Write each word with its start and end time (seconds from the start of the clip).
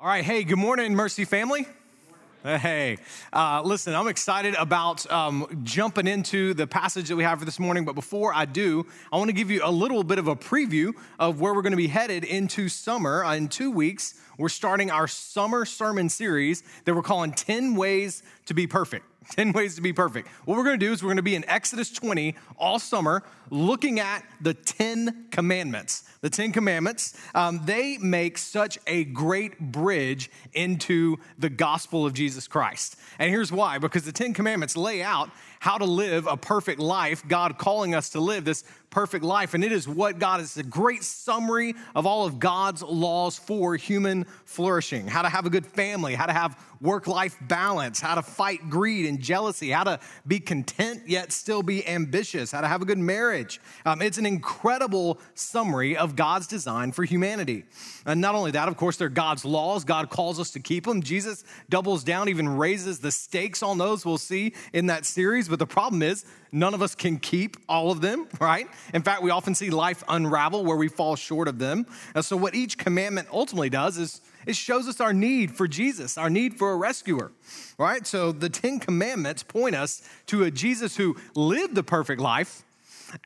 All 0.00 0.06
right, 0.06 0.22
hey, 0.22 0.44
good 0.44 0.58
morning, 0.58 0.94
Mercy 0.94 1.24
family. 1.24 1.66
Hey, 2.44 2.98
uh, 3.32 3.62
listen, 3.64 3.96
I'm 3.96 4.06
excited 4.06 4.54
about 4.54 5.10
um, 5.10 5.60
jumping 5.64 6.06
into 6.06 6.54
the 6.54 6.68
passage 6.68 7.08
that 7.08 7.16
we 7.16 7.24
have 7.24 7.40
for 7.40 7.44
this 7.44 7.58
morning. 7.58 7.84
But 7.84 7.96
before 7.96 8.32
I 8.32 8.44
do, 8.44 8.86
I 9.12 9.16
want 9.16 9.28
to 9.28 9.32
give 9.32 9.50
you 9.50 9.60
a 9.64 9.72
little 9.72 10.04
bit 10.04 10.20
of 10.20 10.28
a 10.28 10.36
preview 10.36 10.92
of 11.18 11.40
where 11.40 11.52
we're 11.52 11.62
going 11.62 11.72
to 11.72 11.76
be 11.76 11.88
headed 11.88 12.22
into 12.22 12.68
summer. 12.68 13.24
Uh, 13.24 13.34
in 13.34 13.48
two 13.48 13.72
weeks, 13.72 14.14
we're 14.38 14.48
starting 14.48 14.88
our 14.92 15.08
summer 15.08 15.64
sermon 15.64 16.08
series 16.08 16.62
that 16.84 16.94
we're 16.94 17.02
calling 17.02 17.32
10 17.32 17.74
Ways 17.74 18.22
to 18.46 18.54
Be 18.54 18.68
Perfect. 18.68 19.04
10 19.36 19.52
ways 19.52 19.74
to 19.74 19.80
be 19.80 19.92
perfect. 19.92 20.28
What 20.44 20.56
we're 20.56 20.64
going 20.64 20.78
to 20.78 20.86
do 20.86 20.92
is 20.92 21.02
we're 21.02 21.08
going 21.08 21.16
to 21.16 21.22
be 21.22 21.34
in 21.34 21.48
Exodus 21.48 21.90
20 21.90 22.34
all 22.56 22.78
summer 22.78 23.22
looking 23.50 24.00
at 24.00 24.24
the 24.40 24.54
10 24.54 25.26
commandments. 25.30 26.04
The 26.20 26.30
10 26.30 26.52
commandments, 26.52 27.16
um, 27.34 27.60
they 27.64 27.98
make 27.98 28.38
such 28.38 28.78
a 28.86 29.04
great 29.04 29.58
bridge 29.60 30.30
into 30.52 31.18
the 31.38 31.48
gospel 31.48 32.04
of 32.04 32.12
Jesus 32.12 32.48
Christ. 32.48 32.96
And 33.18 33.30
here's 33.30 33.52
why 33.52 33.78
because 33.78 34.04
the 34.04 34.12
10 34.12 34.34
commandments 34.34 34.76
lay 34.76 35.02
out 35.02 35.30
how 35.60 35.78
to 35.78 35.84
live 35.84 36.26
a 36.26 36.36
perfect 36.36 36.80
life, 36.80 37.26
God 37.26 37.58
calling 37.58 37.94
us 37.94 38.10
to 38.10 38.20
live 38.20 38.44
this 38.44 38.64
perfect 38.90 39.24
life. 39.24 39.54
And 39.54 39.62
it 39.62 39.72
is 39.72 39.86
what 39.86 40.18
God 40.18 40.40
is 40.40 40.56
a 40.56 40.62
great 40.62 41.02
summary 41.02 41.74
of 41.94 42.06
all 42.06 42.26
of 42.26 42.38
God's 42.38 42.82
laws 42.82 43.38
for 43.38 43.76
human 43.76 44.24
flourishing 44.44 45.06
how 45.06 45.22
to 45.22 45.28
have 45.28 45.46
a 45.46 45.50
good 45.50 45.66
family, 45.66 46.14
how 46.14 46.26
to 46.26 46.32
have 46.32 46.58
work 46.80 47.06
life 47.06 47.36
balance, 47.42 48.00
how 48.00 48.14
to 48.14 48.22
fight 48.22 48.70
greed 48.70 49.06
and 49.06 49.20
jealousy, 49.20 49.70
how 49.70 49.84
to 49.84 50.00
be 50.26 50.40
content 50.40 51.02
yet 51.06 51.32
still 51.32 51.62
be 51.62 51.86
ambitious, 51.86 52.52
how 52.52 52.60
to 52.60 52.68
have 52.68 52.82
a 52.82 52.84
good 52.84 52.98
marriage. 52.98 53.60
Um, 53.84 54.00
it's 54.00 54.18
an 54.18 54.26
incredible 54.26 55.18
summary 55.34 55.96
of 55.96 56.16
God's 56.16 56.46
design 56.46 56.92
for 56.92 57.04
humanity. 57.04 57.64
And 58.08 58.22
not 58.22 58.34
only 58.34 58.52
that, 58.52 58.68
of 58.68 58.76
course, 58.78 58.96
they're 58.96 59.10
God's 59.10 59.44
laws. 59.44 59.84
God 59.84 60.08
calls 60.08 60.40
us 60.40 60.50
to 60.52 60.60
keep 60.60 60.86
them. 60.86 61.02
Jesus 61.02 61.44
doubles 61.68 62.02
down, 62.02 62.30
even 62.30 62.48
raises 62.48 63.00
the 63.00 63.12
stakes 63.12 63.62
on 63.62 63.76
those 63.76 64.06
we'll 64.06 64.16
see 64.16 64.54
in 64.72 64.86
that 64.86 65.04
series. 65.04 65.46
But 65.46 65.58
the 65.58 65.66
problem 65.66 66.02
is, 66.02 66.24
none 66.50 66.72
of 66.72 66.80
us 66.80 66.94
can 66.94 67.18
keep 67.18 67.58
all 67.68 67.90
of 67.90 68.00
them, 68.00 68.26
right? 68.40 68.66
In 68.94 69.02
fact, 69.02 69.20
we 69.22 69.30
often 69.30 69.54
see 69.54 69.68
life 69.68 70.02
unravel 70.08 70.64
where 70.64 70.78
we 70.78 70.88
fall 70.88 71.16
short 71.16 71.48
of 71.48 71.58
them. 71.58 71.84
And 72.14 72.24
so, 72.24 72.34
what 72.34 72.54
each 72.54 72.78
commandment 72.78 73.28
ultimately 73.30 73.68
does 73.68 73.98
is 73.98 74.22
it 74.46 74.56
shows 74.56 74.88
us 74.88 75.02
our 75.02 75.12
need 75.12 75.50
for 75.50 75.68
Jesus, 75.68 76.16
our 76.16 76.30
need 76.30 76.54
for 76.54 76.72
a 76.72 76.76
rescuer, 76.76 77.30
right? 77.76 78.06
So 78.06 78.32
the 78.32 78.48
Ten 78.48 78.80
Commandments 78.80 79.42
point 79.42 79.74
us 79.74 80.00
to 80.28 80.44
a 80.44 80.50
Jesus 80.50 80.96
who 80.96 81.16
lived 81.34 81.74
the 81.74 81.82
perfect 81.82 82.22
life 82.22 82.64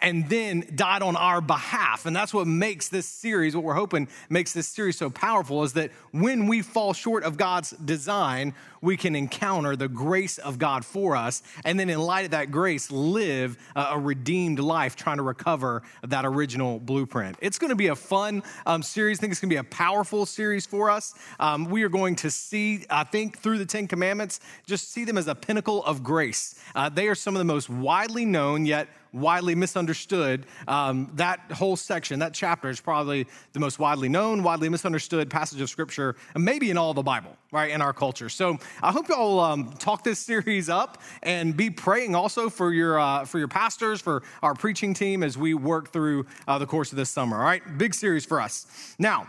and 0.00 0.28
then 0.28 0.64
died 0.74 1.02
on 1.02 1.16
our 1.16 1.40
behalf. 1.40 2.06
And 2.06 2.14
that's 2.14 2.32
what 2.32 2.46
makes 2.46 2.88
this 2.88 3.06
series, 3.06 3.54
what 3.54 3.64
we're 3.64 3.74
hoping 3.74 4.08
makes 4.28 4.52
this 4.52 4.68
series 4.68 4.96
so 4.96 5.10
powerful, 5.10 5.62
is 5.62 5.72
that 5.74 5.90
when 6.12 6.46
we 6.46 6.62
fall 6.62 6.92
short 6.92 7.24
of 7.24 7.36
God's 7.36 7.70
design, 7.70 8.54
we 8.80 8.96
can 8.96 9.14
encounter 9.14 9.76
the 9.76 9.88
grace 9.88 10.38
of 10.38 10.58
God 10.58 10.84
for 10.84 11.14
us. 11.14 11.42
And 11.64 11.78
then, 11.78 11.88
in 11.88 12.00
light 12.00 12.24
of 12.24 12.32
that 12.32 12.50
grace, 12.50 12.90
live 12.90 13.56
a 13.76 13.98
redeemed 13.98 14.58
life 14.58 14.96
trying 14.96 15.18
to 15.18 15.22
recover 15.22 15.82
that 16.02 16.24
original 16.24 16.80
blueprint. 16.80 17.36
It's 17.40 17.58
going 17.58 17.70
to 17.70 17.76
be 17.76 17.86
a 17.88 17.96
fun 17.96 18.42
um, 18.66 18.82
series. 18.82 19.18
I 19.18 19.20
think 19.20 19.30
it's 19.30 19.40
going 19.40 19.50
to 19.50 19.54
be 19.54 19.58
a 19.58 19.64
powerful 19.64 20.26
series 20.26 20.66
for 20.66 20.90
us. 20.90 21.14
Um, 21.38 21.66
we 21.66 21.84
are 21.84 21.88
going 21.88 22.16
to 22.16 22.30
see, 22.30 22.84
I 22.90 23.04
think, 23.04 23.38
through 23.38 23.58
the 23.58 23.66
Ten 23.66 23.86
Commandments, 23.86 24.40
just 24.66 24.90
see 24.90 25.04
them 25.04 25.16
as 25.16 25.28
a 25.28 25.34
pinnacle 25.34 25.84
of 25.84 26.02
grace. 26.02 26.60
Uh, 26.74 26.88
they 26.88 27.06
are 27.08 27.14
some 27.14 27.34
of 27.34 27.38
the 27.38 27.44
most 27.44 27.70
widely 27.70 28.24
known, 28.24 28.66
yet 28.66 28.88
widely 29.12 29.54
misunderstood. 29.54 30.46
Um, 30.66 31.10
that 31.14 31.40
whole 31.52 31.76
section, 31.76 32.20
that 32.20 32.34
chapter, 32.34 32.70
is 32.70 32.80
probably 32.80 33.26
the 33.52 33.60
most 33.60 33.78
widely 33.78 34.08
known, 34.08 34.42
widely 34.42 34.68
misunderstood 34.68 35.30
passage 35.30 35.60
of 35.60 35.68
scripture, 35.68 36.16
maybe 36.36 36.70
in 36.70 36.78
all 36.78 36.94
the 36.94 37.02
Bible, 37.02 37.36
right, 37.50 37.70
in 37.70 37.82
our 37.82 37.92
culture. 37.92 38.28
So 38.28 38.58
I 38.82 38.92
hope 38.92 39.08
y'all 39.08 39.40
um, 39.40 39.72
talk 39.78 40.02
this 40.02 40.18
series 40.32 40.68
up 40.68 41.02
and 41.22 41.56
be 41.56 41.70
praying 41.70 42.14
also 42.14 42.48
for 42.48 42.72
your 42.72 42.98
uh, 42.98 43.24
for 43.24 43.38
your 43.38 43.48
pastors, 43.48 44.00
for 44.00 44.22
our 44.42 44.54
preaching 44.54 44.94
team 44.94 45.22
as 45.22 45.36
we 45.36 45.54
work 45.54 45.92
through 45.92 46.26
uh, 46.48 46.58
the 46.58 46.66
course 46.66 46.92
of 46.92 46.96
this 46.96 47.10
summer. 47.10 47.36
All 47.36 47.44
right, 47.44 47.62
big 47.78 47.94
series 47.94 48.24
for 48.24 48.40
us. 48.40 48.94
Now, 48.98 49.28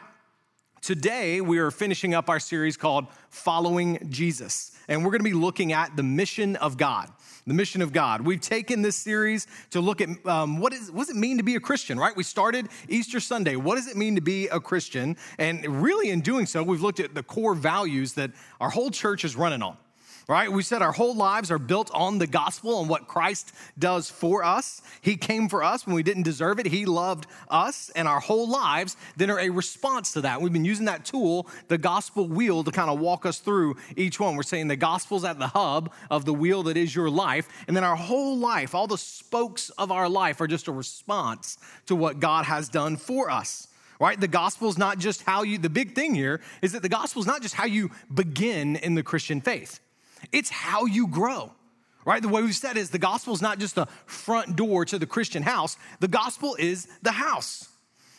today 0.81 1.41
we 1.41 1.59
are 1.59 1.71
finishing 1.71 2.13
up 2.13 2.29
our 2.29 2.39
series 2.39 2.77
called 2.77 3.07
Following 3.29 4.07
Jesus, 4.09 4.71
and 4.87 5.03
we're 5.03 5.11
to 5.11 5.23
be 5.23 5.33
looking 5.33 5.73
at 5.73 5.95
the 5.95 6.03
mission 6.03 6.55
of 6.57 6.77
God 6.77 7.09
the 7.45 7.53
mission 7.53 7.81
of 7.81 7.91
God. 7.91 8.21
We've 8.21 8.41
taken 8.41 8.81
this 8.81 8.95
series 8.95 9.47
to 9.71 9.81
look 9.81 10.01
at 10.01 10.09
um, 10.25 10.59
what, 10.59 10.73
is, 10.73 10.91
what 10.91 11.07
does 11.07 11.15
it 11.15 11.19
mean 11.19 11.37
to 11.37 11.43
be 11.43 11.55
a 11.55 11.59
Christian, 11.59 11.99
right? 11.99 12.15
We 12.15 12.23
started 12.23 12.69
Easter 12.87 13.19
Sunday. 13.19 13.55
What 13.55 13.75
does 13.75 13.87
it 13.87 13.97
mean 13.97 14.15
to 14.15 14.21
be 14.21 14.47
a 14.47 14.59
Christian? 14.59 15.17
And 15.37 15.83
really, 15.83 16.09
in 16.09 16.21
doing 16.21 16.45
so, 16.45 16.63
we've 16.63 16.81
looked 16.81 16.99
at 16.99 17.15
the 17.15 17.23
core 17.23 17.55
values 17.55 18.13
that 18.13 18.31
our 18.61 18.69
whole 18.69 18.91
church 18.91 19.25
is 19.25 19.35
running 19.35 19.61
on 19.61 19.77
right? 20.27 20.51
We 20.51 20.63
said 20.63 20.81
our 20.81 20.91
whole 20.91 21.15
lives 21.15 21.51
are 21.51 21.59
built 21.59 21.91
on 21.93 22.17
the 22.17 22.27
gospel 22.27 22.79
and 22.79 22.89
what 22.89 23.07
Christ 23.07 23.53
does 23.77 24.09
for 24.09 24.43
us. 24.43 24.81
He 25.01 25.17
came 25.17 25.49
for 25.49 25.63
us 25.63 25.85
when 25.85 25.95
we 25.95 26.03
didn't 26.03 26.23
deserve 26.23 26.59
it. 26.59 26.65
He 26.65 26.85
loved 26.85 27.27
us, 27.49 27.89
and 27.95 28.07
our 28.07 28.19
whole 28.19 28.47
lives 28.47 28.95
then 29.17 29.29
are 29.29 29.39
a 29.39 29.49
response 29.49 30.13
to 30.13 30.21
that. 30.21 30.41
We've 30.41 30.53
been 30.53 30.65
using 30.65 30.85
that 30.85 31.05
tool, 31.05 31.47
the 31.67 31.77
gospel 31.77 32.27
wheel, 32.27 32.63
to 32.63 32.71
kind 32.71 32.89
of 32.89 32.99
walk 32.99 33.25
us 33.25 33.39
through 33.39 33.75
each 33.95 34.19
one. 34.19 34.35
We're 34.35 34.43
saying 34.43 34.67
the 34.67 34.75
gospel's 34.75 35.25
at 35.25 35.39
the 35.39 35.47
hub 35.47 35.91
of 36.09 36.25
the 36.25 36.33
wheel 36.33 36.63
that 36.63 36.77
is 36.77 36.95
your 36.95 37.09
life, 37.09 37.47
and 37.67 37.75
then 37.75 37.83
our 37.83 37.95
whole 37.95 38.37
life, 38.37 38.73
all 38.73 38.87
the 38.87 38.97
spokes 38.97 39.69
of 39.71 39.91
our 39.91 40.07
life 40.07 40.39
are 40.41 40.47
just 40.47 40.67
a 40.67 40.71
response 40.71 41.57
to 41.87 41.95
what 41.95 42.19
God 42.19 42.45
has 42.45 42.69
done 42.69 42.97
for 42.97 43.29
us 43.29 43.67
right? 43.99 44.19
The 44.19 44.27
gospel 44.27 44.67
is 44.67 44.77
not 44.77 44.97
just 44.97 45.23
how 45.23 45.43
you, 45.43 45.57
the 45.57 45.69
big 45.69 45.95
thing 45.95 46.13
here 46.13 46.41
is 46.61 46.73
that 46.73 46.81
the 46.81 46.89
gospel 46.89 47.21
is 47.21 47.27
not 47.27 47.41
just 47.41 47.55
how 47.55 47.65
you 47.65 47.89
begin 48.13 48.75
in 48.75 48.95
the 48.95 49.03
Christian 49.03 49.39
faith. 49.39 49.79
It's 50.31 50.49
how 50.49 50.85
you 50.85 51.07
grow, 51.07 51.51
right? 52.05 52.21
The 52.21 52.29
way 52.29 52.41
we've 52.41 52.55
said 52.55 52.77
is 52.77 52.89
the 52.89 52.99
gospel 52.99 53.33
is 53.33 53.41
not 53.41 53.59
just 53.59 53.75
the 53.75 53.87
front 54.05 54.55
door 54.55 54.85
to 54.85 54.99
the 54.99 55.05
Christian 55.05 55.43
house, 55.43 55.77
the 55.99 56.07
gospel 56.07 56.55
is 56.57 56.87
the 57.01 57.11
house. 57.11 57.67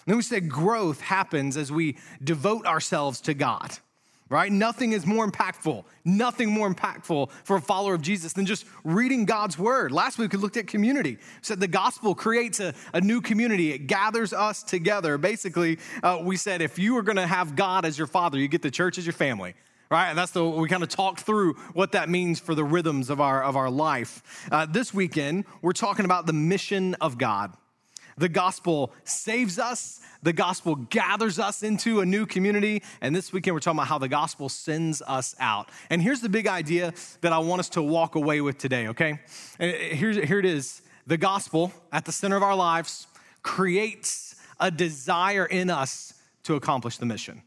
And 0.07 0.13
then 0.13 0.17
we 0.19 0.23
said 0.23 0.49
growth 0.49 1.01
happens 1.01 1.57
as 1.57 1.73
we 1.73 1.97
devote 2.23 2.67
ourselves 2.67 3.23
to 3.23 3.33
God, 3.33 3.71
right? 4.29 4.53
Nothing 4.53 4.93
is 4.93 5.07
more 5.07 5.27
impactful, 5.27 5.83
nothing 6.05 6.51
more 6.51 6.73
impactful 6.73 7.31
for 7.45 7.57
a 7.57 7.61
follower 7.61 7.95
of 7.95 8.03
Jesus 8.03 8.35
than 8.35 8.45
just 8.45 8.67
reading 8.85 9.25
God's 9.25 9.59
word. 9.59 9.93
Last 9.93 10.19
week 10.19 10.33
we 10.33 10.39
looked 10.39 10.59
at 10.59 10.67
community. 10.67 11.13
We 11.13 11.23
said 11.41 11.59
the 11.59 11.69
gospel 11.69 12.15
creates 12.15 12.61
a, 12.61 12.75
a 12.93 13.01
new 13.01 13.23
community, 13.23 13.73
it 13.73 13.87
gathers 13.87 14.35
us 14.35 14.63
together. 14.63 15.17
Basically, 15.17 15.79
uh, 16.03 16.19
we 16.23 16.37
said 16.37 16.61
if 16.61 16.79
you 16.79 16.99
are 16.99 17.03
gonna 17.03 17.27
have 17.27 17.57
God 17.57 17.87
as 17.87 17.97
your 17.97 18.07
father, 18.07 18.39
you 18.39 18.49
get 18.49 18.61
the 18.61 18.71
church 18.71 18.99
as 18.99 19.07
your 19.07 19.15
family 19.15 19.55
right? 19.91 20.09
And 20.09 20.19
that's 20.19 20.33
the 20.33 20.45
we 20.45 20.69
kind 20.69 20.83
of 20.83 20.89
talked 20.89 21.21
through 21.21 21.55
what 21.73 21.93
that 21.93 22.09
means 22.09 22.41
for 22.41 22.55
the 22.55 22.65
rhythms 22.65 23.11
of 23.11 23.21
our 23.21 23.43
of 23.43 23.57
our 23.57 23.71
life. 23.71 24.49
Uh, 24.51 24.67
this 24.67 24.93
weekend, 24.93 25.45
we're 25.63 25.73
talking 25.73 26.05
about 26.05 26.27
the 26.27 26.33
mission 26.33 26.95
of 27.01 27.19
God. 27.19 27.55
The 28.17 28.29
gospel 28.29 28.93
saves 29.05 29.59
us. 29.59 30.01
The 30.23 30.33
gospel 30.33 30.77
gathers 30.77 31.39
us 31.39 31.63
into 31.63 32.01
a 32.01 32.07
new 32.07 32.27
community. 32.27 32.83
And 33.01 33.15
this 33.15 33.33
weekend, 33.33 33.55
we're 33.55 33.61
talking 33.61 33.79
about 33.79 33.89
how 33.89 33.99
the 33.99 34.09
gospel 34.09 34.49
sends 34.49 35.03
us 35.03 35.35
out. 35.39 35.71
And 35.91 36.01
here's 36.01 36.21
the 36.21 36.29
big 36.29 36.47
idea 36.47 36.95
that 37.21 37.33
I 37.33 37.39
want 37.39 37.61
us 37.61 37.69
to 37.71 37.83
walk 37.83 38.15
away 38.15 38.41
with 38.41 38.57
today, 38.57 38.89
okay? 38.89 39.19
Here's, 39.59 40.17
here 40.17 40.39
it 40.39 40.47
is 40.47 40.83
the 41.07 41.17
gospel 41.17 41.73
at 41.93 42.05
the 42.05 42.13
center 42.13 42.37
of 42.37 42.43
our 42.43 42.55
lives 42.57 43.07
creates 43.43 44.37
a 44.59 44.71
desire 44.71 45.45
in 45.45 45.69
us 45.69 46.15
to 46.45 46.55
accomplish 46.55 46.99
the 46.99 47.07
mission. 47.07 47.43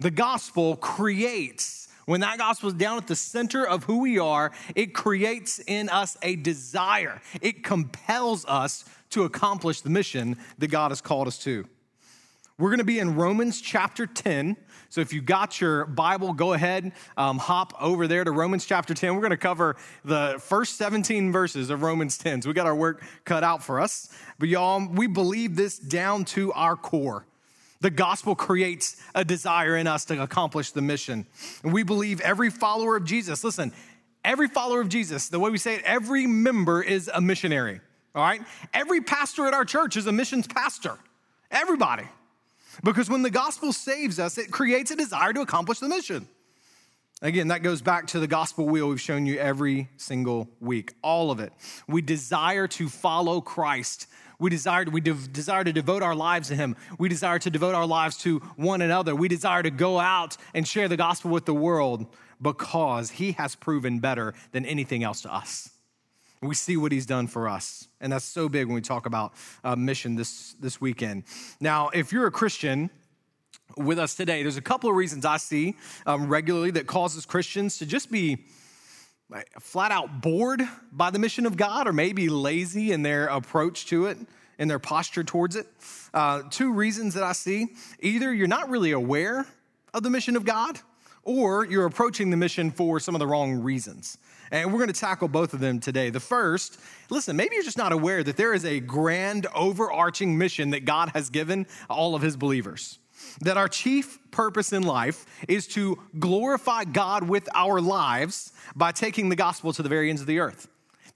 The 0.00 0.10
gospel 0.10 0.76
creates, 0.76 1.88
when 2.06 2.22
that 2.22 2.38
gospel 2.38 2.70
is 2.70 2.74
down 2.74 2.96
at 2.96 3.06
the 3.06 3.14
center 3.14 3.66
of 3.66 3.84
who 3.84 4.00
we 4.00 4.18
are, 4.18 4.50
it 4.74 4.94
creates 4.94 5.58
in 5.58 5.90
us 5.90 6.16
a 6.22 6.36
desire. 6.36 7.20
It 7.42 7.62
compels 7.62 8.46
us 8.46 8.86
to 9.10 9.24
accomplish 9.24 9.82
the 9.82 9.90
mission 9.90 10.38
that 10.56 10.68
God 10.68 10.90
has 10.90 11.02
called 11.02 11.28
us 11.28 11.36
to. 11.44 11.66
We're 12.56 12.70
going 12.70 12.78
to 12.78 12.84
be 12.84 12.98
in 12.98 13.14
Romans 13.14 13.60
chapter 13.60 14.06
10. 14.06 14.56
So 14.88 15.02
if 15.02 15.12
you 15.12 15.20
got 15.20 15.60
your 15.60 15.84
Bible, 15.84 16.32
go 16.32 16.54
ahead, 16.54 16.92
um, 17.16 17.38
hop 17.38 17.74
over 17.80 18.06
there 18.06 18.24
to 18.24 18.30
Romans 18.30 18.64
chapter 18.64 18.94
10. 18.94 19.14
We're 19.14 19.20
going 19.20 19.30
to 19.30 19.36
cover 19.36 19.76
the 20.04 20.36
first 20.40 20.76
17 20.76 21.30
verses 21.30 21.68
of 21.68 21.82
Romans 21.82 22.16
10. 22.18 22.42
So 22.42 22.48
we 22.48 22.54
got 22.54 22.66
our 22.66 22.74
work 22.74 23.02
cut 23.24 23.44
out 23.44 23.62
for 23.62 23.80
us. 23.80 24.10
But 24.38 24.48
y'all, 24.48 24.86
we 24.86 25.06
believe 25.06 25.56
this 25.56 25.78
down 25.78 26.24
to 26.26 26.52
our 26.54 26.76
core. 26.76 27.26
The 27.80 27.90
gospel 27.90 28.34
creates 28.34 28.96
a 29.14 29.24
desire 29.24 29.76
in 29.76 29.86
us 29.86 30.04
to 30.06 30.22
accomplish 30.22 30.72
the 30.72 30.82
mission. 30.82 31.26
And 31.62 31.72
we 31.72 31.82
believe 31.82 32.20
every 32.20 32.50
follower 32.50 32.96
of 32.96 33.04
Jesus, 33.04 33.42
listen, 33.42 33.72
every 34.24 34.48
follower 34.48 34.80
of 34.80 34.88
Jesus, 34.88 35.28
the 35.28 35.40
way 35.40 35.50
we 35.50 35.58
say 35.58 35.76
it, 35.76 35.82
every 35.84 36.26
member 36.26 36.82
is 36.82 37.10
a 37.12 37.20
missionary, 37.20 37.80
all 38.14 38.22
right? 38.22 38.42
Every 38.74 39.00
pastor 39.00 39.46
at 39.46 39.54
our 39.54 39.64
church 39.64 39.96
is 39.96 40.06
a 40.06 40.12
missions 40.12 40.46
pastor. 40.46 40.98
Everybody. 41.50 42.04
Because 42.84 43.08
when 43.08 43.22
the 43.22 43.30
gospel 43.30 43.72
saves 43.72 44.18
us, 44.18 44.38
it 44.38 44.50
creates 44.50 44.90
a 44.90 44.96
desire 44.96 45.32
to 45.32 45.40
accomplish 45.40 45.78
the 45.78 45.88
mission. 45.88 46.28
Again, 47.22 47.48
that 47.48 47.62
goes 47.62 47.82
back 47.82 48.06
to 48.08 48.20
the 48.20 48.26
gospel 48.26 48.66
wheel 48.66 48.88
we've 48.88 49.00
shown 49.00 49.26
you 49.26 49.38
every 49.38 49.88
single 49.98 50.48
week, 50.58 50.94
all 51.02 51.30
of 51.30 51.38
it. 51.38 51.52
We 51.86 52.00
desire 52.00 52.66
to 52.68 52.88
follow 52.88 53.42
Christ 53.42 54.06
We 54.40 54.50
desire, 54.50 54.84
we 54.90 55.00
de- 55.00 55.14
desire 55.14 55.62
to 55.62 55.72
devote 55.72 56.02
our 56.02 56.16
lives 56.16 56.48
to 56.48 56.56
Him. 56.56 56.74
We 56.98 57.08
desire 57.08 57.38
to 57.38 57.50
devote 57.50 57.74
our 57.74 57.86
lives 57.86 58.16
to 58.18 58.38
one 58.56 58.82
another. 58.82 59.14
We 59.14 59.28
desire 59.28 59.62
to 59.62 59.70
go 59.70 60.00
out 60.00 60.36
and 60.54 60.66
share 60.66 60.88
the 60.88 60.96
gospel 60.96 61.30
with 61.30 61.44
the 61.44 61.54
world 61.54 62.06
because 62.42 63.10
He 63.10 63.32
has 63.32 63.54
proven 63.54 64.00
better 64.00 64.34
than 64.50 64.66
anything 64.66 65.04
else 65.04 65.20
to 65.22 65.32
us. 65.32 65.70
We 66.42 66.54
see 66.54 66.76
what 66.78 66.90
He's 66.90 67.06
done 67.06 67.26
for 67.26 67.48
us. 67.48 67.86
And 68.00 68.12
that's 68.12 68.24
so 68.24 68.48
big 68.48 68.66
when 68.66 68.74
we 68.74 68.80
talk 68.80 69.06
about 69.06 69.34
uh, 69.62 69.76
mission 69.76 70.16
this, 70.16 70.54
this 70.58 70.80
weekend. 70.80 71.24
Now, 71.60 71.90
if 71.90 72.10
you're 72.10 72.26
a 72.26 72.32
Christian, 72.32 72.90
with 73.76 73.98
us 73.98 74.14
today, 74.14 74.42
there's 74.42 74.56
a 74.56 74.62
couple 74.62 74.90
of 74.90 74.96
reasons 74.96 75.24
I 75.24 75.36
see 75.36 75.76
um, 76.06 76.28
regularly 76.28 76.72
that 76.72 76.86
causes 76.86 77.24
Christians 77.24 77.78
to 77.78 77.86
just 77.86 78.10
be 78.10 78.46
flat 79.60 79.92
out 79.92 80.20
bored 80.20 80.62
by 80.92 81.10
the 81.10 81.18
mission 81.18 81.46
of 81.46 81.56
God 81.56 81.86
or 81.86 81.92
maybe 81.92 82.28
lazy 82.28 82.92
in 82.92 83.02
their 83.02 83.26
approach 83.26 83.86
to 83.86 84.06
it 84.06 84.18
and 84.58 84.70
their 84.70 84.78
posture 84.78 85.24
towards 85.24 85.56
it. 85.56 85.66
Uh, 86.12 86.42
two 86.50 86.72
reasons 86.72 87.14
that 87.14 87.22
I 87.22 87.32
see 87.32 87.68
either 88.00 88.32
you're 88.32 88.48
not 88.48 88.68
really 88.68 88.92
aware 88.92 89.46
of 89.94 90.02
the 90.02 90.10
mission 90.10 90.36
of 90.36 90.44
God 90.44 90.78
or 91.22 91.64
you're 91.64 91.86
approaching 91.86 92.30
the 92.30 92.36
mission 92.36 92.70
for 92.70 93.00
some 93.00 93.14
of 93.14 93.18
the 93.18 93.26
wrong 93.26 93.62
reasons. 93.62 94.18
And 94.52 94.72
we're 94.72 94.78
going 94.78 94.92
to 94.92 95.00
tackle 95.00 95.28
both 95.28 95.54
of 95.54 95.60
them 95.60 95.78
today. 95.78 96.10
The 96.10 96.18
first, 96.18 96.80
listen, 97.08 97.36
maybe 97.36 97.54
you're 97.54 97.64
just 97.64 97.78
not 97.78 97.92
aware 97.92 98.24
that 98.24 98.36
there 98.36 98.52
is 98.52 98.64
a 98.64 98.80
grand 98.80 99.46
overarching 99.54 100.36
mission 100.36 100.70
that 100.70 100.84
God 100.84 101.10
has 101.10 101.30
given 101.30 101.66
all 101.88 102.16
of 102.16 102.22
his 102.22 102.36
believers 102.36 102.98
that 103.40 103.56
our 103.56 103.68
chief 103.68 104.18
purpose 104.30 104.72
in 104.72 104.82
life 104.82 105.26
is 105.48 105.66
to 105.68 105.98
glorify 106.18 106.84
God 106.84 107.28
with 107.28 107.48
our 107.54 107.80
lives 107.80 108.52
by 108.74 108.92
taking 108.92 109.28
the 109.28 109.36
gospel 109.36 109.72
to 109.72 109.82
the 109.82 109.88
very 109.88 110.10
ends 110.10 110.20
of 110.20 110.26
the 110.26 110.38
earth. 110.38 110.68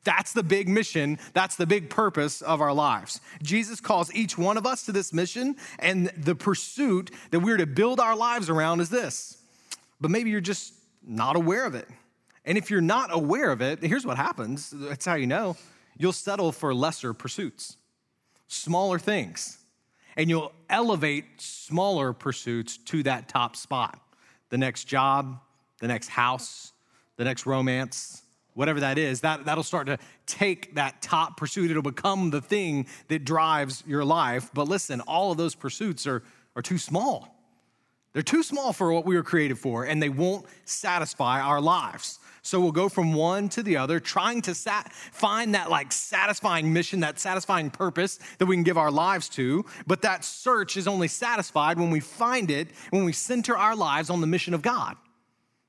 That's 0.04 0.32
the 0.32 0.42
big 0.42 0.68
mission. 0.68 1.18
That's 1.32 1.56
the 1.56 1.66
big 1.66 1.88
purpose 1.88 2.42
of 2.42 2.60
our 2.60 2.74
lives. 2.74 3.20
Jesus 3.42 3.80
calls 3.80 4.14
each 4.14 4.36
one 4.36 4.58
of 4.58 4.66
us 4.66 4.84
to 4.84 4.92
this 4.92 5.12
mission, 5.12 5.56
and 5.78 6.08
the 6.08 6.34
pursuit 6.34 7.10
that 7.30 7.40
we're 7.40 7.56
to 7.56 7.66
build 7.66 8.00
our 8.00 8.14
lives 8.14 8.50
around 8.50 8.80
is 8.80 8.90
this. 8.90 9.38
But 10.00 10.10
maybe 10.10 10.30
you're 10.30 10.40
just 10.40 10.74
not 11.02 11.36
aware 11.36 11.64
of 11.64 11.74
it. 11.74 11.88
And 12.44 12.58
if 12.58 12.70
you're 12.70 12.82
not 12.82 13.08
aware 13.12 13.50
of 13.50 13.62
it, 13.62 13.82
here's 13.82 14.04
what 14.04 14.18
happens 14.18 14.70
that's 14.70 15.06
how 15.06 15.14
you 15.14 15.26
know 15.26 15.56
you'll 15.96 16.12
settle 16.12 16.52
for 16.52 16.74
lesser 16.74 17.14
pursuits, 17.14 17.76
smaller 18.48 18.98
things 18.98 19.63
and 20.16 20.30
you'll 20.30 20.52
elevate 20.70 21.24
smaller 21.38 22.12
pursuits 22.12 22.78
to 22.78 23.02
that 23.04 23.28
top 23.28 23.56
spot 23.56 24.00
the 24.50 24.58
next 24.58 24.84
job, 24.84 25.40
the 25.80 25.88
next 25.88 26.08
house, 26.08 26.72
the 27.16 27.24
next 27.24 27.44
romance, 27.44 28.22
whatever 28.52 28.80
that 28.80 28.98
is, 28.98 29.22
that, 29.22 29.44
that'll 29.44 29.64
start 29.64 29.86
to 29.88 29.98
take 30.26 30.76
that 30.76 31.02
top 31.02 31.36
pursuit. 31.36 31.70
It'll 31.70 31.82
become 31.82 32.30
the 32.30 32.40
thing 32.40 32.86
that 33.08 33.24
drives 33.24 33.82
your 33.86 34.04
life. 34.04 34.50
But 34.54 34.68
listen, 34.68 35.00
all 35.02 35.32
of 35.32 35.38
those 35.38 35.54
pursuits 35.54 36.06
are, 36.06 36.22
are 36.54 36.62
too 36.62 36.78
small. 36.78 37.34
They're 38.12 38.22
too 38.22 38.44
small 38.44 38.72
for 38.72 38.92
what 38.92 39.04
we 39.04 39.16
were 39.16 39.24
created 39.24 39.58
for, 39.58 39.84
and 39.84 40.00
they 40.00 40.08
won't 40.08 40.46
satisfy 40.64 41.40
our 41.40 41.60
lives. 41.60 42.20
So 42.44 42.60
we'll 42.60 42.72
go 42.72 42.90
from 42.90 43.14
one 43.14 43.48
to 43.50 43.62
the 43.62 43.78
other, 43.78 43.98
trying 43.98 44.42
to 44.42 44.54
sat- 44.54 44.92
find 44.92 45.54
that 45.54 45.70
like 45.70 45.90
satisfying 45.92 46.74
mission, 46.74 47.00
that 47.00 47.18
satisfying 47.18 47.70
purpose 47.70 48.18
that 48.36 48.44
we 48.44 48.54
can 48.54 48.62
give 48.62 48.76
our 48.76 48.90
lives 48.90 49.30
to. 49.30 49.64
But 49.86 50.02
that 50.02 50.26
search 50.26 50.76
is 50.76 50.86
only 50.86 51.08
satisfied 51.08 51.78
when 51.78 51.90
we 51.90 52.00
find 52.00 52.50
it, 52.50 52.68
when 52.90 53.06
we 53.06 53.14
center 53.14 53.56
our 53.56 53.74
lives 53.74 54.10
on 54.10 54.20
the 54.20 54.26
mission 54.26 54.52
of 54.52 54.60
God. 54.60 54.96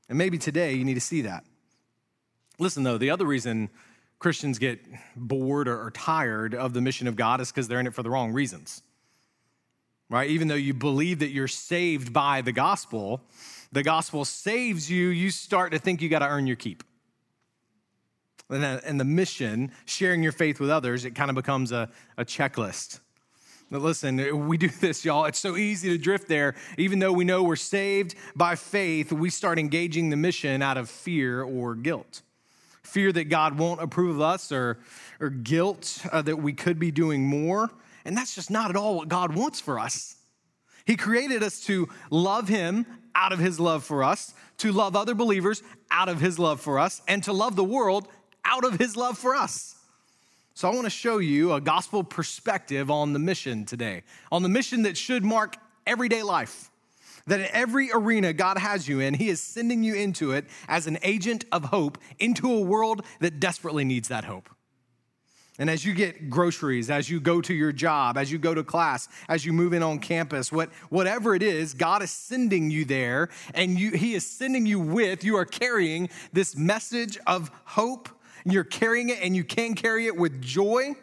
And 0.10 0.18
maybe 0.18 0.38
today 0.38 0.74
you 0.74 0.84
need 0.84 0.96
to 0.96 1.02
see 1.02 1.22
that. 1.22 1.46
Listen, 2.60 2.84
though, 2.84 2.98
the 2.98 3.10
other 3.10 3.26
reason 3.26 3.70
Christians 4.20 4.60
get 4.60 4.82
bored 5.16 5.70
or, 5.70 5.82
or 5.82 5.92
tired 5.92 6.54
of 6.54 6.74
the 6.74 6.82
mission 6.82 7.08
of 7.08 7.16
God 7.16 7.40
is 7.40 7.52
because 7.54 7.70
they're 7.70 7.80
in 7.80 7.88
it 7.88 7.94
for 7.94 8.04
the 8.04 8.10
wrong 8.10 8.34
reasons. 8.34 8.82
Right? 10.10 10.30
Even 10.30 10.50
though 10.50 10.56
you 10.56 10.74
believe 10.74 11.20
that 11.20 11.30
you're 11.30 11.48
saved 11.48 12.12
by 12.12 12.42
the 12.42 12.52
gospel, 12.52 13.22
the 13.76 13.84
gospel 13.84 14.24
saves 14.24 14.90
you, 14.90 15.10
you 15.10 15.30
start 15.30 15.74
to 15.74 15.80
think 15.80 16.02
you 16.02 16.08
got 16.08 16.20
to 16.20 16.28
earn 16.28 16.48
your 16.48 16.56
keep. 16.56 16.82
And, 18.50 18.98
the 19.00 19.04
mission, 19.04 19.72
sharing 19.84 20.24
your 20.24 20.32
faith 20.32 20.62
with 20.62 20.70
others, 20.70 21.04
it 21.04 21.12
kind 21.12 21.30
of 21.30 21.36
becomes 21.36 21.74
a, 21.74 21.90
a 22.18 22.24
checklist. 22.24 23.02
But 23.70 23.82
listen, 23.82 24.48
we 24.48 24.58
do 24.58 24.70
this, 24.70 25.04
y'all. 25.04 25.26
It's 25.26 25.40
so 25.40 25.58
easy 25.58 25.90
to 25.90 25.98
drift 25.98 26.30
there. 26.30 26.56
Even 26.78 27.00
though 27.00 27.12
we 27.12 27.26
know 27.26 27.44
we're 27.44 27.58
saved 27.58 28.16
by 28.34 28.56
faith, 28.56 29.12
we 29.12 29.30
start 29.30 29.60
engaging 29.60 30.10
the 30.10 30.16
mission 30.16 30.62
out 30.62 30.78
of 30.78 30.90
fear 30.90 31.44
or 31.44 31.76
guilt. 31.76 32.22
Fear 32.84 33.12
that 33.12 33.26
God 33.26 33.58
won't 33.58 33.82
approve 33.82 34.16
of 34.16 34.22
us, 34.22 34.54
or, 34.54 34.80
or 35.20 35.30
guilt 35.30 36.06
uh, 36.14 36.22
that 36.22 36.38
we 36.38 36.54
could 36.54 36.80
be 36.80 36.92
doing 36.92 37.26
more. 37.26 37.70
And 38.06 38.16
that's 38.16 38.36
just 38.36 38.50
not 38.50 38.70
at 38.70 38.78
all 38.78 38.96
what 38.96 39.10
God 39.10 39.36
wants 39.36 39.60
for 39.60 39.80
us. 39.80 40.16
He 40.86 40.96
created 40.96 41.44
us 41.44 41.62
to 41.66 41.90
love 42.10 42.48
Him 42.48 42.86
out 43.16 43.32
of 43.32 43.40
his 43.40 43.60
love 43.60 43.84
for 43.84 44.04
us, 44.04 44.34
to 44.58 44.72
love 44.72 44.96
other 44.96 45.16
believers 45.16 45.64
out 45.90 46.10
of 46.10 46.20
his 46.20 46.38
love 46.38 46.60
for 46.60 46.78
us, 46.78 47.02
and 47.08 47.24
to 47.24 47.34
love 47.34 47.56
the 47.56 47.64
world 47.64 48.08
out 48.44 48.66
of 48.66 48.78
his 48.78 48.96
love 48.96 49.18
for 49.18 49.36
us. 49.36 49.76
So, 50.54 50.70
I 50.70 50.74
want 50.74 50.86
to 50.86 50.92
show 50.92 51.18
you 51.18 51.54
a 51.54 51.60
gospel 51.60 52.04
perspective 52.04 52.92
on 52.92 53.14
the 53.14 53.20
mission 53.20 53.66
today, 53.66 54.04
on 54.32 54.44
the 54.44 54.50
mission 54.50 54.84
that 54.84 54.96
should 54.96 55.24
mark 55.24 55.58
everyday 55.88 56.24
life. 56.24 56.70
That 57.28 57.40
in 57.40 57.48
every 57.52 57.92
arena 57.92 58.34
God 58.34 58.58
has 58.58 58.88
you 58.88 59.00
in, 59.00 59.16
He 59.16 59.30
is 59.30 59.42
sending 59.42 59.84
you 59.84 59.96
into 59.96 60.32
it 60.32 60.46
as 60.68 60.88
an 60.88 61.00
agent 61.02 61.44
of 61.52 61.66
hope 61.66 61.98
into 62.20 62.54
a 62.54 62.62
world 62.62 63.04
that 63.20 63.40
desperately 63.40 63.84
needs 63.84 64.10
that 64.10 64.26
hope. 64.26 64.55
And 65.58 65.70
as 65.70 65.86
you 65.86 65.94
get 65.94 66.30
groceries, 66.30 66.90
as 66.90 67.10
you 67.10 67.22
go 67.22 67.40
to 67.40 67.54
your 67.54 67.72
job, 67.72 68.18
as 68.18 68.30
you 68.30 68.38
go 68.38 68.54
to 68.54 68.64
class, 68.64 69.08
as 69.30 69.46
you 69.46 69.54
move 69.54 69.72
in 69.72 69.82
on 69.82 70.00
campus, 70.00 70.52
what, 70.52 70.70
whatever 70.90 71.34
it 71.34 71.42
is, 71.42 71.74
God 71.74 72.04
is 72.04 72.12
sending 72.12 72.70
you 72.70 72.84
there 72.84 73.30
and 73.54 73.80
you, 73.80 73.92
He 73.92 74.16
is 74.16 74.28
sending 74.28 74.66
you 74.66 74.80
with, 74.80 75.24
you 75.24 75.38
are 75.38 75.46
carrying 75.46 76.10
this 76.34 76.58
message 76.58 77.18
of 77.26 77.52
hope. 77.64 78.10
You're 78.44 78.66
carrying 78.66 79.10
it 79.10 79.20
and 79.22 79.36
you 79.36 79.46
can 79.46 79.76
carry 79.76 80.08
it 80.08 80.18
with 80.18 80.42
joy. 80.42 80.96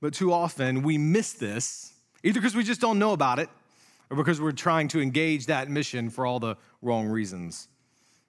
But 0.00 0.14
too 0.14 0.32
often 0.32 0.82
we 0.82 0.96
miss 0.96 1.34
this, 1.34 1.92
either 2.22 2.40
because 2.40 2.56
we 2.56 2.64
just 2.64 2.80
don't 2.80 2.98
know 2.98 3.12
about 3.12 3.38
it 3.38 3.50
or 4.08 4.16
because 4.16 4.40
we're 4.40 4.52
trying 4.52 4.88
to 4.88 5.00
engage 5.00 5.46
that 5.46 5.68
mission 5.68 6.08
for 6.08 6.24
all 6.24 6.40
the 6.40 6.56
wrong 6.80 7.08
reasons. 7.08 7.68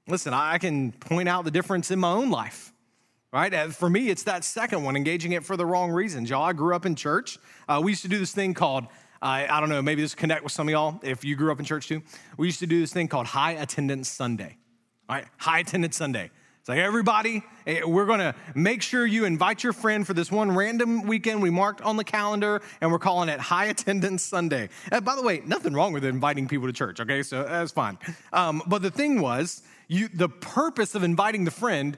Listen, 0.08 0.34
I 0.34 0.58
can 0.58 0.92
point 0.92 1.30
out 1.30 1.46
the 1.46 1.52
difference 1.52 1.90
in 1.90 2.00
my 2.00 2.12
own 2.12 2.30
life 2.30 2.74
right? 3.36 3.54
Uh, 3.54 3.68
for 3.68 3.90
me, 3.90 4.08
it's 4.08 4.24
that 4.24 4.46
second 4.46 4.82
one, 4.84 4.96
engaging 4.96 5.34
it 5.34 5.44
for 5.44 5.58
the 5.58 5.66
wrong 5.66 5.92
reasons. 5.92 6.30
Y'all, 6.30 6.44
I 6.44 6.54
grew 6.54 6.74
up 6.74 6.86
in 6.86 6.96
church. 6.96 7.38
Uh, 7.68 7.82
we 7.84 7.92
used 7.92 8.02
to 8.04 8.08
do 8.08 8.18
this 8.18 8.32
thing 8.32 8.54
called, 8.54 8.86
uh, 9.22 9.46
I 9.50 9.60
don't 9.60 9.68
know, 9.68 9.82
maybe 9.82 10.02
this 10.02 10.16
connect 10.16 10.42
with 10.42 10.54
some 10.54 10.70
of 10.70 10.72
y'all 10.72 11.02
if 11.04 11.26
you 11.26 11.36
grew 11.36 11.52
up 11.52 11.60
in 11.60 11.66
church 11.66 11.90
too. 11.90 12.02
We 12.38 12.48
used 12.48 12.60
to 12.60 12.68
do 12.68 12.80
this 12.80 12.94
thing 12.94 13.10
called 13.10 13.28
High 13.28 13.52
Attendance 13.52 14.08
Sunday, 14.08 14.56
all 15.10 15.18
right? 15.18 15.26
High 15.36 15.60
Attendance 15.60 15.98
Sunday. 15.98 16.32
It's 16.62 16.70
like, 16.70 16.80
everybody, 16.80 17.44
eh, 17.68 17.82
we're 17.84 18.06
gonna 18.06 18.36
make 18.56 18.82
sure 18.82 19.06
you 19.06 19.26
invite 19.26 19.66
your 19.66 19.74
friend 19.74 20.08
for 20.08 20.14
this 20.14 20.32
one 20.32 20.56
random 20.56 21.06
weekend 21.06 21.42
we 21.42 21.50
marked 21.50 21.82
on 21.82 21.98
the 21.98 22.06
calendar, 22.06 22.62
and 22.80 22.90
we're 22.90 23.00
calling 23.00 23.28
it 23.28 23.42
High 23.42 23.66
Attendance 23.66 24.24
Sunday. 24.24 24.70
And 24.94 25.04
by 25.04 25.18
the 25.18 25.22
way, 25.22 25.42
nothing 25.46 25.74
wrong 25.74 25.92
with 25.92 26.06
inviting 26.06 26.48
people 26.48 26.68
to 26.68 26.74
church, 26.74 27.02
okay? 27.02 27.22
So 27.22 27.44
that's 27.44 27.74
fine. 27.74 27.98
Um, 28.32 28.64
but 28.66 28.82
the 28.82 28.92
thing 28.92 29.20
was, 29.20 29.62
you, 29.90 30.08
the 30.08 30.30
purpose 30.30 30.96
of 30.96 31.04
inviting 31.04 31.44
the 31.44 31.52
friend 31.52 31.98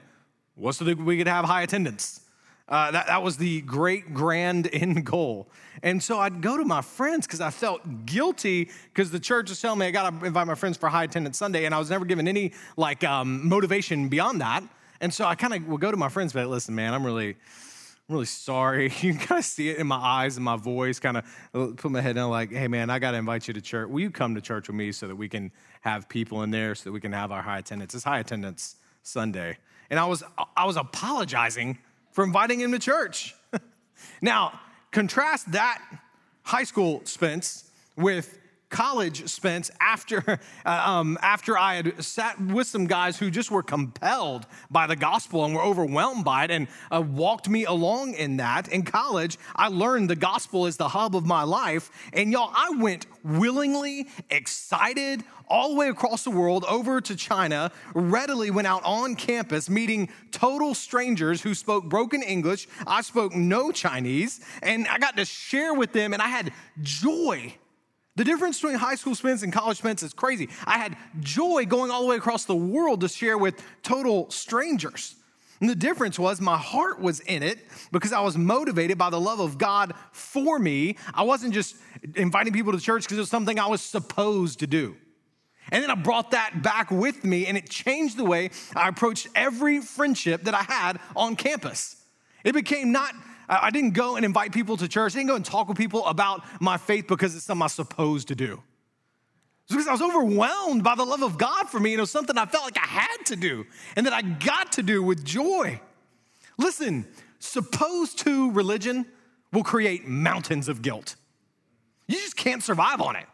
was 0.58 0.76
so 0.76 0.84
that 0.84 0.98
we 0.98 1.16
could 1.16 1.28
have 1.28 1.44
high 1.44 1.62
attendance. 1.62 2.20
Uh, 2.68 2.90
that, 2.90 3.06
that 3.06 3.22
was 3.22 3.38
the 3.38 3.62
great 3.62 4.12
grand 4.12 4.68
end 4.72 5.06
goal. 5.06 5.48
And 5.82 6.02
so 6.02 6.18
I'd 6.18 6.42
go 6.42 6.56
to 6.56 6.64
my 6.64 6.82
friends 6.82 7.26
because 7.26 7.40
I 7.40 7.50
felt 7.50 8.04
guilty 8.04 8.70
because 8.92 9.10
the 9.10 9.20
church 9.20 9.48
was 9.48 9.60
telling 9.60 9.78
me 9.78 9.86
I 9.86 9.90
got 9.90 10.10
to 10.10 10.26
invite 10.26 10.46
my 10.46 10.54
friends 10.54 10.76
for 10.76 10.88
high 10.88 11.04
attendance 11.04 11.38
Sunday, 11.38 11.64
and 11.64 11.74
I 11.74 11.78
was 11.78 11.88
never 11.88 12.04
given 12.04 12.28
any 12.28 12.52
like 12.76 13.04
um, 13.04 13.48
motivation 13.48 14.08
beyond 14.08 14.40
that. 14.40 14.62
And 15.00 15.14
so 15.14 15.24
I 15.24 15.34
kind 15.36 15.54
of 15.54 15.66
would 15.68 15.80
go 15.80 15.90
to 15.90 15.96
my 15.96 16.08
friends, 16.08 16.32
but 16.32 16.46
listen, 16.48 16.74
man, 16.74 16.92
I'm 16.92 17.06
really, 17.06 17.30
I'm 17.30 18.14
really 18.14 18.26
sorry. 18.26 18.92
You 19.00 19.14
can 19.14 19.20
kind 19.20 19.38
of 19.38 19.44
see 19.44 19.70
it 19.70 19.78
in 19.78 19.86
my 19.86 19.96
eyes 19.96 20.36
and 20.36 20.44
my 20.44 20.56
voice, 20.56 20.98
kind 20.98 21.16
of 21.16 21.76
put 21.76 21.90
my 21.90 22.00
head 22.00 22.16
down, 22.16 22.30
like, 22.30 22.50
hey, 22.50 22.68
man, 22.68 22.90
I 22.90 22.98
got 22.98 23.12
to 23.12 23.16
invite 23.16 23.46
you 23.46 23.54
to 23.54 23.60
church. 23.60 23.88
Will 23.88 24.00
you 24.00 24.10
come 24.10 24.34
to 24.34 24.40
church 24.40 24.66
with 24.66 24.76
me 24.76 24.90
so 24.90 25.06
that 25.06 25.16
we 25.16 25.28
can 25.28 25.52
have 25.82 26.08
people 26.08 26.42
in 26.42 26.50
there, 26.50 26.74
so 26.74 26.84
that 26.84 26.92
we 26.92 27.00
can 27.00 27.12
have 27.12 27.30
our 27.30 27.42
high 27.42 27.58
attendance? 27.58 27.94
It's 27.94 28.04
high 28.04 28.18
attendance 28.18 28.76
Sunday 29.04 29.56
and 29.90 29.98
I 29.98 30.06
was, 30.06 30.22
I 30.56 30.66
was 30.66 30.76
apologizing 30.76 31.78
for 32.10 32.24
inviting 32.24 32.60
him 32.60 32.72
to 32.72 32.78
church. 32.78 33.34
now, 34.22 34.60
contrast 34.90 35.52
that 35.52 35.82
high 36.42 36.64
school 36.64 37.02
Spence 37.04 37.70
with 37.96 38.38
college 38.70 39.28
Spence 39.28 39.70
after, 39.80 40.40
uh, 40.66 40.82
um, 40.84 41.18
after 41.22 41.56
I 41.56 41.76
had 41.76 42.02
sat 42.02 42.40
with 42.40 42.66
some 42.66 42.86
guys 42.86 43.18
who 43.18 43.30
just 43.30 43.50
were 43.50 43.62
compelled 43.62 44.46
by 44.70 44.86
the 44.86 44.96
gospel 44.96 45.44
and 45.44 45.54
were 45.54 45.62
overwhelmed 45.62 46.24
by 46.24 46.44
it 46.44 46.50
and 46.50 46.68
uh, 46.90 47.02
walked 47.02 47.48
me 47.48 47.64
along 47.64 48.14
in 48.14 48.36
that. 48.38 48.68
In 48.68 48.82
college, 48.82 49.38
I 49.56 49.68
learned 49.68 50.10
the 50.10 50.16
gospel 50.16 50.66
is 50.66 50.76
the 50.76 50.88
hub 50.88 51.16
of 51.16 51.24
my 51.26 51.42
life. 51.42 51.90
And 52.12 52.32
y'all, 52.32 52.52
I 52.54 52.70
went 52.78 53.06
willingly, 53.24 54.08
excited, 54.30 55.24
all 55.50 55.70
the 55.70 55.76
way 55.76 55.88
across 55.88 56.24
the 56.24 56.30
world 56.30 56.64
over 56.68 57.00
to 57.00 57.16
China, 57.16 57.72
readily 57.94 58.50
went 58.50 58.66
out 58.66 58.82
on 58.84 59.16
campus 59.16 59.70
meeting 59.70 60.10
total 60.30 60.74
strangers 60.74 61.40
who 61.40 61.54
spoke 61.54 61.84
broken 61.86 62.22
English. 62.22 62.68
I 62.86 63.02
spoke 63.02 63.34
no 63.34 63.72
Chinese, 63.72 64.40
and 64.62 64.86
I 64.88 64.98
got 64.98 65.16
to 65.16 65.24
share 65.24 65.74
with 65.74 65.92
them, 65.92 66.12
and 66.12 66.22
I 66.22 66.28
had 66.28 66.52
joy 66.82 67.54
the 68.18 68.24
difference 68.24 68.60
between 68.60 68.76
high 68.76 68.96
school 68.96 69.14
Spence 69.14 69.44
and 69.44 69.52
college 69.52 69.78
Spence 69.78 70.02
is 70.02 70.12
crazy. 70.12 70.48
I 70.66 70.76
had 70.76 70.96
joy 71.20 71.64
going 71.66 71.92
all 71.92 72.02
the 72.02 72.08
way 72.08 72.16
across 72.16 72.44
the 72.46 72.56
world 72.56 73.00
to 73.02 73.08
share 73.08 73.38
with 73.38 73.62
total 73.84 74.28
strangers. 74.30 75.14
And 75.60 75.70
the 75.70 75.76
difference 75.76 76.18
was 76.18 76.40
my 76.40 76.56
heart 76.56 77.00
was 77.00 77.20
in 77.20 77.44
it 77.44 77.60
because 77.92 78.12
I 78.12 78.20
was 78.20 78.36
motivated 78.36 78.98
by 78.98 79.10
the 79.10 79.20
love 79.20 79.38
of 79.38 79.56
God 79.56 79.94
for 80.10 80.58
me. 80.58 80.96
I 81.14 81.22
wasn't 81.22 81.54
just 81.54 81.76
inviting 82.16 82.52
people 82.52 82.72
to 82.72 82.80
church 82.80 83.04
because 83.04 83.18
it 83.18 83.20
was 83.20 83.30
something 83.30 83.58
I 83.58 83.68
was 83.68 83.82
supposed 83.82 84.58
to 84.60 84.66
do. 84.66 84.96
And 85.70 85.82
then 85.82 85.90
I 85.90 85.94
brought 85.94 86.32
that 86.32 86.60
back 86.62 86.90
with 86.90 87.24
me, 87.24 87.46
and 87.46 87.56
it 87.56 87.68
changed 87.68 88.16
the 88.16 88.24
way 88.24 88.50
I 88.74 88.88
approached 88.88 89.28
every 89.36 89.80
friendship 89.80 90.44
that 90.44 90.54
I 90.54 90.62
had 90.62 90.98
on 91.14 91.36
campus. 91.36 92.02
It 92.42 92.52
became 92.52 92.90
not 92.90 93.14
I 93.48 93.70
didn't 93.70 93.92
go 93.92 94.16
and 94.16 94.24
invite 94.24 94.52
people 94.52 94.76
to 94.76 94.88
church. 94.88 95.14
I 95.14 95.18
didn't 95.18 95.28
go 95.28 95.36
and 95.36 95.44
talk 95.44 95.68
with 95.68 95.78
people 95.78 96.06
about 96.06 96.44
my 96.60 96.76
faith 96.76 97.06
because 97.06 97.34
it's 97.34 97.44
something 97.44 97.62
I'm 97.62 97.68
supposed 97.68 98.28
to 98.28 98.34
do. 98.34 98.62
It's 99.64 99.74
because 99.74 99.88
I 99.88 99.92
was 99.92 100.02
overwhelmed 100.02 100.82
by 100.82 100.94
the 100.94 101.04
love 101.04 101.22
of 101.22 101.38
God 101.38 101.68
for 101.68 101.78
me, 101.80 101.92
and 101.92 101.98
it 101.98 102.02
was 102.02 102.10
something 102.10 102.36
I 102.36 102.46
felt 102.46 102.64
like 102.64 102.78
I 102.78 102.86
had 102.86 103.26
to 103.26 103.36
do 103.36 103.66
and 103.96 104.06
that 104.06 104.12
I 104.12 104.22
got 104.22 104.72
to 104.72 104.82
do 104.82 105.02
with 105.02 105.24
joy. 105.24 105.80
Listen, 106.58 107.06
supposed 107.38 108.18
to 108.20 108.50
religion 108.52 109.06
will 109.52 109.64
create 109.64 110.06
mountains 110.06 110.68
of 110.68 110.82
guilt. 110.82 111.16
You 112.06 112.16
just 112.16 112.36
can't 112.36 112.62
survive 112.62 113.00
on 113.00 113.16
it. 113.16 113.26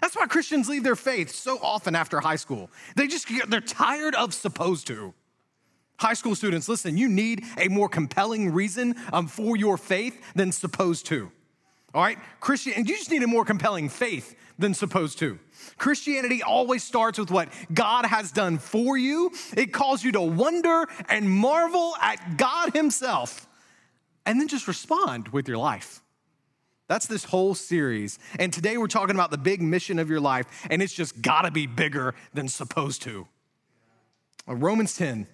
That's 0.00 0.16
why 0.16 0.26
Christians 0.26 0.68
leave 0.68 0.82
their 0.82 0.96
faith 0.96 1.30
so 1.30 1.58
often 1.62 1.94
after 1.94 2.20
high 2.20 2.36
school. 2.36 2.70
They 2.96 3.06
just 3.06 3.28
they're 3.48 3.60
tired 3.60 4.14
of 4.14 4.34
supposed 4.34 4.86
to. 4.88 5.14
High 6.00 6.14
school 6.14 6.34
students, 6.34 6.66
listen, 6.66 6.96
you 6.96 7.10
need 7.10 7.44
a 7.58 7.68
more 7.68 7.86
compelling 7.86 8.54
reason 8.54 8.94
um, 9.12 9.26
for 9.26 9.54
your 9.54 9.76
faith 9.76 10.18
than 10.34 10.50
supposed 10.50 11.04
to. 11.06 11.30
All 11.92 12.02
right? 12.02 12.16
Christian, 12.40 12.72
and 12.74 12.88
you 12.88 12.96
just 12.96 13.10
need 13.10 13.22
a 13.22 13.26
more 13.26 13.44
compelling 13.44 13.90
faith 13.90 14.34
than 14.58 14.72
supposed 14.72 15.18
to. 15.18 15.38
Christianity 15.76 16.42
always 16.42 16.82
starts 16.82 17.18
with 17.18 17.30
what 17.30 17.50
God 17.74 18.06
has 18.06 18.32
done 18.32 18.56
for 18.56 18.96
you. 18.96 19.30
It 19.54 19.74
calls 19.74 20.02
you 20.02 20.12
to 20.12 20.22
wonder 20.22 20.86
and 21.10 21.28
marvel 21.28 21.94
at 22.00 22.38
God 22.38 22.72
Himself, 22.72 23.46
and 24.24 24.40
then 24.40 24.48
just 24.48 24.68
respond 24.68 25.28
with 25.28 25.48
your 25.48 25.58
life. 25.58 26.00
That's 26.88 27.06
this 27.06 27.24
whole 27.24 27.54
series. 27.54 28.18
And 28.38 28.54
today 28.54 28.78
we're 28.78 28.86
talking 28.86 29.16
about 29.16 29.30
the 29.30 29.38
big 29.38 29.60
mission 29.60 29.98
of 29.98 30.08
your 30.08 30.20
life, 30.20 30.46
and 30.70 30.80
it's 30.80 30.94
just 30.94 31.20
gotta 31.20 31.50
be 31.50 31.66
bigger 31.66 32.14
than 32.32 32.48
supposed 32.48 33.02
to. 33.02 33.28
Romans 34.46 34.96
10, 34.96 35.26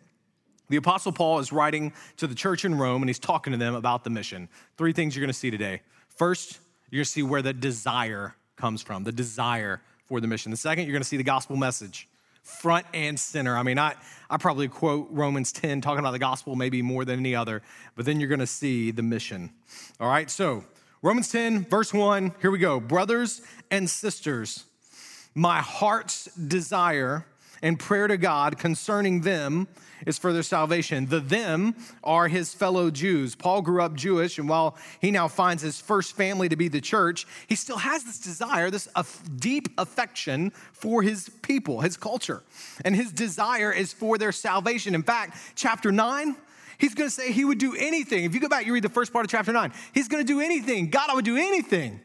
the 0.68 0.76
Apostle 0.76 1.12
Paul 1.12 1.38
is 1.38 1.52
writing 1.52 1.92
to 2.16 2.26
the 2.26 2.34
church 2.34 2.64
in 2.64 2.76
Rome 2.76 3.02
and 3.02 3.08
he's 3.08 3.18
talking 3.18 3.52
to 3.52 3.58
them 3.58 3.74
about 3.74 4.04
the 4.04 4.10
mission. 4.10 4.48
Three 4.76 4.92
things 4.92 5.14
you're 5.14 5.22
gonna 5.22 5.32
see 5.32 5.50
today. 5.50 5.82
First, 6.08 6.58
you're 6.90 7.00
gonna 7.00 7.06
see 7.06 7.22
where 7.22 7.42
the 7.42 7.52
desire 7.52 8.34
comes 8.56 8.82
from, 8.82 9.04
the 9.04 9.12
desire 9.12 9.80
for 10.06 10.20
the 10.20 10.26
mission. 10.26 10.50
The 10.50 10.56
second, 10.56 10.84
you're 10.84 10.92
gonna 10.92 11.04
see 11.04 11.16
the 11.16 11.22
gospel 11.22 11.56
message, 11.56 12.08
front 12.42 12.86
and 12.94 13.18
center. 13.18 13.56
I 13.56 13.62
mean, 13.62 13.78
I, 13.78 13.94
I 14.30 14.36
probably 14.38 14.68
quote 14.68 15.08
Romans 15.10 15.52
10 15.52 15.80
talking 15.80 16.00
about 16.00 16.12
the 16.12 16.18
gospel 16.18 16.56
maybe 16.56 16.82
more 16.82 17.04
than 17.04 17.20
any 17.20 17.34
other, 17.34 17.62
but 17.94 18.04
then 18.04 18.18
you're 18.20 18.28
gonna 18.28 18.46
see 18.46 18.90
the 18.90 19.02
mission. 19.02 19.50
All 20.00 20.08
right, 20.08 20.30
so 20.30 20.64
Romans 21.02 21.30
10, 21.30 21.66
verse 21.66 21.92
1, 21.92 22.34
here 22.40 22.50
we 22.50 22.58
go. 22.58 22.80
Brothers 22.80 23.42
and 23.70 23.88
sisters, 23.88 24.64
my 25.34 25.60
heart's 25.60 26.24
desire 26.34 27.26
and 27.62 27.78
prayer 27.78 28.06
to 28.06 28.16
God 28.16 28.58
concerning 28.58 29.22
them 29.22 29.68
is 30.06 30.18
for 30.18 30.32
their 30.32 30.42
salvation. 30.42 31.06
The 31.06 31.20
them 31.20 31.74
are 32.04 32.28
his 32.28 32.52
fellow 32.52 32.90
Jews. 32.90 33.34
Paul 33.34 33.62
grew 33.62 33.82
up 33.82 33.94
Jewish, 33.94 34.38
and 34.38 34.48
while 34.48 34.76
he 35.00 35.10
now 35.10 35.26
finds 35.28 35.62
his 35.62 35.80
first 35.80 36.16
family 36.16 36.48
to 36.48 36.56
be 36.56 36.68
the 36.68 36.80
church, 36.80 37.26
he 37.46 37.54
still 37.54 37.78
has 37.78 38.04
this 38.04 38.18
desire, 38.18 38.70
this 38.70 38.88
deep 39.38 39.68
affection 39.78 40.50
for 40.72 41.02
his 41.02 41.30
people, 41.42 41.80
his 41.80 41.96
culture. 41.96 42.42
And 42.84 42.94
his 42.94 43.10
desire 43.10 43.72
is 43.72 43.92
for 43.92 44.18
their 44.18 44.32
salvation. 44.32 44.94
In 44.94 45.02
fact, 45.02 45.36
chapter 45.54 45.90
9, 45.90 46.36
he's 46.78 46.94
to 47.08 47.14
say 47.14 47.32
he 47.32 47.44
would 47.44 47.58
do 47.58 47.74
anything. 47.74 48.24
If 48.24 48.34
you 48.34 48.40
go 48.40 48.48
back, 48.48 48.66
you 48.66 48.74
read 48.74 48.84
the 48.84 48.88
first 48.88 49.12
part 49.12 49.24
of 49.24 49.30
chapter 49.30 49.52
9, 49.52 49.72
he's 49.94 50.08
to 50.24 50.32
do 50.32 50.40
anything. 50.40 50.90
God, 50.90 51.08
I 51.10 51.14
would 51.14 51.24
do 51.24 51.36
anything 51.36 52.00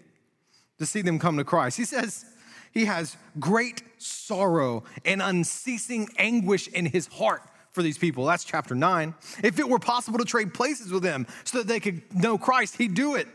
to 0.80 0.86
see 0.86 1.02
them 1.02 1.20
come 1.20 1.38
to 1.38 1.44
Christ. 1.44 1.78
He 1.78 1.86
says, 1.86 2.26
he 2.72 2.86
has 2.86 3.18
great 3.40 3.84
sorrow 3.98 4.84
and 5.06 5.22
unceasing 5.22 6.10
anguish 6.18 6.68
in 6.68 6.86
his 6.86 7.08
heart 7.08 7.44
for 7.72 7.82
these 7.82 7.98
people. 7.98 8.26
That's 8.26 8.44
chapter 8.44 8.76
9. 8.76 9.14
If 9.44 9.60
it 9.60 9.68
were 9.68 9.80
possible 9.80 10.20
to 10.20 10.26
trade 10.26 10.54
places 10.54 10.92
with 10.92 11.04
them 11.04 11.28
so 11.44 11.60
that 11.60 11.68
they 11.68 11.80
could 11.80 12.02
know 12.14 12.38
Christ, 12.38 12.78
he'd 12.78 12.94
do 12.94 13.16
it. 13.16 13.28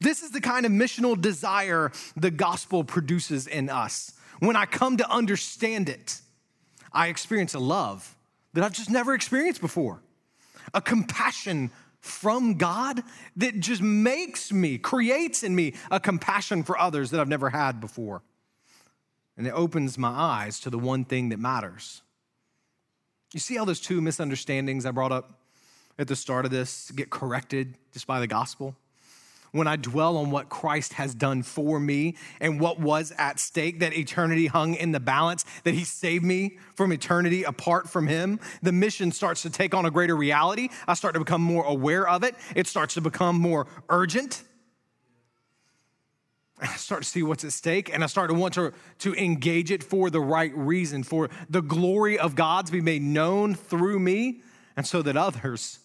This 0.00 0.22
is 0.22 0.30
the 0.30 0.40
kind 0.40 0.64
of 0.64 0.72
missional 0.72 1.20
desire 1.20 1.92
the 2.16 2.30
gospel 2.30 2.84
produces 2.84 3.46
in 3.46 3.68
us. 3.68 4.14
When 4.38 4.56
I 4.56 4.64
come 4.64 4.96
to 4.96 5.10
understand 5.10 5.88
it, 5.88 6.20
I 6.92 7.08
experience 7.08 7.54
a 7.54 7.58
love 7.58 8.16
that 8.54 8.64
I've 8.64 8.72
just 8.72 8.90
never 8.90 9.14
experienced 9.14 9.60
before, 9.60 10.02
a 10.74 10.80
compassion 10.80 11.70
from 12.00 12.54
God 12.54 13.02
that 13.36 13.60
just 13.60 13.82
makes 13.82 14.50
me, 14.52 14.78
creates 14.78 15.42
in 15.42 15.54
me 15.54 15.74
a 15.90 16.00
compassion 16.00 16.62
for 16.62 16.78
others 16.78 17.10
that 17.10 17.20
I've 17.20 17.28
never 17.28 17.50
had 17.50 17.80
before. 17.80 18.22
And 19.40 19.46
it 19.46 19.52
opens 19.52 19.96
my 19.96 20.10
eyes 20.10 20.60
to 20.60 20.68
the 20.68 20.78
one 20.78 21.06
thing 21.06 21.30
that 21.30 21.38
matters 21.38 22.02
you 23.32 23.40
see 23.40 23.56
how 23.56 23.64
those 23.64 23.80
two 23.80 24.00
misunderstandings 24.00 24.84
I 24.84 24.90
brought 24.90 25.12
up 25.12 25.40
at 25.98 26.08
the 26.08 26.16
start 26.16 26.44
of 26.44 26.50
this 26.50 26.90
get 26.90 27.10
corrected 27.10 27.76
just 27.92 28.06
by 28.06 28.20
the 28.20 28.26
gospel? 28.26 28.74
When 29.52 29.66
I 29.66 29.74
dwell 29.74 30.16
on 30.16 30.30
what 30.30 30.48
Christ 30.48 30.92
has 30.94 31.12
done 31.12 31.42
for 31.42 31.80
me 31.80 32.16
and 32.40 32.60
what 32.60 32.78
was 32.78 33.12
at 33.18 33.40
stake, 33.40 33.80
that 33.80 33.96
eternity 33.96 34.46
hung 34.46 34.74
in 34.74 34.92
the 34.92 35.00
balance, 35.00 35.44
that 35.64 35.74
He 35.74 35.82
saved 35.82 36.24
me 36.24 36.58
from 36.76 36.92
eternity 36.92 37.42
apart 37.42 37.88
from 37.88 38.06
Him, 38.06 38.38
the 38.62 38.70
mission 38.70 39.10
starts 39.10 39.42
to 39.42 39.50
take 39.50 39.74
on 39.74 39.86
a 39.86 39.90
greater 39.90 40.16
reality. 40.16 40.68
I 40.86 40.94
start 40.94 41.14
to 41.14 41.20
become 41.20 41.42
more 41.42 41.64
aware 41.64 42.08
of 42.08 42.22
it. 42.22 42.36
It 42.54 42.68
starts 42.68 42.94
to 42.94 43.00
become 43.00 43.36
more 43.36 43.66
urgent. 43.88 44.44
I 46.60 46.66
start 46.76 47.02
to 47.02 47.08
see 47.08 47.22
what's 47.22 47.44
at 47.44 47.52
stake 47.52 47.92
and 47.92 48.04
I 48.04 48.06
start 48.06 48.30
to 48.30 48.34
want 48.34 48.54
to, 48.54 48.72
to 48.98 49.14
engage 49.14 49.70
it 49.70 49.82
for 49.82 50.10
the 50.10 50.20
right 50.20 50.52
reason, 50.54 51.02
for 51.02 51.30
the 51.48 51.62
glory 51.62 52.18
of 52.18 52.34
God 52.34 52.66
to 52.66 52.72
be 52.72 52.80
made 52.80 53.02
known 53.02 53.54
through 53.54 53.98
me, 53.98 54.42
and 54.76 54.86
so 54.86 55.02
that 55.02 55.16
others, 55.16 55.78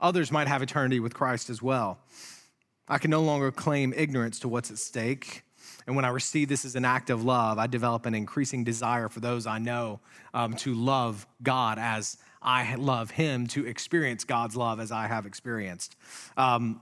others 0.00 0.32
might 0.32 0.48
have 0.48 0.62
eternity 0.62 1.00
with 1.00 1.14
Christ 1.14 1.50
as 1.50 1.62
well. 1.62 1.98
I 2.88 2.98
can 2.98 3.10
no 3.10 3.22
longer 3.22 3.50
claim 3.50 3.92
ignorance 3.96 4.38
to 4.40 4.48
what's 4.48 4.70
at 4.70 4.78
stake. 4.78 5.42
And 5.86 5.94
when 5.94 6.04
I 6.04 6.08
receive 6.08 6.48
this 6.48 6.64
as 6.64 6.74
an 6.74 6.84
act 6.84 7.10
of 7.10 7.24
love, 7.24 7.58
I 7.58 7.66
develop 7.66 8.06
an 8.06 8.14
increasing 8.14 8.64
desire 8.64 9.08
for 9.08 9.20
those 9.20 9.46
I 9.46 9.58
know 9.58 10.00
um, 10.34 10.54
to 10.56 10.74
love 10.74 11.26
God 11.42 11.78
as 11.78 12.18
I 12.42 12.74
love 12.76 13.10
Him, 13.10 13.46
to 13.48 13.66
experience 13.66 14.24
God's 14.24 14.56
love 14.56 14.80
as 14.80 14.92
I 14.92 15.06
have 15.06 15.26
experienced. 15.26 15.96
Um, 16.36 16.80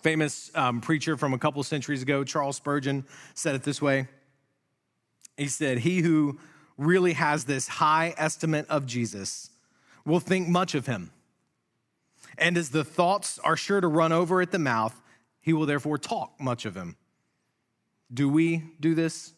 famous 0.00 0.50
um, 0.54 0.80
preacher 0.80 1.16
from 1.16 1.34
a 1.34 1.38
couple 1.38 1.62
centuries 1.62 2.02
ago, 2.02 2.24
Charles 2.24 2.56
Spurgeon, 2.56 3.04
said 3.34 3.54
it 3.54 3.62
this 3.62 3.82
way. 3.82 4.08
He 5.36 5.48
said, 5.48 5.78
He 5.78 6.00
who 6.00 6.38
really 6.78 7.12
has 7.14 7.44
this 7.44 7.68
high 7.68 8.14
estimate 8.16 8.66
of 8.68 8.86
Jesus 8.86 9.50
will 10.04 10.20
think 10.20 10.48
much 10.48 10.74
of 10.74 10.86
him. 10.86 11.10
And 12.38 12.56
as 12.56 12.70
the 12.70 12.84
thoughts 12.84 13.38
are 13.40 13.56
sure 13.56 13.80
to 13.80 13.88
run 13.88 14.12
over 14.12 14.40
at 14.40 14.50
the 14.50 14.58
mouth, 14.58 15.00
he 15.40 15.52
will 15.52 15.66
therefore 15.66 15.98
talk 15.98 16.40
much 16.40 16.64
of 16.64 16.74
him. 16.74 16.96
Do 18.12 18.28
we 18.28 18.64
do 18.80 18.94
this? 18.94 19.32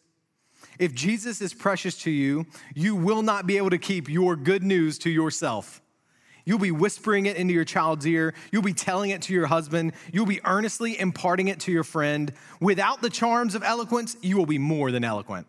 If 0.79 0.93
Jesus 0.93 1.41
is 1.41 1.53
precious 1.53 1.97
to 1.99 2.11
you, 2.11 2.45
you 2.73 2.95
will 2.95 3.21
not 3.21 3.47
be 3.47 3.57
able 3.57 3.69
to 3.69 3.77
keep 3.77 4.09
your 4.09 4.35
good 4.35 4.63
news 4.63 4.97
to 4.99 5.09
yourself. 5.09 5.81
You'll 6.45 6.59
be 6.59 6.71
whispering 6.71 7.25
it 7.25 7.37
into 7.37 7.53
your 7.53 7.65
child's 7.65 8.05
ear. 8.05 8.33
You'll 8.51 8.61
be 8.61 8.73
telling 8.73 9.09
it 9.09 9.23
to 9.23 9.33
your 9.33 9.47
husband. 9.47 9.93
You'll 10.13 10.27
be 10.27 10.41
earnestly 10.45 10.99
imparting 10.99 11.47
it 11.47 11.59
to 11.61 11.71
your 11.71 11.83
friend. 11.83 12.31
Without 12.59 13.01
the 13.01 13.09
charms 13.09 13.55
of 13.55 13.63
eloquence, 13.63 14.15
you 14.21 14.37
will 14.37 14.45
be 14.45 14.59
more 14.59 14.91
than 14.91 15.03
eloquent. 15.03 15.47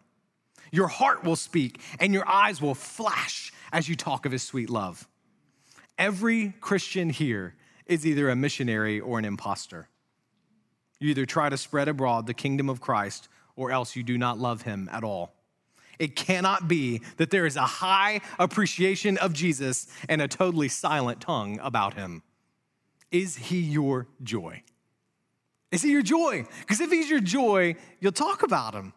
Your 0.73 0.89
heart 0.89 1.23
will 1.23 1.37
speak 1.37 1.81
and 2.01 2.13
your 2.13 2.27
eyes 2.29 2.61
will 2.61 2.75
flash 2.75 3.53
as 3.73 3.89
you 3.89 3.95
talk 3.95 4.27
of 4.27 4.33
his 4.33 4.43
sweet 4.43 4.71
love. 4.71 5.07
Every 5.99 6.55
Christian 6.61 7.11
here 7.11 7.55
is 7.87 8.07
either 8.07 8.29
a 8.29 8.37
missionary 8.37 8.99
or 8.99 9.19
an 9.19 9.25
impostor. 9.25 9.89
You 10.99 11.11
either 11.11 11.27
try 11.27 11.51
to 11.51 11.57
spread 11.57 11.89
abroad 11.89 12.27
the 12.27 12.35
kingdom 12.35 12.69
of 12.69 12.81
Christ 12.81 13.29
or 13.55 13.71
else 13.71 13.97
you 13.97 14.03
do 14.03 14.19
not 14.19 14.39
love 14.39 14.63
him 14.63 14.89
at 14.91 15.05
all. 15.05 15.36
It 15.99 16.17
cannot 16.17 16.69
be 16.69 17.03
that 17.17 17.31
there 17.31 17.47
is 17.47 17.57
a 17.57 17.63
high 17.63 18.21
appreciation 18.39 19.17
of 19.19 19.33
Jesus 19.33 19.87
and 20.09 20.21
a 20.21 20.29
totally 20.29 20.69
silent 20.69 21.21
tongue 21.21 21.59
about 21.63 21.95
him. 21.95 22.23
Is 23.11 23.37
he 23.37 23.61
your 23.61 24.09
joy? 24.23 24.63
Is 25.73 25.83
he 25.83 25.91
your 25.91 26.03
joy? 26.03 26.47
Because 26.61 26.81
if 26.81 26.91
he's 26.91 27.11
your 27.11 27.21
joy, 27.21 27.77
you'll 28.01 28.13
talk 28.13 28.43
about 28.43 28.75
him 28.75 28.93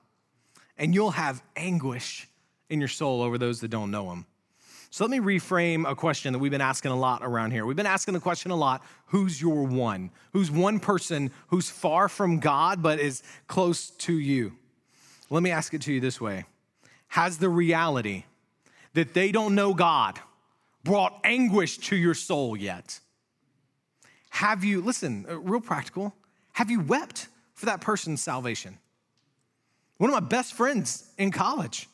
and 0.77 0.94
you'll 0.94 1.12
have 1.12 1.44
anguish 1.56 2.27
in 2.70 2.79
your 2.79 2.88
soul 2.88 3.22
over 3.22 3.38
those 3.38 3.62
that 3.62 3.70
don't 3.70 3.91
know 3.91 4.12
him. 4.12 4.25
So 4.91 5.03
let 5.03 5.12
me 5.12 5.20
reframe 5.20 5.89
a 5.89 5.96
question 5.96 6.34
that 6.34 6.39
we've 6.39 6.51
been 6.51 6.62
asking 6.62 6.91
a 6.91 6.96
lot 6.96 7.22
around 7.24 7.51
here. 7.51 7.65
We've 7.65 7.77
been 7.77 7.86
asking 7.86 8.15
the 8.15 8.20
question 8.20 8.50
a 8.51 8.56
lot 8.56 8.84
who's 9.08 9.41
your 9.41 9.63
one? 9.63 10.12
Who's 10.34 10.50
one 10.50 10.79
person 10.79 11.32
who's 11.48 11.70
far 11.70 12.10
from 12.10 12.39
God 12.39 12.82
but 12.82 13.00
is 13.00 13.22
close 13.48 13.91
to 13.91 14.13
you? 14.13 14.56
Let 15.29 15.44
me 15.44 15.51
ask 15.51 15.74
it 15.74 15.82
to 15.84 15.94
you 15.94 16.00
this 16.00 16.20
way 16.20 16.46
Has 17.10 17.38
the 17.38 17.50
reality 17.50 18.24
that 18.94 19.13
they 19.13 19.32
don't 19.32 19.56
know 19.56 19.74
God 19.74 20.20
brought 20.84 21.20
anguish 21.24 21.78
to 21.80 21.96
your 21.96 22.13
soul 22.13 22.56
yet? 22.56 23.00
Have 24.30 24.63
you, 24.63 24.82
listen, 24.82 25.25
uh, 25.30 25.39
real 25.39 25.62
practical, 25.62 26.13
have 26.54 26.70
you 26.70 26.80
wept 26.80 27.28
for 27.54 27.66
that 27.66 27.82
person's 27.82 28.22
salvation? 28.22 28.78
One 29.98 30.10
of 30.10 30.13
my 30.13 30.28
best 30.28 30.54
friends 30.54 31.10
in 31.18 31.32
college. 31.32 31.88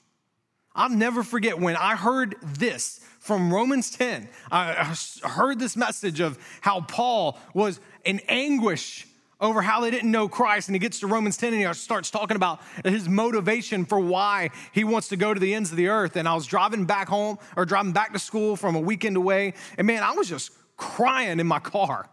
I'll 0.76 0.90
never 0.90 1.24
forget 1.24 1.60
when 1.60 1.76
I 1.78 1.96
heard 1.96 2.36
this 2.44 3.00
from 3.20 3.54
Romans 3.54 3.90
10. 3.92 4.28
I 4.52 4.96
heard 5.24 5.58
this 5.58 5.78
message 5.78 6.20
of 6.20 6.38
how 6.62 6.82
Paul 6.82 7.40
was 7.54 7.80
in 8.04 8.20
anguish 8.28 9.08
over 9.40 9.62
how 9.62 9.82
they 9.82 9.92
didn't 9.92 10.12
know 10.12 10.28
Christ. 10.28 10.68
And 10.68 10.76
he 10.76 10.80
gets 10.80 11.00
to 11.02 11.08
Romans 11.08 11.38
10 11.38 11.54
and 11.54 11.68
he 11.68 11.74
starts 11.74 12.10
talking 12.10 12.36
about 12.36 12.62
his 12.84 13.10
motivation 13.10 13.86
for 13.86 14.00
why 14.00 14.50
he 14.72 14.84
wants 14.84 15.10
to 15.10 15.18
go 15.18 15.34
to 15.34 15.40
the 15.40 15.54
ends 15.54 15.72
of 15.72 15.78
the 15.78 15.88
earth. 15.88 16.16
And 16.16 16.28
I 16.28 16.34
was 16.34 16.46
driving 16.46 16.86
back 16.86 17.08
home 17.08 17.38
or 17.56 17.66
driving 17.66 17.92
back 17.92 18.14
to 18.14 18.20
school 18.20 18.56
from 18.56 18.76
a 18.76 18.80
weekend 18.80 19.18
away. 19.18 19.54
And 19.78 19.88
man, 19.88 20.04
I 20.04 20.12
was 20.14 20.30
just 20.30 20.52
crying 20.78 21.40
in 21.40 21.48
my 21.48 21.60
car, 21.60 22.10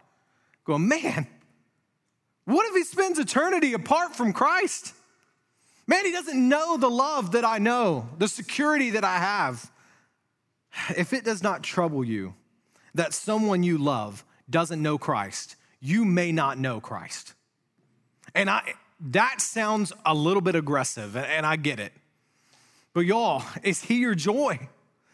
going, 0.65 0.87
man, 0.87 1.27
what 2.45 2.67
if 2.69 2.75
he 2.75 2.83
spends 2.83 3.19
eternity 3.19 3.73
apart 3.73 4.15
from 4.15 4.33
Christ? 4.33 4.93
Man, 5.87 6.05
he 6.05 6.11
doesn't 6.11 6.47
know 6.47 6.77
the 6.77 6.89
love 6.89 7.31
that 7.33 7.45
I 7.45 7.57
know, 7.57 8.07
the 8.17 8.27
security 8.27 8.91
that 8.91 9.03
I 9.03 9.17
have. 9.17 9.71
If 10.97 11.13
it 11.13 11.23
does 11.23 11.43
not 11.43 11.61
trouble 11.61 12.03
you 12.03 12.33
that 12.95 13.13
someone 13.13 13.63
you 13.63 13.77
love 13.77 14.23
doesn't 14.49 14.81
know 14.81 14.97
Christ, 14.97 15.55
you 15.83 16.05
may 16.05 16.31
not 16.31 16.57
know 16.57 16.79
Christ. 16.79 17.33
And 18.33 18.49
I 18.49 18.73
that 19.11 19.41
sounds 19.41 19.91
a 20.05 20.15
little 20.15 20.41
bit 20.41 20.55
aggressive, 20.55 21.17
and 21.17 21.45
I 21.45 21.57
get 21.57 21.79
it. 21.79 21.91
But 22.93 23.01
y'all, 23.01 23.43
is 23.63 23.83
he 23.83 23.97
your 23.97 24.15
joy? 24.15 24.69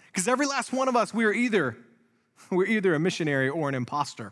Because 0.08 0.28
every 0.28 0.46
last 0.46 0.72
one 0.72 0.88
of 0.88 0.96
us, 0.96 1.14
we 1.14 1.26
are 1.26 1.34
either 1.34 1.76
we're 2.52 2.68
either 2.68 2.94
a 2.94 3.00
missionary 3.00 3.50
or 3.50 3.68
an 3.68 3.76
impostor. 3.76 4.32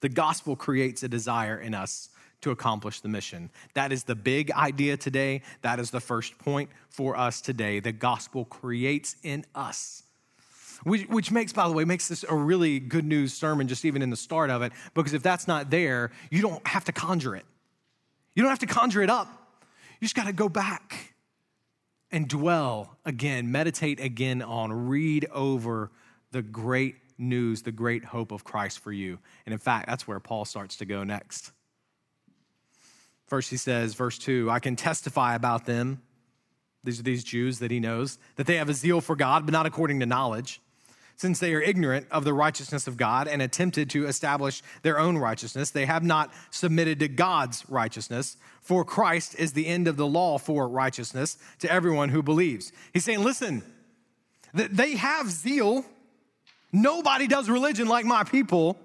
The 0.00 0.08
gospel 0.08 0.56
creates 0.56 1.02
a 1.02 1.08
desire 1.08 1.58
in 1.58 1.74
us 1.74 2.08
to 2.40 2.50
accomplish 2.50 3.00
the 3.00 3.08
mission. 3.08 3.50
That 3.74 3.92
is 3.92 4.04
the 4.04 4.14
big 4.14 4.50
idea 4.52 4.96
today. 4.96 5.42
That 5.62 5.80
is 5.80 5.90
the 5.90 6.00
first 6.00 6.38
point 6.38 6.70
for 6.88 7.16
us 7.16 7.40
today. 7.40 7.80
The 7.80 7.92
gospel 7.92 8.44
creates 8.44 9.16
in 9.22 9.44
us. 9.54 10.02
Which, 10.84 11.08
which 11.08 11.30
makes, 11.30 11.52
by 11.52 11.68
the 11.68 11.74
way, 11.74 11.84
makes 11.84 12.08
this 12.08 12.24
a 12.28 12.34
really 12.34 12.78
good 12.80 13.04
news 13.04 13.32
sermon, 13.32 13.68
just 13.68 13.84
even 13.84 14.02
in 14.02 14.10
the 14.10 14.16
start 14.16 14.50
of 14.50 14.62
it, 14.62 14.72
because 14.94 15.14
if 15.14 15.22
that's 15.22 15.48
not 15.48 15.70
there, 15.70 16.10
you 16.30 16.42
don't 16.42 16.66
have 16.66 16.84
to 16.84 16.92
conjure 16.92 17.34
it. 17.34 17.44
You 18.34 18.42
don't 18.42 18.50
have 18.50 18.58
to 18.60 18.66
conjure 18.66 19.02
it 19.02 19.10
up. 19.10 19.28
You 20.00 20.04
just 20.04 20.14
got 20.14 20.26
to 20.26 20.32
go 20.32 20.48
back 20.48 21.14
and 22.10 22.28
dwell 22.28 22.96
again, 23.04 23.50
meditate 23.50 24.00
again 24.00 24.42
on, 24.42 24.88
read 24.88 25.26
over 25.32 25.90
the 26.32 26.42
great 26.42 26.96
news, 27.18 27.62
the 27.62 27.72
great 27.72 28.04
hope 28.04 28.32
of 28.32 28.44
Christ 28.44 28.78
for 28.80 28.92
you. 28.92 29.18
And 29.46 29.52
in 29.52 29.58
fact, 29.58 29.86
that's 29.86 30.06
where 30.06 30.20
Paul 30.20 30.44
starts 30.44 30.76
to 30.76 30.84
go 30.84 31.02
next. 31.02 31.52
First, 33.26 33.50
he 33.50 33.56
says, 33.56 33.94
verse 33.94 34.18
2 34.18 34.50
I 34.50 34.60
can 34.60 34.76
testify 34.76 35.34
about 35.34 35.66
them, 35.66 36.02
these 36.84 37.00
are 37.00 37.02
these 37.02 37.24
Jews 37.24 37.58
that 37.58 37.70
he 37.70 37.80
knows, 37.80 38.18
that 38.36 38.46
they 38.46 38.56
have 38.56 38.68
a 38.68 38.74
zeal 38.74 39.00
for 39.00 39.16
God, 39.16 39.44
but 39.44 39.52
not 39.52 39.66
according 39.66 40.00
to 40.00 40.06
knowledge, 40.06 40.60
since 41.16 41.38
they 41.38 41.54
are 41.54 41.60
ignorant 41.60 42.06
of 42.10 42.24
the 42.24 42.34
righteousness 42.34 42.86
of 42.86 42.96
God 42.96 43.26
and 43.26 43.40
attempted 43.40 43.90
to 43.90 44.06
establish 44.06 44.62
their 44.82 44.98
own 44.98 45.18
righteousness. 45.18 45.70
They 45.70 45.86
have 45.86 46.02
not 46.02 46.32
submitted 46.50 46.98
to 47.00 47.08
God's 47.08 47.64
righteousness, 47.68 48.36
for 48.60 48.84
Christ 48.84 49.34
is 49.38 49.52
the 49.52 49.66
end 49.66 49.88
of 49.88 49.96
the 49.96 50.06
law 50.06 50.38
for 50.38 50.68
righteousness 50.68 51.38
to 51.60 51.70
everyone 51.70 52.10
who 52.10 52.22
believes. 52.22 52.72
He's 52.92 53.04
saying, 53.04 53.22
listen, 53.22 53.62
they 54.52 54.96
have 54.96 55.30
zeal. 55.30 55.84
Nobody 56.72 57.26
does 57.26 57.48
religion 57.48 57.88
like 57.88 58.04
my 58.04 58.24
people 58.24 58.78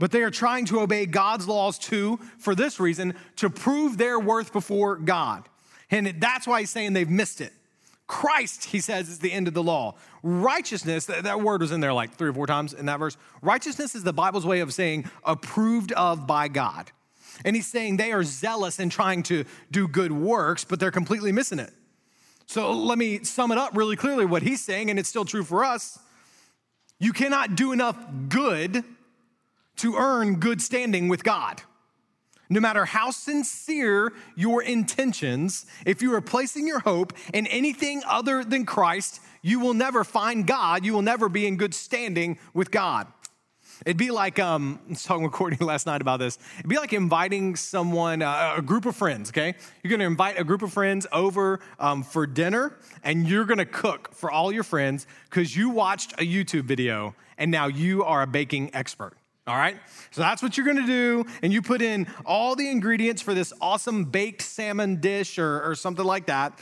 but 0.00 0.10
they 0.10 0.22
are 0.22 0.30
trying 0.30 0.64
to 0.64 0.80
obey 0.80 1.04
God's 1.04 1.46
laws 1.46 1.78
too, 1.78 2.18
for 2.38 2.54
this 2.54 2.80
reason, 2.80 3.14
to 3.36 3.50
prove 3.50 3.98
their 3.98 4.18
worth 4.18 4.50
before 4.50 4.96
God. 4.96 5.46
And 5.90 6.14
that's 6.18 6.46
why 6.46 6.60
he's 6.60 6.70
saying 6.70 6.94
they've 6.94 7.08
missed 7.08 7.42
it. 7.42 7.52
Christ, 8.10 8.64
he 8.64 8.80
says, 8.80 9.08
is 9.08 9.20
the 9.20 9.30
end 9.30 9.46
of 9.46 9.54
the 9.54 9.62
law. 9.62 9.94
Righteousness, 10.24 11.06
that, 11.06 11.22
that, 11.22 11.42
word 11.42 11.60
was 11.60 11.70
in 11.70 11.78
there 11.78 11.92
like 11.92 12.12
three 12.16 12.28
or 12.28 12.32
four 12.32 12.48
times 12.48 12.72
in 12.74 12.86
that 12.86 12.98
verse. 12.98 13.16
Righteousness 13.40 13.94
is 13.94 14.02
the 14.02 14.12
Bible's 14.12 14.44
way 14.44 14.58
of 14.58 14.74
saying 14.74 15.08
approved 15.22 15.92
of 15.92 16.26
by 16.26 16.48
God. 16.48 16.90
And 17.44 17.54
he's 17.54 17.68
saying 17.68 17.98
they 17.98 18.10
are 18.10 18.24
zealous 18.24 18.80
in 18.80 18.90
trying 18.90 19.22
to 19.24 19.44
do 19.70 19.86
good 19.86 20.10
works, 20.10 20.64
but 20.64 20.80
they're 20.80 20.90
completely 20.90 21.30
missing 21.30 21.60
it. 21.60 21.72
So 22.46 22.72
let 22.72 22.98
me 22.98 23.22
sum 23.22 23.52
it 23.52 23.58
up 23.58 23.76
really 23.76 23.94
clearly 23.94 24.26
what 24.26 24.42
he's 24.42 24.60
saying, 24.60 24.90
and 24.90 24.98
it's 24.98 25.08
still 25.08 25.24
true 25.24 25.44
for 25.44 25.64
us. 25.64 25.96
You 26.98 27.12
cannot 27.12 27.54
do 27.54 27.70
enough 27.70 27.96
good 28.28 28.82
to 29.76 29.94
earn 29.94 30.40
good 30.40 30.60
standing 30.60 31.06
with 31.08 31.22
God. 31.22 31.62
No 32.52 32.58
matter 32.58 32.84
how 32.84 33.12
sincere 33.12 34.12
your 34.34 34.60
intentions, 34.60 35.66
if 35.86 36.02
you 36.02 36.12
are 36.14 36.20
placing 36.20 36.66
your 36.66 36.80
hope 36.80 37.12
in 37.32 37.46
anything 37.46 38.02
other 38.08 38.42
than 38.42 38.66
Christ, 38.66 39.20
you 39.40 39.60
will 39.60 39.72
never 39.72 40.02
find 40.02 40.44
God. 40.46 40.84
You 40.84 40.92
will 40.92 41.02
never 41.02 41.28
be 41.28 41.46
in 41.46 41.56
good 41.56 41.72
standing 41.72 42.38
with 42.52 42.72
God. 42.72 43.06
It'd 43.86 43.96
be 43.96 44.10
like, 44.10 44.40
um, 44.40 44.80
I 44.86 44.90
was 44.90 45.04
talking 45.04 45.22
with 45.22 45.32
Courtney 45.32 45.58
last 45.64 45.86
night 45.86 46.00
about 46.00 46.18
this. 46.18 46.38
It'd 46.58 46.68
be 46.68 46.76
like 46.76 46.92
inviting 46.92 47.54
someone, 47.54 48.20
uh, 48.20 48.54
a 48.56 48.62
group 48.62 48.84
of 48.84 48.96
friends, 48.96 49.30
okay? 49.30 49.54
You're 49.82 49.90
gonna 49.92 50.08
invite 50.08 50.38
a 50.38 50.44
group 50.44 50.62
of 50.62 50.72
friends 50.72 51.06
over 51.12 51.60
um, 51.78 52.02
for 52.02 52.26
dinner, 52.26 52.76
and 53.04 53.28
you're 53.28 53.44
gonna 53.44 53.64
cook 53.64 54.12
for 54.12 54.28
all 54.30 54.50
your 54.50 54.64
friends 54.64 55.06
because 55.30 55.56
you 55.56 55.70
watched 55.70 56.14
a 56.14 56.26
YouTube 56.26 56.64
video 56.64 57.14
and 57.38 57.50
now 57.50 57.68
you 57.68 58.04
are 58.04 58.22
a 58.22 58.26
baking 58.26 58.74
expert. 58.74 59.16
All 59.50 59.56
right? 59.56 59.76
So 60.12 60.20
that's 60.20 60.44
what 60.44 60.56
you're 60.56 60.64
gonna 60.64 60.86
do. 60.86 61.24
And 61.42 61.52
you 61.52 61.60
put 61.60 61.82
in 61.82 62.06
all 62.24 62.54
the 62.54 62.70
ingredients 62.70 63.20
for 63.20 63.34
this 63.34 63.52
awesome 63.60 64.04
baked 64.04 64.42
salmon 64.42 65.00
dish 65.00 65.40
or, 65.40 65.68
or 65.68 65.74
something 65.74 66.04
like 66.04 66.26
that. 66.26 66.56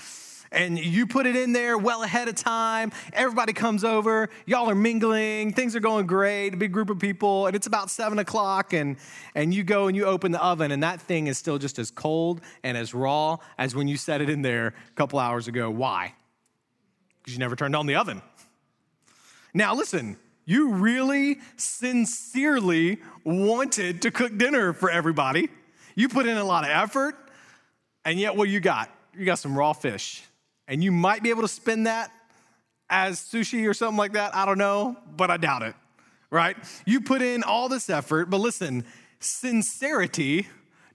And 0.51 0.79
you 0.79 1.07
put 1.07 1.27
it 1.27 1.37
in 1.37 1.53
there 1.53 1.77
well 1.77 2.03
ahead 2.03 2.29
of 2.29 2.35
time. 2.37 2.91
Everybody 3.13 3.53
comes 3.53 3.85
over. 3.85 4.31
Y'all 4.47 4.71
are 4.71 4.75
mingling. 4.75 5.53
Things 5.53 5.77
are 5.77 5.81
going 5.81 6.07
great. 6.07 6.55
A 6.55 6.57
big 6.57 6.73
group 6.73 6.89
of 6.89 6.99
people. 6.99 7.47
And 7.47 7.55
it's 7.55 7.67
about 7.67 7.91
seven 7.91 8.19
o'clock. 8.19 8.73
And, 8.73 8.97
and 9.35 9.53
you 9.53 9.65
go 9.65 9.89
and 9.89 9.95
you 9.95 10.07
open 10.07 10.33
the 10.33 10.43
oven, 10.43 10.73
and 10.73 10.83
that 10.83 11.03
thing 11.03 11.27
is 11.27 11.37
still 11.37 11.59
just 11.59 11.79
as 11.79 11.91
cold 11.91 12.41
and 12.63 12.75
as 12.75 12.95
raw 12.95 13.37
as 13.59 13.75
when 13.77 13.87
you 13.87 13.99
set 13.99 14.23
it 14.23 14.31
in 14.31 14.41
there 14.41 14.69
a 14.69 14.95
couple 14.95 15.19
hours 15.19 15.47
ago. 15.47 15.69
Why? 15.71 16.15
Because 17.19 17.35
you 17.35 17.39
never 17.39 17.55
turned 17.55 17.77
on 17.77 17.85
the 17.85 17.97
oven. 17.97 18.23
Now, 19.53 19.75
listen, 19.75 20.17
you 20.49 20.71
really 20.71 21.41
sincerely 21.59 22.99
wanted 23.23 24.01
to 24.01 24.11
cook 24.11 24.39
dinner 24.39 24.73
for 24.73 24.91
everybody. 24.91 25.51
You 25.95 26.09
put 26.09 26.25
in 26.25 26.39
a 26.39 26.45
lot 26.45 26.65
of 26.65 26.71
effort, 26.71 27.17
and 28.07 28.19
yet 28.19 28.35
what 28.35 28.49
you 28.49 28.59
got? 28.59 28.91
You 29.15 29.27
got 29.27 29.39
some 29.39 29.57
raw 29.57 29.75
fish. 29.75 30.25
And 30.67 30.83
you 30.83 30.91
might 30.91 31.23
be 31.23 31.29
able 31.29 31.43
to 31.43 31.49
spin 31.49 31.83
that 31.83 32.11
as 32.89 33.21
sushi 33.21 33.69
or 33.69 33.75
something 33.75 33.99
like 33.99 34.15
that. 34.15 34.35
I 34.35 34.47
don't 34.47 34.57
know, 34.57 34.97
but 35.15 35.31
I 35.31 35.37
doubt 35.37 35.65
it, 35.65 35.75
right? 36.31 36.57
You 36.87 37.03
put 37.03 37.21
in 37.21 37.43
all 37.43 37.69
this 37.69 37.91
effort, 37.91 38.31
but 38.31 38.41
listen, 38.41 38.87
sincerity 39.21 40.47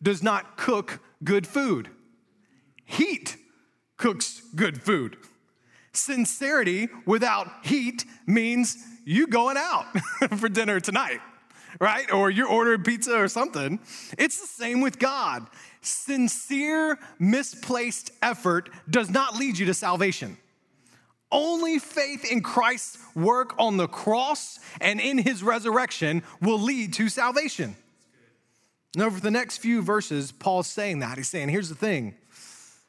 does 0.01 0.23
not 0.23 0.57
cook 0.57 0.99
good 1.23 1.45
food. 1.45 1.89
Heat 2.85 3.37
cooks 3.97 4.41
good 4.55 4.81
food. 4.81 5.15
Sincerity 5.93 6.89
without 7.05 7.47
heat 7.63 8.05
means 8.25 8.77
you 9.05 9.27
going 9.27 9.57
out 9.57 9.85
for 10.37 10.49
dinner 10.49 10.79
tonight, 10.79 11.19
right? 11.79 12.11
Or 12.11 12.29
you're 12.29 12.47
ordering 12.47 12.83
pizza 12.83 13.15
or 13.15 13.27
something. 13.27 13.79
It's 14.17 14.41
the 14.41 14.47
same 14.47 14.81
with 14.81 14.99
God. 14.99 15.47
Sincere, 15.81 16.97
misplaced 17.19 18.11
effort 18.21 18.69
does 18.89 19.09
not 19.09 19.35
lead 19.35 19.57
you 19.57 19.65
to 19.67 19.73
salvation. 19.73 20.37
Only 21.31 21.79
faith 21.79 22.31
in 22.31 22.41
Christ's 22.41 22.99
work 23.15 23.55
on 23.57 23.77
the 23.77 23.87
cross 23.87 24.59
and 24.79 25.01
in 25.01 25.17
his 25.17 25.41
resurrection 25.41 26.23
will 26.41 26.59
lead 26.59 26.93
to 26.93 27.09
salvation. 27.09 27.75
And 28.93 29.03
over 29.03 29.19
the 29.19 29.31
next 29.31 29.57
few 29.57 29.81
verses, 29.81 30.31
Paul's 30.31 30.67
saying 30.67 30.99
that. 30.99 31.17
He's 31.17 31.29
saying, 31.29 31.49
here's 31.49 31.69
the 31.69 31.75
thing. 31.75 32.15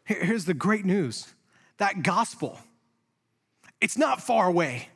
Here's 0.04 0.44
the 0.44 0.54
great 0.54 0.84
news 0.84 1.32
that 1.78 2.02
gospel, 2.02 2.58
it's 3.84 3.98
not 3.98 4.22
far 4.22 4.48
away. 4.48 4.88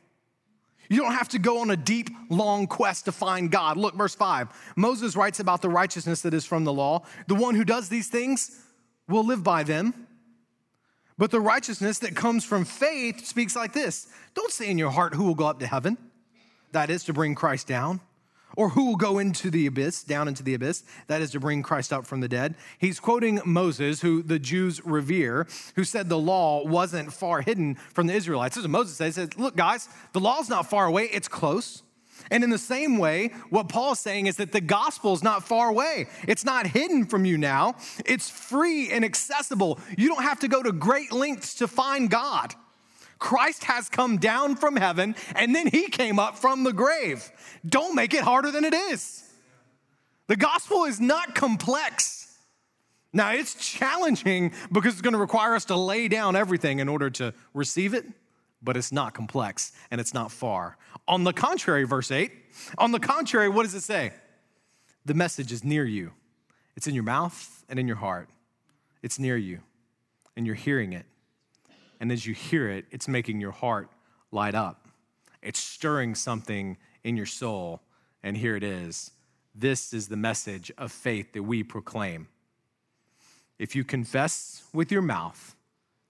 You 0.89 0.97
don't 0.97 1.13
have 1.13 1.29
to 1.29 1.37
go 1.37 1.59
on 1.59 1.69
a 1.69 1.77
deep, 1.77 2.09
long 2.31 2.65
quest 2.65 3.05
to 3.05 3.11
find 3.11 3.51
God. 3.51 3.77
Look, 3.77 3.93
verse 3.93 4.15
5. 4.15 4.47
Moses 4.75 5.15
writes 5.15 5.39
about 5.39 5.61
the 5.61 5.69
righteousness 5.69 6.21
that 6.21 6.33
is 6.33 6.43
from 6.43 6.63
the 6.63 6.73
law. 6.73 7.03
The 7.27 7.35
one 7.35 7.53
who 7.53 7.63
does 7.63 7.89
these 7.89 8.07
things 8.07 8.59
will 9.07 9.23
live 9.23 9.43
by 9.43 9.61
them. 9.61 10.07
But 11.19 11.29
the 11.29 11.39
righteousness 11.39 11.99
that 11.99 12.15
comes 12.15 12.43
from 12.43 12.65
faith 12.65 13.27
speaks 13.27 13.55
like 13.55 13.73
this 13.73 14.07
Don't 14.33 14.51
say 14.51 14.71
in 14.71 14.79
your 14.79 14.89
heart, 14.89 15.13
Who 15.13 15.25
will 15.25 15.35
go 15.35 15.45
up 15.45 15.59
to 15.59 15.67
heaven? 15.67 15.95
That 16.71 16.89
is 16.89 17.03
to 17.03 17.13
bring 17.13 17.35
Christ 17.35 17.67
down. 17.67 18.01
Or 18.55 18.69
who 18.69 18.85
will 18.85 18.95
go 18.95 19.19
into 19.19 19.49
the 19.49 19.67
abyss, 19.67 20.03
down 20.03 20.27
into 20.27 20.43
the 20.43 20.53
abyss? 20.53 20.83
That 21.07 21.21
is 21.21 21.31
to 21.31 21.39
bring 21.39 21.63
Christ 21.63 21.93
up 21.93 22.05
from 22.05 22.19
the 22.19 22.27
dead. 22.27 22.55
He's 22.77 22.99
quoting 22.99 23.39
Moses, 23.45 24.01
who 24.01 24.21
the 24.21 24.39
Jews 24.39 24.83
revere, 24.85 25.47
who 25.75 25.83
said 25.83 26.09
the 26.09 26.17
law 26.17 26.65
wasn't 26.65 27.13
far 27.13 27.41
hidden 27.41 27.75
from 27.75 28.07
the 28.07 28.13
Israelites. 28.13 28.55
This 28.55 28.63
is 28.63 28.67
what 28.67 28.79
Moses 28.79 28.97
says. 28.97 29.15
He 29.15 29.21
says, 29.21 29.37
Look, 29.37 29.55
guys, 29.55 29.87
the 30.13 30.19
law's 30.19 30.49
not 30.49 30.69
far 30.69 30.85
away, 30.85 31.05
it's 31.05 31.27
close. 31.27 31.83
And 32.31 32.43
in 32.43 32.49
the 32.49 32.57
same 32.57 32.97
way, 32.97 33.31
what 33.49 33.69
Paul's 33.69 33.99
saying 33.99 34.27
is 34.27 34.37
that 34.37 34.51
the 34.51 34.61
gospel 34.61 35.13
is 35.13 35.23
not 35.23 35.47
far 35.47 35.69
away. 35.69 36.07
It's 36.27 36.45
not 36.45 36.67
hidden 36.67 37.05
from 37.05 37.25
you 37.25 37.37
now. 37.37 37.75
It's 38.05 38.29
free 38.29 38.91
and 38.91 39.05
accessible. 39.05 39.79
You 39.97 40.09
don't 40.09 40.23
have 40.23 40.39
to 40.41 40.47
go 40.47 40.61
to 40.61 40.71
great 40.71 41.11
lengths 41.11 41.55
to 41.55 41.67
find 41.67 42.09
God. 42.09 42.53
Christ 43.19 43.65
has 43.65 43.89
come 43.89 44.17
down 44.17 44.55
from 44.55 44.75
heaven 44.75 45.15
and 45.35 45.53
then 45.53 45.67
he 45.67 45.89
came 45.89 46.17
up 46.17 46.37
from 46.37 46.63
the 46.63 46.73
grave. 46.73 47.29
Don't 47.67 47.93
make 47.93 48.13
it 48.13 48.21
harder 48.21 48.49
than 48.49 48.63
it 48.63 48.73
is. 48.73 49.23
The 50.27 50.37
gospel 50.37 50.85
is 50.85 50.99
not 50.99 51.35
complex. 51.35 52.37
Now, 53.11 53.31
it's 53.31 53.55
challenging 53.55 54.53
because 54.71 54.93
it's 54.93 55.01
going 55.01 55.13
to 55.13 55.19
require 55.19 55.55
us 55.55 55.65
to 55.65 55.75
lay 55.75 56.07
down 56.07 56.35
everything 56.35 56.79
in 56.79 56.87
order 56.87 57.09
to 57.11 57.33
receive 57.53 57.95
it, 57.95 58.05
but 58.61 58.77
it's 58.77 58.91
not 58.91 59.13
complex 59.15 59.71
and 59.89 59.99
it's 59.99 60.13
not 60.13 60.31
far. 60.31 60.77
On 61.07 61.23
the 61.23 61.33
contrary, 61.33 61.85
verse 61.85 62.11
8, 62.11 62.31
on 62.77 62.91
the 62.91 62.99
contrary, 62.99 63.49
what 63.49 63.63
does 63.63 63.73
it 63.73 63.81
say? 63.81 64.11
The 65.05 65.15
message 65.15 65.51
is 65.51 65.63
near 65.63 65.85
you. 65.85 66.11
It's 66.75 66.85
in 66.85 66.93
your 66.93 67.03
mouth 67.03 67.63
and 67.67 67.79
in 67.79 67.87
your 67.87 67.97
heart. 67.97 68.29
It's 69.01 69.17
near 69.17 69.37
you, 69.37 69.61
and 70.37 70.45
you're 70.45 70.55
hearing 70.55 70.93
it. 70.93 71.05
And 71.99 72.11
as 72.11 72.25
you 72.25 72.33
hear 72.33 72.69
it, 72.69 72.85
it's 72.91 73.07
making 73.07 73.41
your 73.41 73.51
heart 73.51 73.89
light 74.31 74.55
up. 74.55 74.87
It's 75.41 75.59
stirring 75.59 76.15
something 76.15 76.77
in 77.03 77.17
your 77.17 77.25
soul. 77.25 77.81
And 78.23 78.37
here 78.37 78.55
it 78.55 78.63
is. 78.63 79.11
This 79.55 79.93
is 79.93 80.07
the 80.07 80.17
message 80.17 80.71
of 80.77 80.91
faith 80.91 81.33
that 81.33 81.43
we 81.43 81.63
proclaim. 81.63 82.27
If 83.57 83.75
you 83.75 83.83
confess 83.83 84.63
with 84.73 84.91
your 84.91 85.01
mouth 85.01 85.55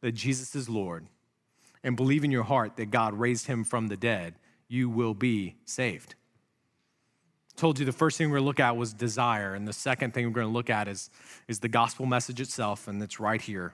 that 0.02 0.12
Jesus 0.12 0.56
is 0.56 0.70
Lord 0.70 1.08
and 1.84 1.96
believe 1.96 2.24
in 2.24 2.32
your 2.32 2.44
heart 2.44 2.76
that 2.76 2.92
God 2.92 3.14
raised 3.14 3.48
him 3.48 3.64
from 3.64 3.88
the 3.88 3.98
dead, 3.98 4.36
you 4.68 4.90
will 4.90 5.14
be 5.16 5.56
saved. 5.66 6.16
Told 7.56 7.80
you 7.80 7.86
the 7.86 7.92
first 7.92 8.18
thing 8.18 8.30
we're 8.30 8.38
going 8.38 8.44
to 8.44 8.48
look 8.48 8.60
at 8.60 8.78
was 8.78 8.94
desire, 8.94 9.54
and 9.54 9.68
the 9.68 9.74
second 9.74 10.14
thing 10.14 10.26
we're 10.26 10.32
going 10.32 10.48
to 10.48 10.54
look 10.54 10.70
at 10.70 10.88
is, 10.88 11.10
is 11.48 11.60
the 11.60 11.68
gospel 11.68 12.06
message 12.06 12.40
itself, 12.40 12.88
and 12.88 13.02
it's 13.04 13.20
right 13.20 13.42
here. 13.42 13.74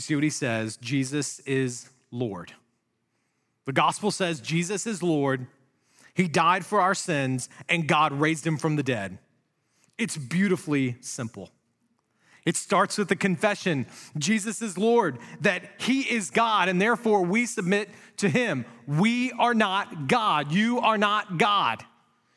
You 0.00 0.02
see 0.02 0.14
what 0.14 0.24
he 0.24 0.30
says? 0.30 0.78
Jesus 0.78 1.40
is 1.40 1.90
Lord. 2.10 2.54
The 3.66 3.72
gospel 3.74 4.10
says 4.10 4.40
Jesus 4.40 4.86
is 4.86 5.02
Lord. 5.02 5.46
He 6.14 6.26
died 6.26 6.64
for 6.64 6.80
our 6.80 6.94
sins, 6.94 7.50
and 7.68 7.86
God 7.86 8.10
raised 8.14 8.46
him 8.46 8.56
from 8.56 8.76
the 8.76 8.82
dead. 8.82 9.18
It's 9.98 10.16
beautifully 10.16 10.96
simple. 11.02 11.50
It 12.46 12.56
starts 12.56 12.96
with 12.96 13.08
the 13.08 13.14
confession 13.14 13.84
Jesus 14.16 14.62
is 14.62 14.78
Lord, 14.78 15.18
that 15.42 15.64
He 15.76 16.00
is 16.00 16.30
God, 16.30 16.70
and 16.70 16.80
therefore 16.80 17.22
we 17.22 17.44
submit 17.44 17.90
to 18.16 18.30
Him. 18.30 18.64
We 18.86 19.32
are 19.32 19.52
not 19.52 20.08
God. 20.08 20.50
You 20.50 20.80
are 20.80 20.96
not 20.96 21.36
God. 21.36 21.84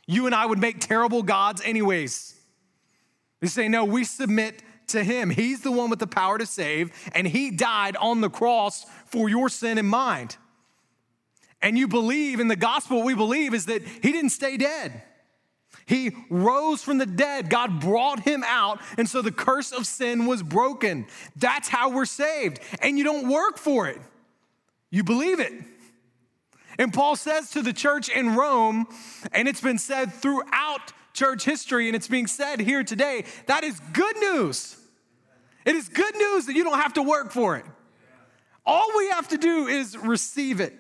You 0.06 0.26
and 0.26 0.36
I 0.36 0.46
would 0.46 0.60
make 0.60 0.82
terrible 0.82 1.24
gods, 1.24 1.62
anyways. 1.64 2.36
They 3.40 3.48
say, 3.48 3.70
no, 3.70 3.86
we 3.86 4.04
submit 4.04 4.62
to 4.94 5.04
him. 5.04 5.30
He's 5.30 5.62
the 5.62 5.72
one 5.72 5.90
with 5.90 6.00
the 6.00 6.08
power 6.08 6.38
to 6.38 6.46
save, 6.46 6.92
and 7.14 7.28
he 7.28 7.52
died 7.52 7.96
on 7.98 8.22
the 8.22 8.30
cross 8.30 8.86
for 9.06 9.30
your 9.30 9.50
sin 9.50 9.78
and 9.78 9.88
mine. 9.88 10.30
And 11.62 11.78
you 11.78 11.88
believe 11.88 12.40
in 12.40 12.48
the 12.48 12.56
gospel, 12.56 12.98
what 12.98 13.06
we 13.06 13.16
believe 13.16 13.54
is 13.54 13.68
that 13.68 13.84
he 13.84 14.12
didn't 14.12 14.32
stay 14.32 14.58
dead. 14.58 15.04
He 15.86 16.12
rose 16.30 16.82
from 16.84 16.98
the 16.98 17.06
dead. 17.06 17.50
God 17.50 17.80
brought 17.80 18.22
him 18.22 18.44
out. 18.46 18.80
And 18.98 19.08
so 19.08 19.22
the 19.22 19.32
curse 19.32 19.72
of 19.72 19.86
sin 19.86 20.26
was 20.26 20.42
broken. 20.44 21.08
That's 21.36 21.68
how 21.68 21.90
we're 21.90 22.06
saved. 22.06 22.60
And 22.82 22.98
you 22.98 23.04
don't 23.04 23.30
work 23.30 23.58
for 23.58 23.88
it, 23.88 24.00
you 24.90 25.04
believe 25.04 25.40
it. 25.40 25.54
And 26.80 26.92
Paul 26.92 27.16
says 27.16 27.52
to 27.52 27.62
the 27.62 27.74
church 27.74 28.10
in 28.10 28.36
Rome, 28.36 28.88
and 29.32 29.48
it's 29.48 29.62
been 29.62 29.78
said 29.78 30.12
throughout 30.12 30.92
church 31.14 31.46
history, 31.46 31.88
and 31.88 31.96
it's 31.96 32.08
being 32.08 32.28
said 32.28 32.60
here 32.60 32.84
today, 32.84 33.26
that 33.46 33.64
is 33.64 33.80
good 33.94 34.18
news. 34.18 34.76
It 35.66 35.76
is 35.76 35.90
good 35.90 36.16
news 36.16 36.46
that 36.46 36.56
you 36.56 36.64
don't 36.64 36.80
have 36.80 36.94
to 36.94 37.04
work 37.04 37.32
for 37.32 37.58
it. 37.58 37.66
All 38.66 38.88
we 38.98 39.10
have 39.10 39.28
to 39.30 39.38
do 39.38 39.68
is 39.68 39.98
receive 39.98 40.60
it. 40.60 40.74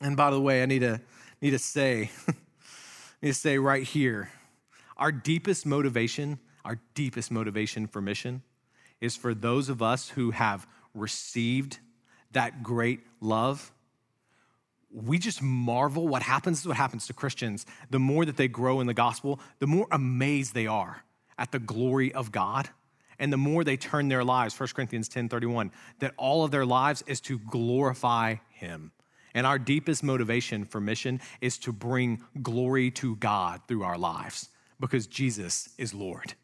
And 0.00 0.16
by 0.16 0.30
the 0.30 0.40
way, 0.40 0.62
I 0.62 0.66
need 0.66 0.80
to 0.80 1.00
need 1.40 1.50
to 1.50 1.58
say, 1.58 2.10
need 3.22 3.30
to 3.30 3.34
say 3.34 3.58
right 3.58 3.82
here, 3.82 4.30
our 4.96 5.12
deepest 5.12 5.66
motivation, 5.66 6.38
our 6.64 6.80
deepest 6.94 7.30
motivation 7.30 7.86
for 7.86 8.00
mission 8.00 8.42
is 9.00 9.16
for 9.16 9.34
those 9.34 9.68
of 9.68 9.82
us 9.82 10.08
who 10.08 10.30
have 10.32 10.66
received 10.94 11.78
that 12.32 12.62
great 12.62 13.00
love 13.20 13.72
we 14.90 15.18
just 15.18 15.42
marvel 15.42 16.08
what 16.08 16.22
happens 16.22 16.60
is 16.60 16.66
what 16.66 16.76
happens 16.76 17.06
to 17.06 17.12
Christians. 17.12 17.66
The 17.90 17.98
more 17.98 18.24
that 18.24 18.36
they 18.36 18.48
grow 18.48 18.80
in 18.80 18.86
the 18.86 18.94
gospel, 18.94 19.40
the 19.58 19.66
more 19.66 19.86
amazed 19.90 20.54
they 20.54 20.66
are 20.66 21.04
at 21.38 21.52
the 21.52 21.58
glory 21.58 22.12
of 22.12 22.32
God. 22.32 22.70
And 23.18 23.32
the 23.32 23.36
more 23.36 23.64
they 23.64 23.76
turn 23.76 24.08
their 24.08 24.24
lives, 24.24 24.58
1 24.58 24.68
Corinthians 24.74 25.08
10 25.08 25.28
31, 25.28 25.72
that 25.98 26.14
all 26.16 26.44
of 26.44 26.50
their 26.50 26.66
lives 26.66 27.02
is 27.06 27.20
to 27.22 27.38
glorify 27.38 28.36
Him. 28.50 28.92
And 29.34 29.46
our 29.46 29.58
deepest 29.58 30.02
motivation 30.02 30.64
for 30.64 30.80
mission 30.80 31.20
is 31.40 31.58
to 31.58 31.72
bring 31.72 32.22
glory 32.42 32.90
to 32.92 33.16
God 33.16 33.60
through 33.68 33.84
our 33.84 33.98
lives 33.98 34.48
because 34.80 35.06
Jesus 35.06 35.68
is 35.78 35.92
Lord. 35.92 36.34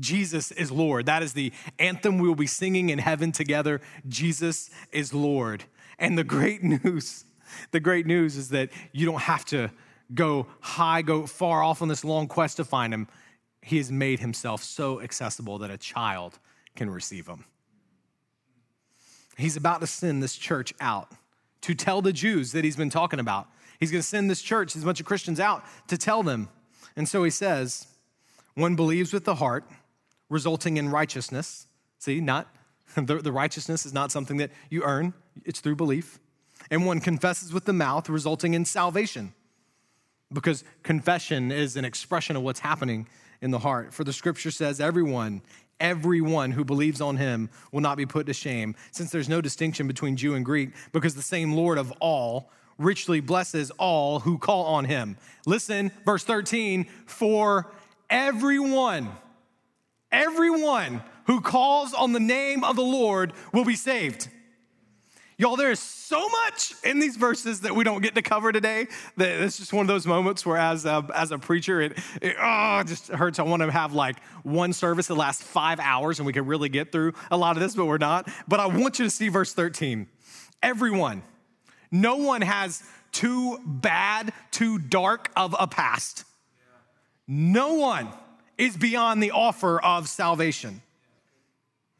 Jesus 0.00 0.52
is 0.52 0.70
Lord. 0.70 1.06
That 1.06 1.22
is 1.22 1.32
the 1.32 1.52
anthem 1.78 2.18
we 2.18 2.28
will 2.28 2.34
be 2.34 2.46
singing 2.46 2.90
in 2.90 2.98
heaven 2.98 3.32
together. 3.32 3.80
Jesus 4.06 4.70
is 4.92 5.12
Lord. 5.12 5.64
And 5.98 6.16
the 6.16 6.24
great 6.24 6.62
news 6.84 7.24
the 7.70 7.80
great 7.80 8.06
news 8.06 8.36
is 8.36 8.50
that 8.50 8.70
you 8.92 9.06
don't 9.06 9.22
have 9.22 9.44
to 9.46 9.70
go 10.14 10.46
high, 10.60 11.02
go 11.02 11.26
far 11.26 11.62
off 11.62 11.82
on 11.82 11.88
this 11.88 12.04
long 12.04 12.28
quest 12.28 12.56
to 12.56 12.64
find 12.64 12.92
him. 12.92 13.08
He 13.62 13.76
has 13.78 13.90
made 13.90 14.20
himself 14.20 14.62
so 14.62 15.00
accessible 15.00 15.58
that 15.58 15.70
a 15.70 15.78
child 15.78 16.38
can 16.76 16.90
receive 16.90 17.26
him. 17.26 17.44
He's 19.36 19.56
about 19.56 19.80
to 19.80 19.86
send 19.86 20.22
this 20.22 20.36
church 20.36 20.74
out 20.80 21.12
to 21.62 21.74
tell 21.74 22.02
the 22.02 22.12
Jews 22.12 22.52
that 22.52 22.64
he's 22.64 22.76
been 22.76 22.90
talking 22.90 23.20
about. 23.20 23.48
He's 23.78 23.90
going 23.90 24.02
to 24.02 24.06
send 24.06 24.30
this 24.30 24.42
church, 24.42 24.74
these 24.74 24.84
bunch 24.84 25.00
of 25.00 25.06
Christians 25.06 25.38
out 25.38 25.64
to 25.88 25.96
tell 25.96 26.22
them. 26.22 26.48
And 26.96 27.08
so 27.08 27.22
he 27.22 27.30
says, 27.30 27.86
one 28.54 28.74
believes 28.74 29.12
with 29.12 29.24
the 29.24 29.36
heart, 29.36 29.68
resulting 30.28 30.76
in 30.76 30.88
righteousness. 30.88 31.66
See, 31.98 32.20
not 32.20 32.48
the, 32.96 33.16
the 33.16 33.32
righteousness 33.32 33.86
is 33.86 33.92
not 33.92 34.10
something 34.10 34.38
that 34.38 34.50
you 34.70 34.82
earn, 34.82 35.14
it's 35.44 35.60
through 35.60 35.76
belief 35.76 36.18
and 36.70 36.86
one 36.86 37.00
confesses 37.00 37.52
with 37.52 37.64
the 37.64 37.72
mouth, 37.72 38.08
resulting 38.08 38.54
in 38.54 38.64
salvation. 38.64 39.32
Because 40.32 40.64
confession 40.82 41.50
is 41.50 41.76
an 41.76 41.84
expression 41.84 42.36
of 42.36 42.42
what's 42.42 42.60
happening 42.60 43.08
in 43.40 43.50
the 43.50 43.58
heart. 43.58 43.92
For 43.92 44.04
the 44.04 44.12
scripture 44.12 44.50
says, 44.50 44.80
everyone, 44.80 45.42
everyone 45.80 46.52
who 46.52 46.64
believes 46.64 47.00
on 47.00 47.16
him 47.16 47.50
will 47.72 47.80
not 47.80 47.96
be 47.96 48.06
put 48.06 48.26
to 48.26 48.34
shame, 48.34 48.74
since 48.90 49.10
there's 49.10 49.28
no 49.28 49.40
distinction 49.40 49.86
between 49.86 50.16
Jew 50.16 50.34
and 50.34 50.44
Greek, 50.44 50.70
because 50.92 51.14
the 51.14 51.22
same 51.22 51.52
Lord 51.52 51.78
of 51.78 51.92
all 52.00 52.50
richly 52.78 53.20
blesses 53.20 53.70
all 53.72 54.20
who 54.20 54.38
call 54.38 54.64
on 54.64 54.84
him. 54.84 55.16
Listen, 55.46 55.90
verse 56.04 56.24
13, 56.24 56.86
for 57.06 57.70
everyone, 58.08 59.10
everyone 60.10 61.02
who 61.26 61.40
calls 61.40 61.92
on 61.92 62.12
the 62.12 62.20
name 62.20 62.64
of 62.64 62.76
the 62.76 62.82
Lord 62.82 63.32
will 63.52 63.64
be 63.64 63.76
saved. 63.76 64.28
Y'all, 65.40 65.54
there 65.54 65.70
is 65.70 65.78
so 65.78 66.28
much 66.28 66.74
in 66.82 66.98
these 66.98 67.16
verses 67.16 67.60
that 67.60 67.72
we 67.72 67.84
don't 67.84 68.02
get 68.02 68.16
to 68.16 68.22
cover 68.22 68.50
today 68.50 68.88
that 69.16 69.40
it's 69.40 69.56
just 69.56 69.72
one 69.72 69.82
of 69.82 69.86
those 69.86 70.04
moments 70.04 70.44
where, 70.44 70.56
as 70.56 70.84
a, 70.84 71.06
as 71.14 71.30
a 71.30 71.38
preacher, 71.38 71.80
it, 71.80 71.96
it 72.20 72.34
oh, 72.40 72.82
just 72.84 73.06
hurts. 73.06 73.38
I 73.38 73.44
want 73.44 73.62
to 73.62 73.70
have 73.70 73.92
like 73.92 74.20
one 74.42 74.72
service 74.72 75.06
that 75.06 75.14
lasts 75.14 75.44
five 75.44 75.78
hours 75.78 76.18
and 76.18 76.26
we 76.26 76.32
can 76.32 76.44
really 76.44 76.68
get 76.68 76.90
through 76.90 77.12
a 77.30 77.36
lot 77.36 77.56
of 77.56 77.62
this, 77.62 77.76
but 77.76 77.86
we're 77.86 77.98
not. 77.98 78.28
But 78.48 78.58
I 78.58 78.66
want 78.66 78.98
you 78.98 79.04
to 79.04 79.10
see 79.10 79.28
verse 79.28 79.52
13. 79.52 80.08
Everyone, 80.60 81.22
no 81.92 82.16
one 82.16 82.42
has 82.42 82.82
too 83.12 83.60
bad, 83.64 84.32
too 84.50 84.80
dark 84.80 85.30
of 85.36 85.54
a 85.60 85.68
past. 85.68 86.24
No 87.28 87.74
one 87.74 88.08
is 88.56 88.76
beyond 88.76 89.22
the 89.22 89.30
offer 89.30 89.80
of 89.80 90.08
salvation. 90.08 90.82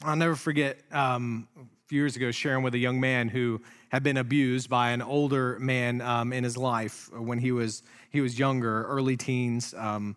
I'll 0.03 0.17
never 0.17 0.35
forget 0.35 0.77
um, 0.91 1.47
few 1.89 2.01
years 2.01 2.15
ago 2.15 2.29
sharing 2.29 2.61
with 2.61 2.75
a 2.75 2.77
young 2.77 2.99
man 2.99 3.29
who 3.29 3.59
had 3.91 4.03
been 4.03 4.17
abused 4.17 4.69
by 4.69 4.91
an 4.91 5.01
older 5.01 5.57
man 5.57 6.01
um, 6.01 6.31
in 6.31 6.43
his 6.43 6.55
life 6.55 7.09
when 7.11 7.39
he 7.39 7.51
was 7.51 7.81
he 8.11 8.21
was 8.21 8.37
younger, 8.37 8.85
early 8.85 9.17
teens, 9.17 9.73
um, 9.75 10.15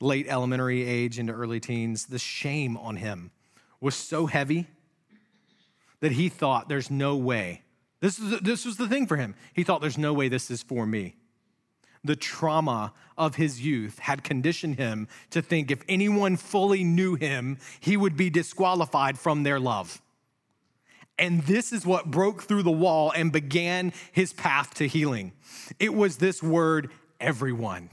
late 0.00 0.26
elementary 0.28 0.86
age 0.86 1.18
into 1.18 1.32
early 1.32 1.60
teens. 1.60 2.04
The 2.04 2.18
shame 2.18 2.76
on 2.76 2.96
him 2.96 3.30
was 3.80 3.94
so 3.94 4.26
heavy 4.26 4.66
that 6.00 6.12
he 6.12 6.28
thought, 6.28 6.68
"There's 6.68 6.90
no 6.90 7.16
way." 7.16 7.62
This 8.00 8.18
is 8.18 8.40
this 8.40 8.66
was 8.66 8.76
the 8.76 8.86
thing 8.86 9.06
for 9.06 9.16
him. 9.16 9.34
He 9.54 9.64
thought, 9.64 9.80
"There's 9.80 9.96
no 9.96 10.12
way 10.12 10.28
this 10.28 10.50
is 10.50 10.62
for 10.62 10.84
me." 10.84 11.16
the 12.06 12.16
trauma 12.16 12.92
of 13.16 13.36
his 13.36 13.64
youth 13.64 13.98
had 13.98 14.22
conditioned 14.22 14.76
him 14.76 15.08
to 15.30 15.40
think 15.40 15.70
if 15.70 15.80
anyone 15.88 16.36
fully 16.36 16.84
knew 16.84 17.14
him, 17.14 17.56
he 17.80 17.96
would 17.96 18.14
be 18.14 18.28
disqualified 18.28 19.18
from 19.18 19.42
their 19.42 19.58
love. 19.58 20.02
And 21.18 21.42
this 21.42 21.72
is 21.72 21.86
what 21.86 22.10
broke 22.10 22.42
through 22.42 22.64
the 22.64 22.72
wall 22.72 23.12
and 23.12 23.30
began 23.30 23.92
his 24.12 24.32
path 24.32 24.74
to 24.74 24.88
healing. 24.88 25.32
It 25.78 25.94
was 25.94 26.16
this 26.16 26.42
word, 26.42 26.90
everyone. 27.20 27.90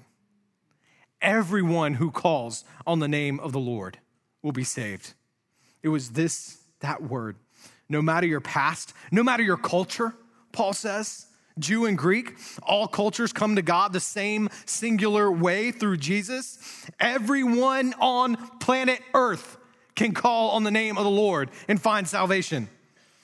Everyone 1.21 1.95
who 1.95 2.10
calls 2.10 2.63
on 2.88 2.99
the 2.99 3.07
name 3.07 3.39
of 3.39 3.51
the 3.51 3.60
Lord 3.60 3.99
will 4.41 4.51
be 4.51 4.63
saved. 4.63 5.13
It 5.84 5.89
was 5.89 6.12
this, 6.12 6.57
that 6.79 7.03
word. 7.03 7.36
No 7.88 8.01
matter 8.01 8.25
your 8.25 8.41
past, 8.41 8.93
no 9.12 9.21
matter 9.23 9.43
your 9.43 9.57
culture, 9.57 10.15
Paul 10.51 10.73
says, 10.73 11.27
Jew 11.60 11.86
and 11.86 11.97
Greek, 11.97 12.38
all 12.63 12.88
cultures 12.88 13.34
come 13.34 13.55
to 13.55 13.62
God 13.62 13.93
the 13.93 13.99
same 13.99 14.49
singular 14.65 15.31
way 15.31 15.71
through 15.71 15.97
Jesus. 15.97 16.57
Everyone 16.99 17.93
on 17.99 18.36
planet 18.60 19.01
Earth 19.13 19.57
can 19.95 20.13
call 20.13 20.51
on 20.51 20.63
the 20.63 20.71
name 20.71 20.97
of 20.97 21.03
the 21.03 21.10
Lord 21.10 21.51
and 21.67 21.79
find 21.79 22.07
salvation. 22.07 22.69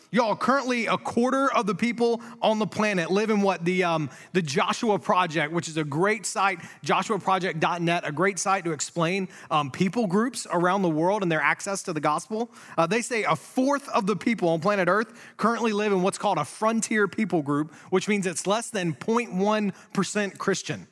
Y'all, 0.09 0.37
currently 0.37 0.85
a 0.85 0.97
quarter 0.97 1.51
of 1.51 1.65
the 1.65 1.75
people 1.75 2.21
on 2.41 2.59
the 2.59 2.65
planet 2.65 3.11
live 3.11 3.29
in 3.29 3.41
what 3.41 3.65
the, 3.65 3.83
um, 3.83 4.09
the 4.31 4.41
Joshua 4.41 4.97
Project, 4.97 5.51
which 5.51 5.67
is 5.67 5.75
a 5.75 5.83
great 5.83 6.25
site, 6.25 6.59
joshuaproject.net, 6.85 8.07
a 8.07 8.11
great 8.13 8.39
site 8.39 8.63
to 8.63 8.71
explain 8.71 9.27
um, 9.51 9.69
people 9.69 10.07
groups 10.07 10.47
around 10.49 10.81
the 10.81 10.89
world 10.89 11.23
and 11.23 11.31
their 11.31 11.41
access 11.41 11.83
to 11.83 11.91
the 11.91 11.99
gospel. 11.99 12.49
Uh, 12.77 12.87
they 12.87 13.01
say 13.01 13.25
a 13.25 13.35
fourth 13.35 13.89
of 13.89 14.07
the 14.07 14.15
people 14.15 14.47
on 14.47 14.61
planet 14.61 14.87
Earth 14.87 15.13
currently 15.35 15.73
live 15.73 15.91
in 15.91 16.01
what's 16.01 16.17
called 16.17 16.37
a 16.37 16.45
frontier 16.45 17.09
people 17.09 17.41
group, 17.41 17.73
which 17.89 18.07
means 18.07 18.25
it's 18.25 18.47
less 18.47 18.69
than 18.69 18.93
0.1% 18.93 20.37
Christian. 20.37 20.87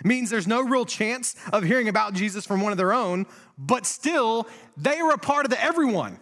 It 0.00 0.06
means 0.06 0.28
there's 0.28 0.46
no 0.46 0.60
real 0.60 0.84
chance 0.84 1.36
of 1.54 1.62
hearing 1.62 1.88
about 1.88 2.12
Jesus 2.12 2.44
from 2.44 2.60
one 2.60 2.72
of 2.72 2.78
their 2.78 2.92
own, 2.92 3.24
but 3.56 3.86
still, 3.86 4.46
they 4.76 4.98
are 4.98 5.12
a 5.12 5.18
part 5.18 5.46
of 5.46 5.50
the 5.50 5.62
everyone. 5.62 6.18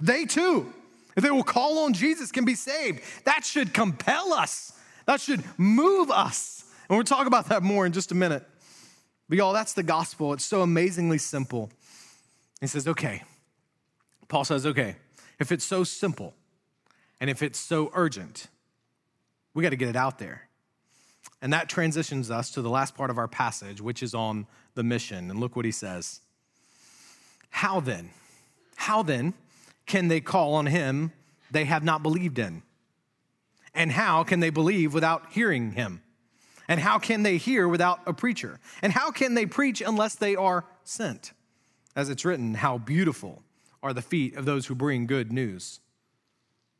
They 0.00 0.26
too 0.26 0.72
if 1.16 1.22
they 1.22 1.30
will 1.30 1.42
call 1.42 1.80
on 1.80 1.94
Jesus, 1.94 2.30
can 2.30 2.44
be 2.44 2.54
saved. 2.54 3.00
That 3.24 3.44
should 3.44 3.72
compel 3.72 4.32
us. 4.32 4.72
That 5.06 5.20
should 5.20 5.42
move 5.58 6.10
us. 6.10 6.64
And 6.88 6.96
we'll 6.96 7.04
talk 7.04 7.26
about 7.26 7.48
that 7.48 7.62
more 7.62 7.86
in 7.86 7.92
just 7.92 8.12
a 8.12 8.14
minute. 8.14 8.46
But 9.28 9.38
y'all, 9.38 9.52
that's 9.52 9.72
the 9.72 9.82
gospel. 9.82 10.32
It's 10.32 10.44
so 10.44 10.62
amazingly 10.62 11.18
simple. 11.18 11.70
He 12.60 12.66
says, 12.66 12.86
okay. 12.86 13.22
Paul 14.28 14.44
says, 14.44 14.66
okay, 14.66 14.96
if 15.38 15.52
it's 15.52 15.64
so 15.64 15.84
simple 15.84 16.34
and 17.20 17.30
if 17.30 17.42
it's 17.42 17.58
so 17.58 17.90
urgent, 17.94 18.48
we 19.54 19.62
got 19.62 19.70
to 19.70 19.76
get 19.76 19.88
it 19.88 19.96
out 19.96 20.18
there. 20.18 20.48
And 21.40 21.52
that 21.52 21.68
transitions 21.68 22.30
us 22.30 22.50
to 22.52 22.62
the 22.62 22.70
last 22.70 22.94
part 22.94 23.10
of 23.10 23.18
our 23.18 23.28
passage, 23.28 23.80
which 23.80 24.02
is 24.02 24.14
on 24.14 24.46
the 24.74 24.82
mission. 24.82 25.30
And 25.30 25.38
look 25.38 25.56
what 25.56 25.64
he 25.64 25.70
says. 25.70 26.20
How 27.50 27.80
then? 27.80 28.10
How 28.76 29.02
then 29.02 29.34
can 29.86 30.08
they 30.08 30.20
call 30.20 30.54
on 30.54 30.66
him 30.66 31.12
they 31.50 31.64
have 31.64 31.84
not 31.84 32.02
believed 32.02 32.38
in? 32.38 32.62
And 33.74 33.92
how 33.92 34.24
can 34.24 34.40
they 34.40 34.50
believe 34.50 34.94
without 34.94 35.32
hearing 35.32 35.72
him? 35.72 36.02
And 36.68 36.80
how 36.80 36.98
can 36.98 37.22
they 37.22 37.36
hear 37.36 37.68
without 37.68 38.00
a 38.06 38.12
preacher? 38.12 38.58
And 38.82 38.92
how 38.92 39.10
can 39.10 39.34
they 39.34 39.46
preach 39.46 39.80
unless 39.80 40.16
they 40.16 40.34
are 40.34 40.64
sent? 40.82 41.32
As 41.94 42.10
it's 42.10 42.24
written, 42.24 42.54
how 42.54 42.78
beautiful 42.78 43.42
are 43.82 43.92
the 43.92 44.02
feet 44.02 44.36
of 44.36 44.44
those 44.44 44.66
who 44.66 44.74
bring 44.74 45.06
good 45.06 45.32
news. 45.32 45.80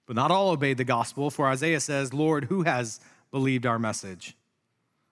But 0.07 0.16
not 0.16 0.31
all 0.31 0.51
obeyed 0.51 0.77
the 0.77 0.85
gospel, 0.85 1.31
for 1.31 1.47
Isaiah 1.47 1.81
says, 1.81 2.12
Lord, 2.12 2.45
who 2.45 2.62
has 2.62 3.01
believed 3.31 3.66
our 3.66 3.79
message? 3.79 4.37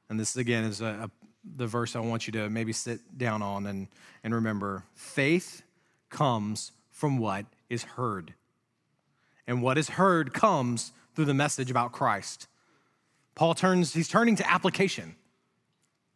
And 0.09 0.19
this 0.19 0.37
again 0.37 0.65
is 0.65 0.81
a, 0.81 0.87
a, 0.87 1.11
the 1.57 1.67
verse 1.67 1.95
I 1.95 2.01
want 2.01 2.27
you 2.27 2.33
to 2.33 2.51
maybe 2.51 2.73
sit 2.73 3.17
down 3.17 3.43
on 3.43 3.67
and, 3.67 3.89
and 4.23 4.35
remember. 4.35 4.85
Faith 4.95 5.63
comes 6.11 6.73
from 6.91 7.19
what 7.19 7.47
is 7.75 7.85
heard. 7.85 8.33
And 9.47 9.63
what 9.63 9.77
is 9.77 9.91
heard 9.91 10.33
comes 10.33 10.93
through 11.15 11.27
the 11.27 11.35
message 11.35 11.71
about 11.71 11.93
Christ. 11.93 12.49
Paul 13.35 13.55
turns, 13.55 13.93
he's 13.93 14.09
turning 14.09 14.37
to 14.37 14.51
application, 14.51 15.17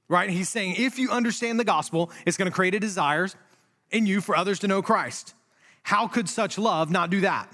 right? 0.09 0.31
He's 0.31 0.49
saying, 0.49 0.77
if 0.79 0.99
you 0.99 1.11
understand 1.11 1.61
the 1.61 1.65
gospel, 1.65 2.11
it's 2.25 2.37
to 2.37 2.51
create 2.51 2.75
a 2.75 2.81
desire 2.81 3.29
in 3.91 4.07
you 4.07 4.21
for 4.21 4.37
others 4.37 4.61
to 4.61 4.69
know 4.69 4.81
Christ. 4.81 5.35
How 5.83 6.07
could 6.07 6.29
such 6.29 6.59
love 6.59 6.91
not 6.91 7.11
do 7.11 7.21
that? 7.23 7.53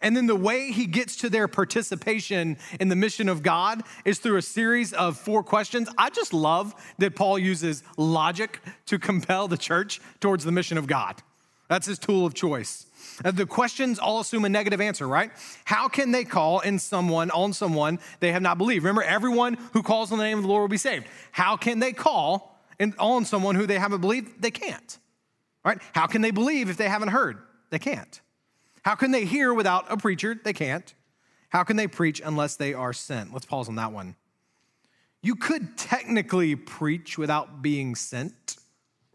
And 0.00 0.16
then 0.16 0.26
the 0.26 0.36
way 0.36 0.72
he 0.72 0.86
gets 0.86 1.16
to 1.16 1.30
their 1.30 1.48
participation 1.48 2.58
in 2.78 2.88
the 2.88 2.96
mission 2.96 3.28
of 3.28 3.42
God 3.42 3.82
is 4.04 4.18
through 4.18 4.36
a 4.36 4.42
series 4.42 4.92
of 4.92 5.16
four 5.16 5.42
questions. 5.42 5.88
I 5.96 6.10
just 6.10 6.34
love 6.34 6.74
that 6.98 7.16
Paul 7.16 7.38
uses 7.38 7.82
logic 7.96 8.60
to 8.86 8.98
compel 8.98 9.48
the 9.48 9.56
church 9.56 10.00
towards 10.20 10.44
the 10.44 10.52
mission 10.52 10.76
of 10.76 10.86
God. 10.86 11.22
That's 11.68 11.86
his 11.86 11.98
tool 11.98 12.26
of 12.26 12.34
choice. 12.34 12.86
Uh, 13.24 13.30
the 13.30 13.46
questions 13.46 13.98
all 13.98 14.20
assume 14.20 14.44
a 14.44 14.48
negative 14.48 14.80
answer, 14.80 15.06
right? 15.06 15.30
How 15.64 15.88
can 15.88 16.12
they 16.12 16.24
call 16.24 16.60
in 16.60 16.78
someone 16.78 17.30
on 17.30 17.52
someone 17.52 17.98
they 18.20 18.32
have 18.32 18.42
not 18.42 18.58
believed? 18.58 18.84
Remember, 18.84 19.02
everyone 19.02 19.54
who 19.72 19.82
calls 19.82 20.12
on 20.12 20.18
the 20.18 20.24
name 20.24 20.38
of 20.38 20.44
the 20.44 20.48
Lord 20.48 20.62
will 20.62 20.68
be 20.68 20.76
saved. 20.76 21.06
How 21.32 21.56
can 21.56 21.78
they 21.78 21.92
call 21.92 22.60
in, 22.78 22.94
on 22.98 23.24
someone 23.24 23.54
who 23.54 23.66
they 23.66 23.78
haven't 23.78 24.00
believed? 24.00 24.42
They 24.42 24.50
can't. 24.50 24.98
Right? 25.64 25.78
How 25.92 26.06
can 26.06 26.22
they 26.22 26.30
believe 26.30 26.70
if 26.70 26.76
they 26.76 26.88
haven't 26.88 27.08
heard? 27.08 27.38
They 27.70 27.78
can't. 27.78 28.20
How 28.82 28.94
can 28.94 29.10
they 29.10 29.24
hear 29.24 29.52
without 29.52 29.90
a 29.90 29.96
preacher? 29.96 30.38
They 30.42 30.52
can't. 30.52 30.94
How 31.48 31.64
can 31.64 31.76
they 31.76 31.86
preach 31.86 32.22
unless 32.24 32.56
they 32.56 32.74
are 32.74 32.92
sent? 32.92 33.32
Let's 33.32 33.46
pause 33.46 33.68
on 33.68 33.74
that 33.76 33.92
one. 33.92 34.14
You 35.22 35.34
could 35.34 35.76
technically 35.76 36.54
preach 36.54 37.18
without 37.18 37.62
being 37.62 37.96
sent 37.96 38.56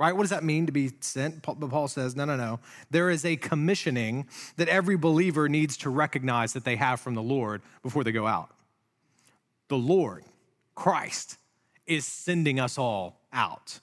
right? 0.02 0.16
What 0.16 0.24
does 0.24 0.32
that 0.32 0.44
mean 0.44 0.66
to 0.66 0.72
be 0.72 0.92
sent? 1.00 1.44
But 1.44 1.70
Paul 1.70 1.88
says, 1.88 2.16
no, 2.16 2.26
no, 2.26 2.36
no. 2.36 2.60
There 2.90 3.12
is 3.12 3.24
a 3.24 3.36
commissioning 3.36 4.28
that 4.58 4.68
every 4.68 4.98
believer 4.98 5.48
needs 5.48 5.78
to 5.78 5.92
recognize 5.92 6.54
that 6.54 6.66
they 6.66 6.76
have 6.76 7.00
from 7.00 7.14
the 7.14 7.22
Lord 7.22 7.62
before 7.84 8.04
they 8.04 8.12
go 8.12 8.26
out. 8.26 8.50
The 9.68 9.78
Lord, 9.78 10.24
Christ, 10.74 11.38
is 11.86 12.04
sending 12.04 12.60
us 12.60 12.80
all 12.80 13.22
out. 13.32 13.80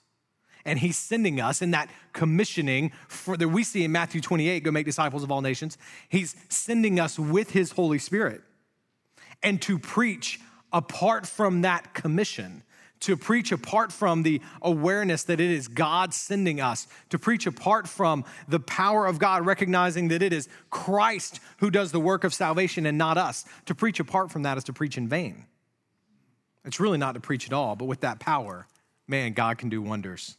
And 0.65 0.77
he's 0.77 0.97
sending 0.97 1.39
us 1.39 1.61
in 1.61 1.71
that 1.71 1.89
commissioning 2.11 2.91
for 3.07 3.37
that 3.37 3.47
we 3.47 3.63
see 3.63 3.85
in 3.85 3.93
Matthew 3.93 4.19
28, 4.19 4.61
go 4.61 4.71
make 4.71 4.85
disciples 4.85 5.23
of 5.23 5.31
all 5.31 5.41
nations. 5.41 5.77
He's 6.09 6.35
sending 6.49 6.99
us 6.99 7.17
with 7.17 7.51
his 7.51 7.71
Holy 7.71 7.97
Spirit 7.97 8.41
and 9.41 9.61
to 9.61 9.79
preach 9.79 10.41
apart 10.73 11.25
from 11.25 11.61
that 11.61 11.93
commission 11.93 12.63
to 13.01 13.15
preach 13.15 13.51
apart 13.51 13.91
from 13.91 14.23
the 14.23 14.41
awareness 14.61 15.23
that 15.23 15.39
it 15.39 15.49
is 15.49 15.67
God 15.67 16.13
sending 16.13 16.59
us, 16.59 16.87
to 17.09 17.19
preach 17.19 17.47
apart 17.47 17.87
from 17.87 18.25
the 18.47 18.59
power 18.59 19.05
of 19.05 19.19
God, 19.19 19.45
recognizing 19.45 20.09
that 20.09 20.21
it 20.21 20.33
is 20.33 20.49
Christ 20.69 21.39
who 21.57 21.69
does 21.69 21.91
the 21.91 21.99
work 21.99 22.23
of 22.23 22.33
salvation 22.33 22.85
and 22.85 22.97
not 22.97 23.17
us. 23.17 23.45
To 23.65 23.75
preach 23.75 23.99
apart 23.99 24.31
from 24.31 24.43
that 24.43 24.57
is 24.57 24.63
to 24.65 24.73
preach 24.73 24.97
in 24.97 25.07
vain. 25.07 25.45
It's 26.65 26.79
really 26.79 26.97
not 26.97 27.13
to 27.13 27.19
preach 27.19 27.47
at 27.47 27.53
all, 27.53 27.75
but 27.75 27.85
with 27.85 28.01
that 28.01 28.19
power, 28.19 28.67
man, 29.07 29.33
God 29.33 29.57
can 29.57 29.69
do 29.69 29.81
wonders. 29.81 30.37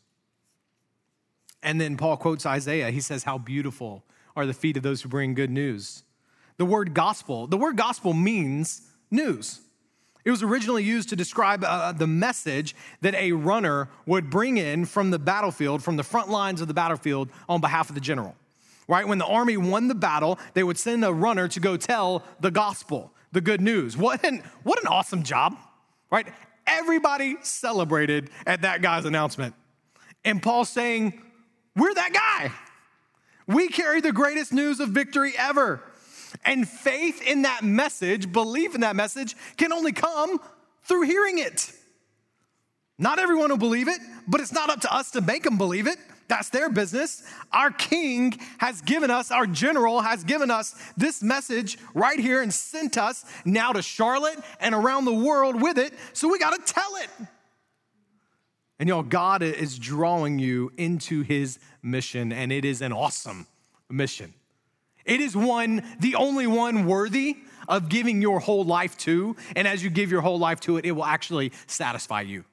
And 1.63 1.81
then 1.81 1.97
Paul 1.97 2.17
quotes 2.17 2.47
Isaiah. 2.47 2.91
He 2.91 3.01
says, 3.01 3.25
How 3.25 3.39
beautiful 3.39 4.05
are 4.37 4.47
the 4.47 4.55
feet 4.55 4.77
of 4.77 4.83
those 4.83 5.03
who 5.03 5.09
bring 5.09 5.35
good 5.35 5.51
news. 5.51 6.05
The 6.57 6.65
word 6.65 6.95
gospel, 6.95 7.47
the 7.47 7.57
word 7.57 7.77
gospel 7.77 8.13
means 8.13 8.83
news. 9.11 9.61
It 10.25 10.31
was 10.31 10.43
originally 10.43 10.85
used 10.85 11.09
to 11.11 11.17
describe 11.17 11.65
uh, 11.65 11.93
the 11.93 12.07
message 12.07 12.77
that 13.01 13.15
a 13.15 13.33
runner 13.33 13.89
would 14.07 14.29
bring 14.29 14.59
in 14.59 14.85
from 14.85 15.11
the 15.11 15.19
battlefield, 15.19 15.83
from 15.83 15.97
the 15.97 16.03
front 16.03 16.29
lines 16.29 16.61
of 16.61 16.69
the 16.69 16.75
battlefield 16.75 17.31
on 17.49 17.61
behalf 17.61 17.89
of 17.89 17.95
the 17.95 18.01
general. 18.01 18.37
Right? 18.87 19.07
When 19.07 19.19
the 19.19 19.27
army 19.27 19.57
won 19.57 19.89
the 19.89 19.95
battle, 19.95 20.39
they 20.55 20.63
would 20.63 20.77
send 20.77 21.05
a 21.05 21.13
runner 21.13 21.49
to 21.49 21.61
go 21.61 21.77
tell 21.77 22.25
the 22.41 22.51
gospel, 22.51 23.13
the 23.33 23.41
good 23.41 23.61
news. 23.61 23.97
What 23.97 24.25
an, 24.25 24.43
what 24.63 24.81
an 24.81 24.89
awesome 24.89 25.23
job, 25.23 25.57
right? 26.11 26.27
Everybody 26.67 27.37
celebrated 27.43 28.31
at 28.47 28.63
that 28.63 28.83
guy's 28.83 29.05
announcement. 29.05 29.55
And 30.25 30.43
Paul's 30.43 30.69
saying, 30.69 31.23
We're 31.77 31.95
that 31.95 32.13
guy. 32.13 32.53
We 33.47 33.69
carry 33.69 34.01
the 34.01 34.13
greatest 34.13 34.53
news 34.53 34.81
of 34.81 34.91
victory 34.91 35.33
ever. 35.37 35.83
And 36.45 36.69
faith 36.69 37.23
in 37.23 37.43
that 37.43 37.65
message, 37.65 38.33
belief 38.33 38.75
in 38.75 38.83
that 38.83 38.97
message, 38.97 39.37
can 39.57 39.73
only 39.73 39.93
come 39.93 40.41
through 40.85 41.03
hearing 41.03 41.39
it. 41.39 41.73
Not 42.99 43.19
everyone 43.19 43.51
will 43.51 43.57
believe 43.57 43.89
it, 43.89 43.99
but 44.29 44.41
it's 44.41 44.53
not 44.53 44.69
up 44.69 44.83
to 44.83 44.95
us 44.95 45.11
to 45.13 45.21
make 45.21 45.43
them 45.43 45.57
believe 45.57 45.87
it. 45.87 45.99
That's 46.29 46.51
their 46.51 46.71
business. 46.71 47.25
Our 47.51 47.73
king 47.73 48.39
has 48.59 48.83
given 48.83 49.11
us, 49.11 49.33
our 49.33 49.47
general 49.47 50.01
has 50.01 50.23
given 50.23 50.51
us 50.51 50.75
this 50.97 51.23
message 51.23 51.77
right 51.93 52.21
here 52.21 52.41
and 52.41 52.55
sent 52.55 52.97
us 52.97 53.25
now 53.45 53.73
to 53.73 53.83
Charlotte 53.83 54.39
and 54.61 54.75
around 54.75 55.07
the 55.07 55.15
world 55.15 55.61
with 55.61 55.77
it. 55.77 55.93
So 56.13 56.29
we 56.29 56.39
got 56.39 56.55
to 56.55 56.73
tell 56.73 56.95
it. 56.97 57.11
And 58.79 58.89
y'all, 58.89 59.03
God 59.03 59.43
is 59.43 59.79
drawing 59.79 60.39
you 60.39 60.73
into 60.77 61.23
his 61.23 61.59
mission, 61.83 62.33
and 62.33 62.53
it 62.53 62.65
is 62.65 62.81
an 62.81 62.93
awesome 62.93 63.47
mission. 63.91 64.33
It 65.05 65.21
is 65.21 65.37
one, 65.37 65.85
the 65.99 66.15
only 66.15 66.47
one 66.47 66.87
worthy 66.87 67.37
of 67.69 67.89
giving 67.89 68.21
your 68.21 68.41
whole 68.41 68.65
life 68.65 68.97
to. 68.99 69.37
And 69.57 69.67
as 69.67 69.83
you 69.83 69.91
give 69.91 70.11
your 70.11 70.21
whole 70.21 70.39
life 70.39 70.61
to 70.61 70.77
it, 70.77 70.85
it 70.85 70.93
will 70.93 71.05
actually 71.05 71.53
satisfy 71.67 72.23
you. 72.23 72.45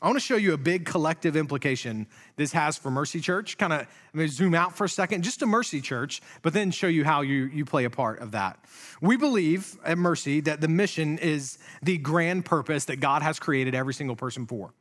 I 0.00 0.06
want 0.06 0.16
to 0.16 0.24
show 0.24 0.36
you 0.36 0.52
a 0.52 0.58
big 0.58 0.84
collective 0.84 1.36
implication 1.36 2.06
this 2.36 2.52
has 2.52 2.76
for 2.76 2.88
Mercy 2.88 3.18
Church. 3.18 3.58
Kind 3.58 3.72
of 3.72 3.86
zoom 4.28 4.54
out 4.54 4.76
for 4.76 4.84
a 4.84 4.88
second, 4.88 5.24
just 5.24 5.40
to 5.40 5.46
Mercy 5.46 5.80
Church, 5.80 6.22
but 6.42 6.52
then 6.52 6.70
show 6.70 6.86
you 6.86 7.04
how 7.04 7.22
you, 7.22 7.46
you 7.46 7.64
play 7.64 7.84
a 7.84 7.90
part 7.90 8.20
of 8.20 8.30
that. 8.30 8.60
We 9.00 9.16
believe 9.16 9.76
at 9.84 9.98
Mercy 9.98 10.40
that 10.42 10.60
the 10.60 10.68
mission 10.68 11.18
is 11.18 11.58
the 11.82 11.98
grand 11.98 12.44
purpose 12.44 12.84
that 12.84 13.00
God 13.00 13.22
has 13.22 13.40
created 13.40 13.74
every 13.74 13.92
single 13.92 14.14
person 14.14 14.46
for. 14.46 14.72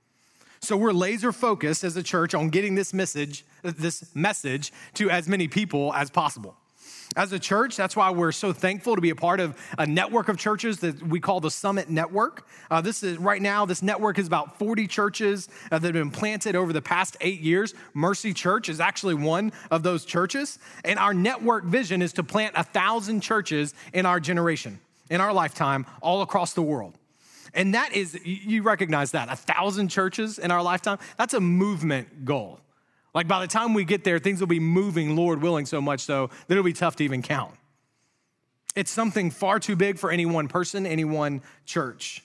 So 0.59 0.75
we're 0.77 0.91
laser 0.91 1.31
focused 1.31 1.83
as 1.83 1.95
a 1.97 2.03
church 2.03 2.33
on 2.33 2.49
getting 2.49 2.75
this 2.75 2.93
message, 2.93 3.45
this 3.63 4.15
message 4.15 4.73
to 4.95 5.09
as 5.09 5.27
many 5.27 5.47
people 5.47 5.93
as 5.93 6.09
possible. 6.09 6.55
As 7.15 7.31
a 7.31 7.39
church, 7.39 7.75
that's 7.75 7.95
why 7.95 8.11
we're 8.11 8.33
so 8.33 8.51
thankful 8.51 8.95
to 8.95 9.01
be 9.01 9.11
a 9.11 9.15
part 9.15 9.39
of 9.39 9.57
a 9.77 9.87
network 9.87 10.27
of 10.27 10.37
churches 10.37 10.79
that 10.79 11.01
we 11.01 11.19
call 11.19 11.39
the 11.39 11.49
Summit 11.49 11.89
Network. 11.89 12.45
Uh, 12.69 12.81
this 12.81 13.01
is 13.01 13.17
right 13.17 13.41
now, 13.41 13.65
this 13.65 13.81
network 13.81 14.19
is 14.19 14.27
about 14.27 14.59
40 14.59 14.87
churches 14.87 15.47
uh, 15.71 15.79
that 15.79 15.87
have 15.87 15.93
been 15.93 16.11
planted 16.11 16.55
over 16.55 16.73
the 16.73 16.81
past 16.81 17.15
eight 17.21 17.39
years. 17.39 17.73
Mercy 17.93 18.33
Church 18.33 18.67
is 18.67 18.79
actually 18.79 19.15
one 19.15 19.53
of 19.71 19.83
those 19.83 20.03
churches. 20.03 20.59
And 20.83 20.99
our 20.99 21.13
network 21.13 21.63
vision 21.63 22.01
is 22.01 22.11
to 22.13 22.23
plant 22.23 22.53
a 22.57 22.63
thousand 22.63 23.21
churches 23.21 23.73
in 23.93 24.05
our 24.05 24.19
generation, 24.19 24.79
in 25.09 25.21
our 25.21 25.31
lifetime, 25.31 25.85
all 26.01 26.21
across 26.21 26.53
the 26.53 26.61
world. 26.61 26.93
And 27.57 27.73
that 27.73 27.93
is, 27.93 28.17
you 28.23 28.61
recognize 28.61 29.11
that, 29.11 29.29
a 29.31 29.35
thousand 29.35 29.87
churches 29.87 30.37
in 30.37 30.51
our 30.51 30.61
lifetime, 30.61 30.99
that's 31.17 31.33
a 31.33 31.41
movement 31.41 32.23
goal. 32.23 32.61
Like 33.15 33.27
by 33.27 33.41
the 33.41 33.47
time 33.47 33.73
we 33.73 33.83
get 33.83 34.03
there, 34.03 34.19
things 34.19 34.39
will 34.39 34.47
be 34.47 34.59
moving, 34.59 35.15
Lord 35.15 35.41
willing, 35.41 35.65
so 35.65 35.81
much 35.81 36.01
so 36.01 36.27
that 36.27 36.53
it'll 36.53 36.63
be 36.63 36.71
tough 36.71 36.97
to 36.97 37.03
even 37.03 37.23
count. 37.23 37.55
It's 38.75 38.91
something 38.91 39.31
far 39.31 39.59
too 39.59 39.75
big 39.75 39.97
for 39.97 40.11
any 40.11 40.27
one 40.27 40.47
person, 40.47 40.85
any 40.85 41.03
one 41.03 41.41
church. 41.65 42.23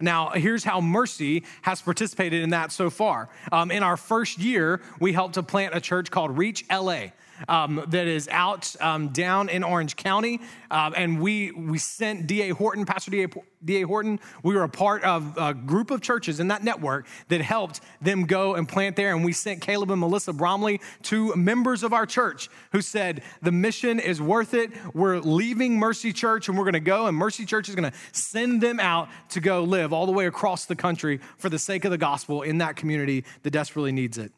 Now, 0.00 0.30
here's 0.30 0.64
how 0.64 0.80
Mercy 0.80 1.44
has 1.60 1.82
participated 1.82 2.42
in 2.42 2.50
that 2.50 2.72
so 2.72 2.88
far. 2.88 3.28
Um, 3.52 3.70
in 3.70 3.82
our 3.82 3.98
first 3.98 4.38
year, 4.38 4.80
we 4.98 5.12
helped 5.12 5.34
to 5.34 5.42
plant 5.42 5.74
a 5.74 5.80
church 5.80 6.10
called 6.10 6.38
Reach 6.38 6.64
LA 6.70 7.08
um, 7.48 7.84
that 7.88 8.06
is 8.06 8.28
out 8.28 8.74
um, 8.80 9.08
down 9.08 9.48
in 9.48 9.62
Orange 9.62 9.96
County. 9.96 10.40
Uh, 10.70 10.90
and 10.96 11.20
we, 11.20 11.50
we 11.52 11.78
sent 11.78 12.26
D.A. 12.26 12.50
Horton, 12.50 12.84
Pastor 12.84 13.10
D.A. 13.10 13.28
D.A. 13.62 13.86
Horton, 13.86 14.20
we 14.42 14.54
were 14.54 14.62
a 14.62 14.68
part 14.68 15.04
of 15.04 15.36
a 15.36 15.52
group 15.52 15.90
of 15.90 16.00
churches 16.00 16.40
in 16.40 16.48
that 16.48 16.64
network 16.64 17.06
that 17.28 17.42
helped 17.42 17.80
them 18.00 18.24
go 18.24 18.54
and 18.54 18.66
plant 18.66 18.96
there. 18.96 19.14
And 19.14 19.22
we 19.24 19.32
sent 19.32 19.60
Caleb 19.60 19.90
and 19.90 20.00
Melissa 20.00 20.32
Bromley, 20.32 20.80
two 21.02 21.34
members 21.36 21.82
of 21.82 21.92
our 21.92 22.06
church, 22.06 22.48
who 22.72 22.80
said, 22.80 23.22
The 23.42 23.52
mission 23.52 24.00
is 24.00 24.20
worth 24.20 24.54
it. 24.54 24.70
We're 24.94 25.18
leaving 25.18 25.78
Mercy 25.78 26.12
Church 26.12 26.48
and 26.48 26.56
we're 26.56 26.64
going 26.64 26.72
to 26.72 26.80
go, 26.80 27.06
and 27.06 27.16
Mercy 27.16 27.44
Church 27.44 27.68
is 27.68 27.74
going 27.74 27.90
to 27.90 27.96
send 28.12 28.62
them 28.62 28.80
out 28.80 29.08
to 29.30 29.40
go 29.40 29.62
live 29.62 29.92
all 29.92 30.06
the 30.06 30.12
way 30.12 30.26
across 30.26 30.64
the 30.64 30.76
country 30.76 31.20
for 31.36 31.48
the 31.48 31.58
sake 31.58 31.84
of 31.84 31.90
the 31.90 31.98
gospel 31.98 32.42
in 32.42 32.58
that 32.58 32.76
community 32.76 33.24
that 33.42 33.50
desperately 33.50 33.92
needs 33.92 34.16
it. 34.16 34.32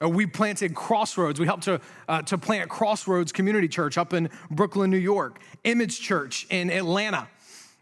Uh, 0.00 0.08
we 0.08 0.26
planted 0.26 0.74
Crossroads. 0.74 1.40
We 1.40 1.46
helped 1.46 1.64
to, 1.64 1.80
uh, 2.08 2.22
to 2.22 2.38
plant 2.38 2.70
Crossroads 2.70 3.32
Community 3.32 3.68
Church 3.68 3.98
up 3.98 4.12
in 4.12 4.30
Brooklyn, 4.50 4.90
New 4.90 4.98
York, 4.98 5.40
Image 5.64 6.00
Church 6.00 6.46
in 6.50 6.70
Atlanta 6.70 7.28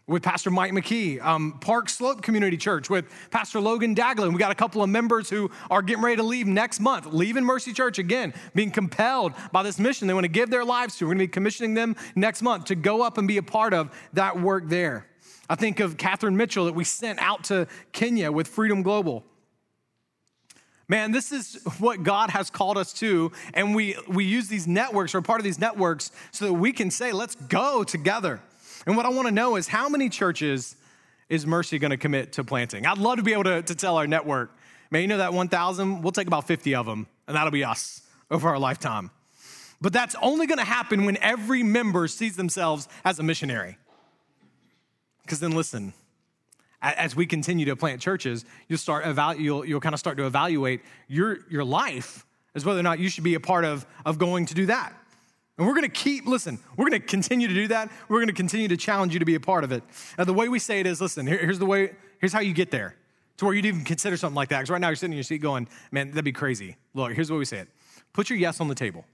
with 0.07 0.23
Pastor 0.23 0.49
Mike 0.49 0.71
McKee, 0.71 1.21
um, 1.21 1.57
Park 1.59 1.89
Slope 1.89 2.21
Community 2.21 2.55
Church 2.55 2.89
with 2.89 3.05
Pastor 3.29 3.59
Logan 3.59 3.93
Daglin. 3.93 4.31
We 4.31 4.39
got 4.39 4.51
a 4.51 4.55
couple 4.55 4.81
of 4.81 4.89
members 4.89 5.29
who 5.29 5.51
are 5.69 5.81
getting 5.81 6.01
ready 6.01 6.15
to 6.15 6.23
leave 6.23 6.47
next 6.47 6.79
month, 6.79 7.07
leaving 7.07 7.43
Mercy 7.43 7.73
Church 7.73 7.99
again, 7.99 8.33
being 8.55 8.71
compelled 8.71 9.33
by 9.51 9.63
this 9.63 9.79
mission 9.79 10.07
they 10.07 10.13
want 10.13 10.23
to 10.23 10.29
give 10.29 10.49
their 10.49 10.63
lives 10.63 10.95
to. 10.97 11.05
We're 11.05 11.09
going 11.09 11.19
to 11.19 11.23
be 11.25 11.27
commissioning 11.27 11.73
them 11.73 11.97
next 12.15 12.41
month 12.41 12.65
to 12.65 12.75
go 12.75 13.01
up 13.01 13.17
and 13.17 13.27
be 13.27 13.37
a 13.37 13.43
part 13.43 13.73
of 13.73 13.93
that 14.13 14.39
work 14.39 14.69
there. 14.69 15.07
I 15.49 15.55
think 15.55 15.81
of 15.81 15.97
Catherine 15.97 16.37
Mitchell 16.37 16.65
that 16.65 16.75
we 16.75 16.85
sent 16.85 17.19
out 17.19 17.43
to 17.45 17.67
Kenya 17.91 18.31
with 18.31 18.47
Freedom 18.47 18.83
Global. 18.83 19.25
Man, 20.89 21.11
this 21.11 21.31
is 21.31 21.59
what 21.79 22.03
God 22.03 22.29
has 22.29 22.49
called 22.49 22.77
us 22.77 22.93
to. 22.93 23.31
And 23.53 23.75
we, 23.75 23.95
we 24.07 24.23
use 24.23 24.47
these 24.47 24.67
networks 24.67 25.13
or 25.13 25.21
part 25.21 25.39
of 25.39 25.43
these 25.43 25.59
networks 25.59 26.11
so 26.31 26.45
that 26.45 26.53
we 26.53 26.71
can 26.71 26.91
say, 26.91 27.11
let's 27.11 27.35
go 27.35 27.83
together. 27.83 28.39
And 28.85 28.95
what 28.95 29.05
I 29.05 29.09
want 29.09 29.27
to 29.27 29.33
know 29.33 29.57
is 29.57 29.67
how 29.67 29.89
many 29.89 30.07
churches 30.07 30.75
is 31.27 31.45
Mercy 31.45 31.77
going 31.77 31.91
to 31.91 31.97
commit 31.97 32.33
to 32.33 32.43
planting? 32.43 32.85
I'd 32.85 32.97
love 32.97 33.17
to 33.17 33.23
be 33.23 33.33
able 33.33 33.43
to, 33.45 33.61
to 33.61 33.75
tell 33.75 33.97
our 33.97 34.07
network, 34.07 34.55
man, 34.89 35.01
you 35.01 35.09
know 35.09 35.17
that 35.17 35.33
1,000? 35.33 36.01
We'll 36.01 36.13
take 36.13 36.27
about 36.27 36.47
50 36.47 36.75
of 36.75 36.85
them, 36.85 37.07
and 37.27 37.35
that'll 37.35 37.51
be 37.51 37.65
us 37.65 38.01
over 38.31 38.47
our 38.47 38.59
lifetime. 38.59 39.11
But 39.81 39.91
that's 39.91 40.15
only 40.21 40.47
going 40.47 40.57
to 40.57 40.63
happen 40.63 41.05
when 41.05 41.17
every 41.17 41.63
member 41.63 42.07
sees 42.07 42.37
themselves 42.37 42.87
as 43.03 43.19
a 43.19 43.23
missionary. 43.23 43.77
Because 45.23 45.41
then, 45.41 45.51
listen, 45.51 45.93
as 46.81 47.15
we 47.15 47.25
continue 47.25 47.65
to 47.65 47.75
plant 47.75 48.01
churches, 48.01 48.45
you'll 48.67 48.77
start 48.77 49.05
evalu- 49.05 49.39
you'll, 49.39 49.65
you'll 49.65 49.79
kind 49.79 49.93
of 49.93 49.99
start 49.99 50.17
to 50.17 50.25
evaluate 50.25 50.81
your, 51.07 51.39
your 51.49 51.63
life 51.63 52.25
as 52.55 52.65
whether 52.65 52.79
or 52.79 52.83
not 52.83 52.99
you 52.99 53.09
should 53.09 53.23
be 53.23 53.33
a 53.33 53.39
part 53.39 53.65
of, 53.65 53.85
of 54.05 54.17
going 54.17 54.45
to 54.47 54.53
do 54.53 54.67
that. 54.67 54.93
And 55.57 55.65
we're 55.65 55.73
going 55.73 55.83
to 55.83 55.89
keep, 55.89 56.27
listen, 56.27 56.59
we're 56.75 56.87
going 56.87 57.01
to 57.01 57.07
continue 57.07 57.47
to 57.47 57.53
do 57.53 57.67
that. 57.69 57.91
We're 58.09 58.17
going 58.17 58.27
to 58.27 58.33
continue 58.33 58.67
to 58.67 58.77
challenge 58.77 59.13
you 59.13 59.19
to 59.19 59.25
be 59.25 59.35
a 59.35 59.39
part 59.39 59.63
of 59.63 59.71
it. 59.71 59.83
And 60.17 60.27
the 60.27 60.33
way 60.33 60.49
we 60.49 60.59
say 60.59 60.79
it 60.79 60.85
is, 60.85 61.01
listen, 61.01 61.25
here, 61.25 61.39
here's 61.39 61.57
the 61.57 61.65
way, 61.65 61.95
here's 62.19 62.33
how 62.33 62.41
you 62.41 62.53
get 62.53 62.69
there 62.69 62.95
to 63.37 63.45
where 63.45 63.53
you'd 63.55 63.65
even 63.65 63.83
consider 63.83 64.17
something 64.17 64.35
like 64.35 64.49
that. 64.49 64.59
Because 64.59 64.69
right 64.69 64.81
now 64.81 64.89
you're 64.89 64.95
sitting 64.95 65.13
in 65.13 65.17
your 65.17 65.23
seat 65.23 65.39
going, 65.39 65.67
man, 65.91 66.09
that'd 66.09 66.23
be 66.23 66.31
crazy. 66.31 66.77
Look, 66.93 67.13
here's 67.13 67.31
what 67.31 67.37
we 67.37 67.45
say 67.45 67.59
it. 67.59 67.69
Put 68.13 68.29
your 68.29 68.37
yes 68.37 68.61
on 68.61 68.67
the 68.67 68.75
table 68.75 69.05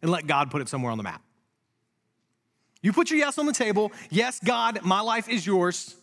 and 0.00 0.10
let 0.10 0.26
God 0.26 0.50
put 0.50 0.62
it 0.62 0.68
somewhere 0.68 0.92
on 0.92 0.98
the 0.98 1.04
map. 1.04 1.22
You 2.82 2.94
put 2.94 3.10
your 3.10 3.18
yes 3.18 3.36
on 3.36 3.44
the 3.44 3.52
table. 3.52 3.92
Yes, 4.08 4.40
God, 4.42 4.80
my 4.82 5.00
life 5.00 5.28
is 5.28 5.46
yours 5.46 5.94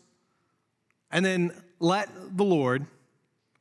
and 1.12 1.26
then 1.26 1.52
let 1.80 2.10
the 2.36 2.44
Lord 2.44 2.86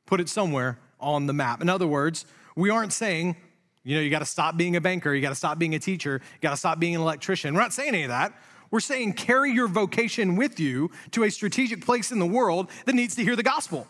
put 0.06 0.20
it 0.20 0.28
somewhere 0.28 0.78
on 1.00 1.26
the 1.26 1.32
map. 1.32 1.60
In 1.60 1.68
other 1.68 1.86
words, 1.86 2.24
we 2.54 2.70
aren't 2.70 2.92
saying, 2.92 3.36
you 3.82 3.96
know, 3.96 4.02
you 4.02 4.10
got 4.10 4.20
to 4.20 4.24
stop 4.24 4.56
being 4.56 4.76
a 4.76 4.80
banker, 4.80 5.14
you 5.14 5.20
got 5.20 5.28
to 5.28 5.34
stop 5.34 5.58
being 5.58 5.74
a 5.74 5.78
teacher, 5.78 6.20
you 6.22 6.40
got 6.40 6.50
to 6.50 6.56
stop 6.56 6.80
being 6.80 6.94
an 6.94 7.00
electrician. 7.00 7.54
We're 7.54 7.60
not 7.60 7.72
saying 7.72 7.90
any 7.90 8.02
of 8.04 8.08
that. 8.08 8.32
We're 8.70 8.80
saying 8.80 9.12
carry 9.12 9.52
your 9.52 9.68
vocation 9.68 10.36
with 10.36 10.58
you 10.58 10.90
to 11.12 11.24
a 11.24 11.30
strategic 11.30 11.84
place 11.84 12.10
in 12.10 12.18
the 12.18 12.26
world 12.26 12.68
that 12.84 12.94
needs 12.94 13.14
to 13.16 13.22
hear 13.22 13.36
the 13.36 13.42
gospel. 13.42 13.86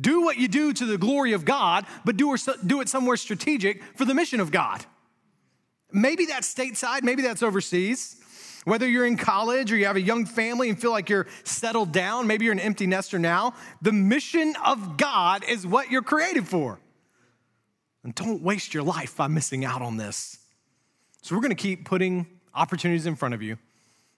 Do 0.00 0.22
what 0.22 0.36
you 0.36 0.46
do 0.46 0.72
to 0.72 0.86
the 0.86 0.98
glory 0.98 1.32
of 1.32 1.44
God, 1.44 1.84
but 2.04 2.16
do, 2.16 2.36
do 2.64 2.80
it 2.80 2.88
somewhere 2.88 3.16
strategic 3.16 3.82
for 3.96 4.04
the 4.04 4.14
mission 4.14 4.38
of 4.38 4.52
God. 4.52 4.84
Maybe 5.90 6.26
that's 6.26 6.52
stateside, 6.52 7.02
maybe 7.02 7.22
that's 7.22 7.42
overseas. 7.42 8.17
Whether 8.68 8.86
you're 8.86 9.06
in 9.06 9.16
college 9.16 9.72
or 9.72 9.78
you 9.78 9.86
have 9.86 9.96
a 9.96 10.00
young 10.00 10.26
family 10.26 10.68
and 10.68 10.78
feel 10.78 10.90
like 10.90 11.08
you're 11.08 11.26
settled 11.42 11.90
down, 11.90 12.26
maybe 12.26 12.44
you're 12.44 12.52
an 12.52 12.60
empty 12.60 12.86
nester 12.86 13.18
now, 13.18 13.54
the 13.80 13.92
mission 13.92 14.54
of 14.62 14.98
God 14.98 15.42
is 15.48 15.66
what 15.66 15.90
you're 15.90 16.02
created 16.02 16.46
for. 16.46 16.78
And 18.04 18.14
don't 18.14 18.42
waste 18.42 18.74
your 18.74 18.82
life 18.82 19.16
by 19.16 19.26
missing 19.26 19.64
out 19.64 19.80
on 19.80 19.96
this. 19.96 20.36
So 21.22 21.34
we're 21.34 21.40
to 21.48 21.54
keep 21.54 21.86
putting 21.86 22.26
opportunities 22.54 23.06
in 23.06 23.16
front 23.16 23.32
of 23.32 23.40
you. 23.40 23.56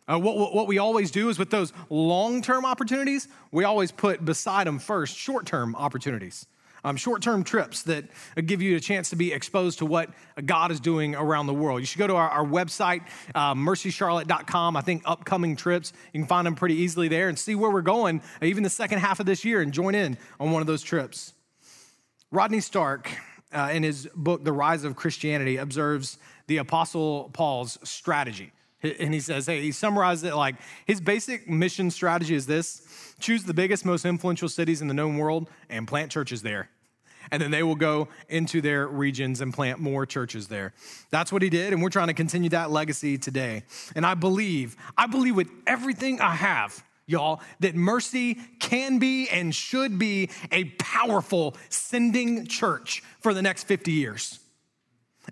Uh, 0.09 0.19
what, 0.19 0.53
what 0.53 0.67
we 0.67 0.79
always 0.79 1.13
do 1.13 1.29
is 1.29 1.39
with 1.39 1.51
those 1.51 1.73
long 1.89 2.43
term 2.43 2.67
opportunities, 2.67 3.29
we 3.53 3.63
always 3.63 3.93
put 3.93 4.25
beside 4.25 4.67
them 4.67 4.81
first 4.81 5.17
short 5.17 5.47
term 5.47 5.77
opportunities 5.77 6.47
um, 6.85 6.97
short 6.97 7.23
term 7.23 7.45
trips 7.45 7.83
that 7.85 8.05
give 8.47 8.63
you 8.63 8.77
a 8.77 8.81
chance 8.81 9.11
to 9.11 9.17
be 9.17 9.33
exposed 9.33 9.79
to 9.79 9.87
what 9.87 10.11
God 10.45 10.71
is 10.71 10.81
doing 10.81 11.15
around 11.15 11.47
the 11.47 11.55
world. 11.55 11.81
You 11.81 11.87
should 11.87 11.99
go 11.99 12.07
to 12.07 12.17
our, 12.17 12.29
our 12.29 12.45
website, 12.45 13.03
uh, 13.35 13.55
mercycharlotte.com. 13.55 14.77
I 14.77 14.81
think 14.81 15.03
upcoming 15.05 15.57
trips, 15.57 15.93
you 16.13 16.21
can 16.21 16.29
find 16.29 16.47
them 16.47 16.55
pretty 16.55 16.77
easily 16.77 17.09
there 17.09 17.29
and 17.29 17.39
see 17.39 17.55
where 17.55 17.71
we're 17.71 17.83
going, 17.83 18.23
uh, 18.43 18.47
even 18.47 18.63
the 18.63 18.71
second 18.71 18.99
half 18.99 19.21
of 19.21 19.27
this 19.27 19.45
year, 19.45 19.61
and 19.61 19.73
join 19.73 19.95
in 19.95 20.17
on 20.39 20.51
one 20.51 20.61
of 20.61 20.67
those 20.67 20.83
trips. 20.83 21.35
Rodney 22.31 22.61
Stark, 22.61 23.11
uh, 23.53 23.71
in 23.73 23.83
his 23.83 24.09
book, 24.15 24.45
The 24.45 24.53
Rise 24.53 24.85
of 24.85 24.95
Christianity, 24.95 25.57
observes 25.57 26.19
the 26.47 26.59
Apostle 26.59 27.31
Paul's 27.33 27.79
strategy. 27.83 28.53
And 28.83 29.13
he 29.13 29.21
says, 29.21 29.47
hey, 29.47 29.61
he 29.61 29.73
summarized 29.73 30.25
it 30.25 30.35
like 30.35 30.57
his 30.87 31.01
basic 31.01 31.49
mission 31.49 31.91
strategy 31.91 32.35
is 32.35 32.47
this 32.47 33.15
choose 33.21 33.45
the 33.45 33.55
biggest, 33.55 33.85
most 33.85 34.07
influential 34.07 34.49
cities 34.49 34.81
in 34.81 34.89
the 34.89 34.95
known 34.95 35.19
world 35.19 35.51
and 35.69 35.87
plant 35.87 36.11
churches 36.11 36.43
there. 36.43 36.71
And 37.31 37.41
then 37.41 37.51
they 37.51 37.63
will 37.63 37.77
go 37.77 38.09
into 38.29 38.61
their 38.61 38.89
regions 38.89 39.41
and 39.41 39.53
plant 39.53 39.79
more 39.79 40.07
churches 40.07 40.49
there. 40.49 40.73
That's 41.11 41.31
what 41.31 41.43
he 41.43 41.51
did, 41.51 41.73
and 41.73 41.83
we're 41.83 41.91
trying 41.91 42.09
to 42.09 42.15
continue 42.15 42.51
that 42.51 42.71
legacy 42.71 43.19
today. 43.19 43.63
And 43.95 44.07
I 44.07 44.15
believe, 44.15 44.77
I 44.97 45.07
believe 45.07 45.37
with 45.37 45.51
everything 45.67 46.21
I 46.21 46.35
have, 46.35 46.83
y'all, 47.07 47.41
that 47.61 47.75
Mercy 47.75 48.39
can 48.59 48.99
be 48.99 49.29
and 49.29 49.55
should 49.55 49.99
be 49.99 50.31
a 50.51 50.65
powerful 50.79 51.57
sending 51.69 52.47
church 52.47 53.03
for 53.21 53.35
the 53.35 53.43
next 53.43 53.65
50 53.65 53.93
years. 53.93 54.41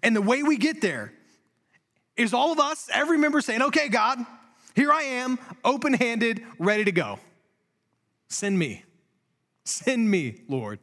And 0.02 0.14
the 0.14 0.22
way 0.22 0.42
we 0.42 0.56
get 0.56 0.80
there 0.80 1.12
is 2.18 2.34
all 2.34 2.52
of 2.52 2.58
us, 2.58 2.88
every 2.92 3.16
member 3.16 3.40
saying, 3.40 3.62
okay, 3.62 3.88
God, 3.88 4.18
here 4.74 4.92
I 4.92 5.02
am, 5.02 5.38
open 5.64 5.94
handed, 5.94 6.42
ready 6.58 6.84
to 6.84 6.92
go. 6.92 7.18
Send 8.28 8.58
me. 8.58 8.84
Send 9.64 10.10
me, 10.10 10.42
Lord. 10.48 10.80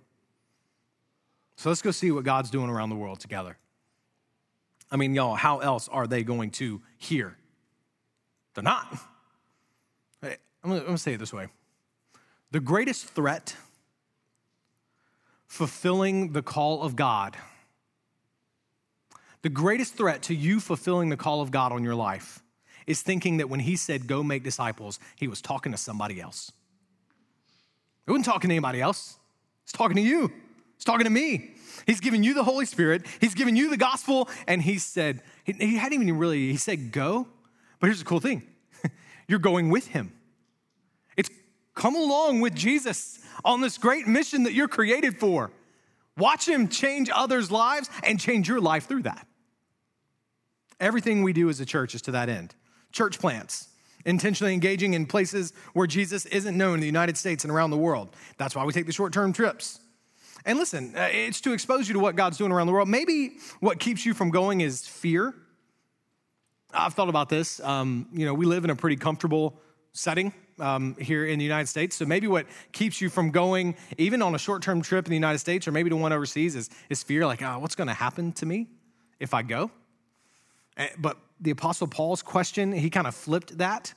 So 1.57 1.69
let's 1.69 1.81
go 1.81 1.91
see 1.91 2.11
what 2.11 2.23
God's 2.23 2.49
doing 2.49 2.69
around 2.69 2.89
the 2.89 2.95
world 2.95 3.19
together. 3.19 3.57
I 4.91 4.97
mean, 4.97 5.13
y'all, 5.13 5.35
how 5.35 5.59
else 5.59 5.87
are 5.89 6.07
they 6.07 6.23
going 6.23 6.51
to 6.51 6.81
hear? 6.97 7.37
They're 8.53 8.63
not. 8.63 8.97
I'm 10.65 10.71
gonna, 10.71 10.81
I'm 10.81 10.85
gonna 10.87 10.97
say 10.97 11.13
it 11.13 11.19
this 11.19 11.31
way 11.31 11.47
the 12.51 12.59
greatest 12.59 13.05
threat 13.05 13.55
fulfilling 15.47 16.31
the 16.31 16.41
call 16.41 16.81
of 16.81 16.95
God, 16.95 17.37
the 19.45 19.49
greatest 19.49 19.93
threat 19.93 20.23
to 20.23 20.33
you 20.33 20.59
fulfilling 20.59 21.09
the 21.09 21.15
call 21.15 21.39
of 21.39 21.51
God 21.51 21.71
on 21.71 21.83
your 21.83 21.93
life 21.93 22.41
is 22.87 23.03
thinking 23.03 23.37
that 23.37 23.47
when 23.47 23.59
He 23.59 23.75
said, 23.75 24.07
go 24.07 24.23
make 24.23 24.41
disciples, 24.41 24.99
He 25.15 25.27
was 25.27 25.39
talking 25.39 25.71
to 25.71 25.77
somebody 25.77 26.19
else. 26.19 26.51
He 28.07 28.11
wasn't 28.11 28.25
talking 28.25 28.49
to 28.49 28.55
anybody 28.55 28.81
else, 28.81 29.19
He's 29.63 29.71
talking 29.71 29.97
to 29.97 30.01
you, 30.01 30.33
He's 30.75 30.83
talking 30.83 31.03
to 31.03 31.11
me. 31.11 31.51
He's 31.85 31.99
given 31.99 32.23
you 32.23 32.33
the 32.33 32.43
Holy 32.43 32.65
Spirit, 32.65 33.05
He's 33.21 33.35
given 33.35 33.55
you 33.55 33.69
the 33.69 33.77
gospel, 33.77 34.29
and 34.47 34.63
He 34.63 34.79
said, 34.79 35.21
He, 35.43 35.51
he 35.51 35.75
hadn't 35.75 36.01
even 36.01 36.17
really, 36.17 36.49
He 36.49 36.57
said, 36.57 36.91
go. 36.91 37.27
But 37.79 37.85
here's 37.85 37.99
the 37.99 38.05
cool 38.05 38.19
thing 38.19 38.41
you're 39.27 39.37
going 39.37 39.69
with 39.69 39.85
Him. 39.85 40.11
It's 41.17 41.29
come 41.75 41.95
along 41.95 42.41
with 42.41 42.55
Jesus 42.55 43.19
on 43.43 43.61
this 43.61 43.77
great 43.77 44.07
mission 44.07 44.41
that 44.45 44.53
you're 44.53 44.67
created 44.67 45.19
for. 45.19 45.51
Watch 46.17 46.47
Him 46.47 46.67
change 46.67 47.11
others' 47.13 47.51
lives 47.51 47.91
and 48.03 48.19
change 48.19 48.49
your 48.49 48.59
life 48.59 48.87
through 48.87 49.03
that. 49.03 49.27
Everything 50.79 51.23
we 51.23 51.33
do 51.33 51.49
as 51.49 51.59
a 51.59 51.65
church 51.65 51.95
is 51.95 52.01
to 52.03 52.11
that 52.11 52.29
end. 52.29 52.53
Church 52.91 53.19
plants, 53.19 53.69
intentionally 54.05 54.53
engaging 54.53 54.93
in 54.93 55.05
places 55.05 55.53
where 55.73 55.87
Jesus 55.87 56.25
isn't 56.27 56.57
known 56.57 56.75
in 56.75 56.79
the 56.79 56.85
United 56.85 57.17
States 57.17 57.43
and 57.43 57.51
around 57.51 57.71
the 57.71 57.77
world. 57.77 58.15
That's 58.37 58.55
why 58.55 58.63
we 58.65 58.73
take 58.73 58.85
the 58.85 58.93
short 58.93 59.13
term 59.13 59.33
trips. 59.33 59.79
And 60.45 60.59
listen, 60.59 60.93
uh, 60.95 61.09
it's 61.11 61.41
to 61.41 61.53
expose 61.53 61.87
you 61.87 61.93
to 61.93 61.99
what 61.99 62.15
God's 62.15 62.37
doing 62.37 62.51
around 62.51 62.67
the 62.67 62.73
world. 62.73 62.87
Maybe 62.87 63.37
what 63.61 63.79
keeps 63.79 64.05
you 64.05 64.13
from 64.13 64.29
going 64.29 64.61
is 64.61 64.85
fear. 64.85 65.33
I've 66.71 66.93
thought 66.93 67.09
about 67.09 67.29
this. 67.29 67.59
Um, 67.61 68.07
you 68.13 68.25
know, 68.25 68.33
we 68.33 68.45
live 68.45 68.63
in 68.63 68.69
a 68.69 68.75
pretty 68.75 68.97
comfortable 68.97 69.59
setting 69.93 70.33
um, 70.59 70.95
here 70.99 71.25
in 71.25 71.39
the 71.39 71.45
United 71.45 71.67
States. 71.67 71.95
So 71.95 72.05
maybe 72.05 72.27
what 72.27 72.45
keeps 72.73 73.01
you 73.01 73.09
from 73.09 73.31
going, 73.31 73.75
even 73.97 74.21
on 74.21 74.35
a 74.35 74.37
short 74.37 74.61
term 74.61 74.81
trip 74.81 75.05
in 75.05 75.09
the 75.09 75.15
United 75.15 75.39
States 75.39 75.67
or 75.67 75.71
maybe 75.71 75.89
to 75.89 75.95
one 75.95 76.13
overseas, 76.13 76.55
is, 76.55 76.69
is 76.89 77.01
fear 77.01 77.25
like, 77.25 77.41
oh, 77.41 77.59
what's 77.59 77.75
going 77.75 77.87
to 77.87 77.93
happen 77.93 78.31
to 78.33 78.45
me 78.45 78.67
if 79.19 79.33
I 79.33 79.41
go? 79.41 79.71
But 80.97 81.17
the 81.39 81.51
Apostle 81.51 81.87
Paul's 81.87 82.21
question, 82.21 82.71
he 82.71 82.89
kind 82.89 83.07
of 83.07 83.15
flipped 83.15 83.57
that. 83.57 83.93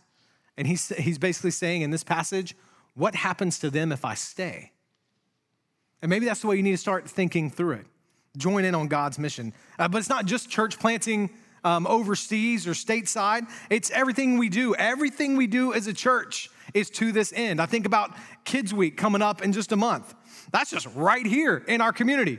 And 0.57 0.67
he's, 0.67 0.89
he's 0.89 1.19
basically 1.19 1.53
saying 1.53 1.83
in 1.83 1.91
this 1.91 2.05
passage, 2.05 2.57
what 2.95 3.15
happens 3.15 3.59
to 3.61 3.71
them 3.71 3.93
if 3.93 4.05
I 4.05 4.15
stay? 4.15 4.73
And 6.03 6.11
maybe 6.11 6.27
that's 6.27 6.41
the 6.41 6.49
way 6.49 6.57
you 6.57 6.63
need 6.63 6.73
to 6.73 6.79
start 6.79 7.09
thinking 7.09 7.51
through 7.51 7.73
it. 7.73 7.87
Join 8.37 8.65
in 8.65 8.75
on 8.75 8.89
God's 8.89 9.19
mission. 9.19 9.53
Uh, 9.79 9.89
but 9.89 9.99
it's 9.99 10.09
not 10.09 10.27
just 10.27 10.51
church 10.51 10.79
planting 10.79 11.31
um, 11.65 11.87
overseas 11.87 12.67
or 12.67 12.73
stateside, 12.73 13.49
it's 13.69 13.91
everything 13.91 14.39
we 14.39 14.49
do. 14.49 14.75
Everything 14.77 15.37
we 15.37 15.47
do 15.47 15.73
as 15.73 15.87
a 15.87 15.93
church 15.93 16.51
is 16.75 16.89
to 16.91 17.13
this 17.13 17.33
end. 17.35 17.61
I 17.61 17.67
think 17.67 17.87
about 17.87 18.17
Kids 18.45 18.73
Week 18.73 18.97
coming 18.97 19.23
up 19.23 19.43
in 19.43 19.53
just 19.53 19.73
a 19.73 19.77
month. 19.77 20.15
That's 20.53 20.71
just 20.71 20.87
right 20.95 21.27
here 21.27 21.57
in 21.57 21.81
our 21.81 21.93
community. 21.93 22.39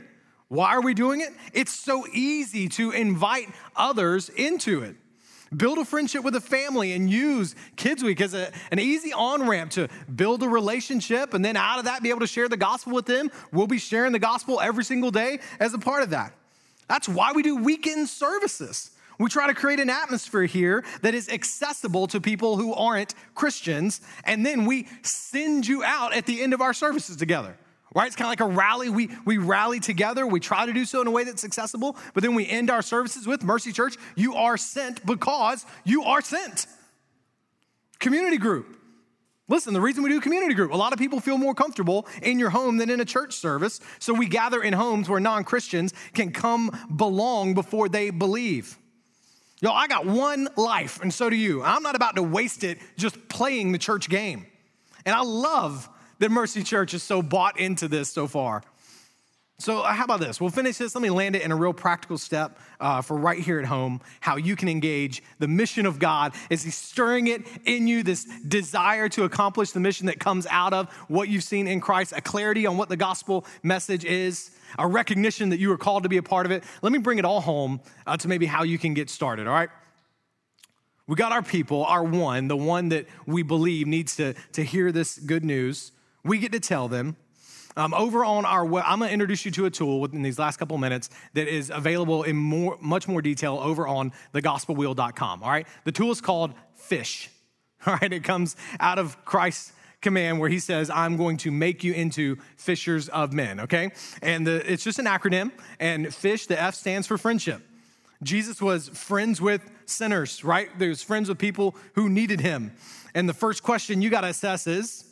Why 0.50 0.74
are 0.74 0.82
we 0.82 0.96
doing 0.96 1.22
it? 1.22 1.30
It's 1.54 1.72
so 1.72 2.06
easy 2.12 2.68
to 2.70 2.90
invite 2.90 3.50
others 3.76 4.30
into 4.30 4.82
it. 4.82 4.96
Build 5.56 5.78
a 5.78 5.86
friendship 5.86 6.24
with 6.24 6.36
a 6.36 6.42
family 6.42 6.94
and 6.94 7.10
use 7.10 7.56
Kids 7.76 8.04
Week 8.04 8.20
as 8.20 8.34
a, 8.34 8.52
an 8.72 8.80
easy 8.80 9.14
on 9.14 9.48
ramp 9.48 9.72
to 9.72 9.88
build 10.14 10.44
a 10.44 10.50
relationship 10.50 11.36
and 11.36 11.46
then 11.46 11.56
out 11.56 11.80
of 11.80 11.86
that 11.86 12.04
be 12.04 12.10
able 12.10 12.20
to 12.20 12.28
share 12.28 12.50
the 12.50 12.58
gospel 12.58 12.94
with 12.94 13.06
them. 13.06 13.32
We'll 13.52 13.68
be 13.68 13.78
sharing 13.78 14.12
the 14.12 14.20
gospel 14.20 14.60
every 14.60 14.84
single 14.84 15.12
day 15.12 15.40
as 15.60 15.74
a 15.76 15.80
part 15.80 16.02
of 16.02 16.12
that. 16.12 16.34
That's 16.88 17.08
why 17.08 17.32
we 17.34 17.44
do 17.44 17.56
weekend 17.56 18.10
services. 18.10 18.92
We 19.20 19.30
try 19.30 19.48
to 19.48 19.54
create 19.54 19.80
an 19.80 19.90
atmosphere 19.90 20.46
here 20.46 20.84
that 21.02 21.14
is 21.14 21.30
accessible 21.30 22.08
to 22.08 22.22
people 22.22 22.58
who 22.58 22.74
aren't 22.74 23.14
Christians, 23.36 24.02
and 24.24 24.46
then 24.46 24.66
we 24.66 24.88
send 25.04 25.68
you 25.68 25.84
out 25.84 26.16
at 26.16 26.26
the 26.26 26.42
end 26.42 26.54
of 26.54 26.62
our 26.62 26.74
services 26.74 27.18
together 27.18 27.56
right? 27.96 28.08
It's 28.08 28.16
kind 28.16 28.28
of 28.28 28.32
like 28.40 28.52
a 28.52 28.56
rally. 28.56 28.90
We, 28.90 29.10
we 29.26 29.38
rally 29.38 29.80
together. 29.80 30.26
We 30.28 30.40
try 30.40 30.66
to 30.66 30.74
do 30.74 30.86
so 30.86 31.02
in 31.02 31.08
a 31.08 31.12
way 31.12 31.24
that's 31.24 31.44
accessible, 31.44 31.98
but 32.14 32.24
then 32.24 32.36
we 32.36 32.48
end 32.48 32.70
our 32.70 32.82
services 32.82 33.26
with 33.28 33.44
Mercy 33.44 33.72
Church. 33.72 33.96
You 34.16 34.36
are 34.36 34.58
sent 34.58 35.06
because 35.06 35.66
you 35.84 36.04
are 36.04 36.22
sent. 36.22 36.68
Community 38.00 38.38
group. 38.38 38.78
Listen, 39.48 39.74
the 39.74 39.82
reason 39.82 40.04
we 40.04 40.10
do 40.10 40.22
community 40.22 40.54
group, 40.54 40.72
a 40.72 40.78
lot 40.78 40.94
of 40.94 41.00
people 41.00 41.20
feel 41.20 41.40
more 41.40 41.56
comfortable 41.56 42.08
in 42.22 42.38
your 42.38 42.52
home 42.52 42.78
than 42.78 42.92
in 42.92 43.02
a 43.02 43.06
church 43.06 43.34
service. 43.34 43.80
So 43.98 44.14
we 44.14 44.28
gather 44.28 44.62
in 44.62 44.74
homes 44.74 45.10
where 45.10 45.20
non 45.20 45.44
Christians 45.44 45.92
can 46.14 46.32
come 46.32 46.70
belong 46.96 47.56
before 47.56 47.90
they 47.90 48.12
believe. 48.12 48.78
Yo, 49.60 49.72
I 49.72 49.88
got 49.88 50.06
one 50.06 50.48
life, 50.56 51.02
and 51.02 51.14
so 51.14 51.30
do 51.30 51.36
you. 51.36 51.64
I'm 51.64 51.84
not 51.84 51.96
about 51.96 52.16
to 52.16 52.24
waste 52.24 52.64
it 52.64 52.78
just 52.96 53.28
playing 53.28 53.72
the 53.72 53.80
church 53.80 54.08
game. 54.08 54.46
And 55.06 55.16
I 55.16 55.22
love 55.22 55.90
that 56.20 56.32
Mercy 56.32 56.64
Church 56.64 56.94
is 56.94 57.04
so 57.04 57.22
bought 57.22 57.60
into 57.60 57.88
this 57.88 58.10
so 58.10 58.28
far. 58.28 58.64
So, 59.62 59.82
uh, 59.82 59.92
how 59.92 60.06
about 60.06 60.22
this? 60.22 60.40
We'll 60.40 60.52
finish 60.52 60.78
this. 60.78 60.96
Let 60.96 61.02
me 61.02 61.10
land 61.10 61.36
it 61.36 61.42
in 61.42 61.52
a 61.52 61.56
real 61.56 61.74
practical 61.74 62.18
step 62.18 62.58
uh, 62.80 63.02
for 63.02 63.18
right 63.18 63.38
here 63.38 63.60
at 63.60 63.66
home 63.66 64.00
how 64.22 64.38
you 64.38 64.56
can 64.56 64.70
engage 64.70 65.22
the 65.40 65.50
mission 65.50 65.86
of 65.86 66.00
God. 66.00 66.34
Is 66.50 66.64
He 66.64 66.72
stirring 66.72 67.28
it 67.28 67.42
in 67.66 67.86
you, 67.86 68.02
this 68.02 68.24
desire 68.48 69.10
to 69.10 69.26
accomplish 69.26 69.72
the 69.72 69.82
mission 69.82 70.06
that 70.06 70.18
comes 70.18 70.48
out 70.50 70.74
of 70.74 70.90
what 71.10 71.28
you've 71.28 71.44
seen 71.44 71.68
in 71.68 71.82
Christ, 71.82 72.14
a 72.16 72.22
clarity 72.22 72.66
on 72.68 72.78
what 72.78 72.88
the 72.88 72.96
gospel 72.96 73.46
message 73.62 74.06
is, 74.06 74.52
a 74.78 74.88
recognition 74.88 75.50
that 75.50 75.60
you 75.60 75.74
are 75.74 75.78
called 75.78 76.04
to 76.04 76.10
be 76.10 76.16
a 76.18 76.24
part 76.24 76.46
of 76.46 76.54
it? 76.54 76.64
Let 76.82 76.94
me 76.94 77.00
bring 77.00 77.20
it 77.20 77.26
all 77.26 77.42
home 77.42 77.82
uh, 78.08 78.16
to 78.16 78.30
maybe 78.30 78.46
how 78.46 78.64
you 78.64 78.78
can 78.78 78.94
get 78.94 79.10
started, 79.10 79.46
all 79.46 79.54
right? 79.54 79.70
We 81.06 81.16
got 81.16 81.34
our 81.34 81.44
people, 81.44 81.84
our 81.84 82.04
one, 82.04 82.48
the 82.48 82.56
one 82.56 82.90
that 82.90 83.08
we 83.26 83.44
believe 83.44 83.88
needs 83.88 84.16
to, 84.16 84.36
to 84.54 84.64
hear 84.64 84.94
this 84.94 85.18
good 85.18 85.44
news. 85.44 85.92
We 86.24 86.38
get 86.40 86.52
to 86.52 86.60
tell 86.60 86.88
them. 86.88 87.16
Um, 87.78 87.94
over 87.94 88.26
on 88.26 88.46
our 88.46 88.66
web, 88.66 88.84
I'm 88.86 89.00
going 89.00 89.10
to 89.10 89.14
introduce 89.14 89.46
you 89.46 89.52
to 89.52 89.66
a 89.66 89.70
tool 89.70 90.02
within 90.02 90.22
these 90.22 90.40
last 90.40 90.58
couple 90.58 90.78
minutes 90.78 91.10
that 91.34 91.48
is 91.48 91.72
available 91.74 92.24
in 92.24 92.36
more, 92.36 92.78
much 92.82 93.08
more 93.08 93.22
detail 93.22 93.58
over 93.62 93.88
on 93.88 94.12
thegospelwheel.com. 94.34 95.44
All 95.44 95.50
right, 95.50 95.68
the 95.86 95.92
tool 95.92 96.12
is 96.12 96.20
called 96.20 96.54
Fish. 96.74 97.30
All 97.86 97.96
right, 98.02 98.12
it 98.12 98.24
comes 98.24 98.56
out 98.80 99.00
of 99.00 99.24
Christ's 99.24 99.72
command 100.02 100.40
where 100.40 100.50
he 100.50 100.60
says, 100.60 100.90
I'm 100.90 101.18
going 101.18 101.38
to 101.38 101.52
make 101.52 101.84
you 101.84 101.94
into 101.94 102.38
fishers 102.58 103.10
of 103.10 103.34
men, 103.34 103.62
okay? 103.62 103.92
And 104.22 104.46
the, 104.48 104.72
it's 104.72 104.84
just 104.84 105.00
an 105.00 105.06
acronym, 105.06 105.52
and 105.80 106.14
fish, 106.14 106.48
the 106.48 106.60
F 106.60 106.76
stands 106.76 107.08
for 107.08 107.18
friendship. 107.18 107.62
Jesus 108.24 108.62
was 108.62 108.90
friends 108.90 109.40
with 109.40 109.62
sinners, 109.86 110.44
right? 110.44 110.70
There's 110.78 111.02
friends 111.02 111.30
with 111.30 111.38
people 111.38 111.76
who 111.96 112.10
needed 112.10 112.42
him. 112.42 112.74
And 113.16 113.28
the 113.28 113.34
first 113.34 113.64
question 113.64 114.02
you 114.02 114.10
got 114.10 114.22
to 114.22 114.28
assess 114.28 114.68
is, 114.68 115.06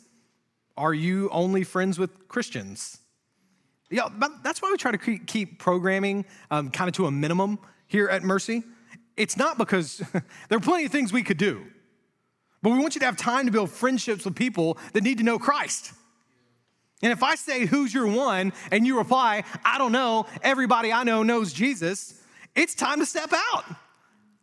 are 0.78 0.94
you 0.94 1.28
only 1.30 1.64
friends 1.64 1.98
with 1.98 2.28
Christians? 2.28 2.98
Yeah, 3.90 4.08
that's 4.42 4.62
why 4.62 4.70
we 4.70 4.76
try 4.76 4.92
to 4.92 5.18
keep 5.18 5.58
programming 5.58 6.24
um, 6.50 6.70
kind 6.70 6.88
of 6.88 6.94
to 6.94 7.06
a 7.06 7.10
minimum 7.10 7.58
here 7.86 8.08
at 8.08 8.22
Mercy. 8.22 8.62
It's 9.16 9.36
not 9.36 9.58
because 9.58 9.98
there 10.48 10.58
are 10.58 10.60
plenty 10.60 10.84
of 10.84 10.92
things 10.92 11.12
we 11.12 11.22
could 11.22 11.36
do, 11.36 11.64
but 12.62 12.70
we 12.70 12.78
want 12.78 12.94
you 12.94 13.00
to 13.00 13.06
have 13.06 13.16
time 13.16 13.46
to 13.46 13.52
build 13.52 13.70
friendships 13.70 14.24
with 14.24 14.36
people 14.36 14.78
that 14.92 15.02
need 15.02 15.18
to 15.18 15.24
know 15.24 15.38
Christ. 15.38 15.92
And 17.02 17.12
if 17.12 17.22
I 17.22 17.34
say, 17.34 17.66
Who's 17.66 17.92
your 17.92 18.06
one? 18.06 18.52
and 18.70 18.86
you 18.86 18.98
reply, 18.98 19.44
I 19.64 19.78
don't 19.78 19.92
know, 19.92 20.26
everybody 20.42 20.92
I 20.92 21.02
know 21.02 21.22
knows 21.22 21.52
Jesus, 21.52 22.22
it's 22.54 22.74
time 22.74 23.00
to 23.00 23.06
step 23.06 23.32
out 23.52 23.64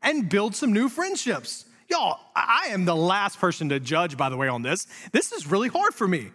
and 0.01 0.29
build 0.29 0.55
some 0.55 0.73
new 0.73 0.89
friendships. 0.89 1.65
Y'all, 1.89 2.19
I 2.35 2.69
am 2.71 2.85
the 2.85 2.95
last 2.95 3.39
person 3.39 3.69
to 3.69 3.79
judge, 3.79 4.17
by 4.17 4.29
the 4.29 4.37
way, 4.37 4.47
on 4.47 4.61
this. 4.61 4.87
This 5.11 5.31
is 5.31 5.47
really 5.47 5.67
hard 5.67 5.93
for 5.93 6.07
me. 6.07 6.31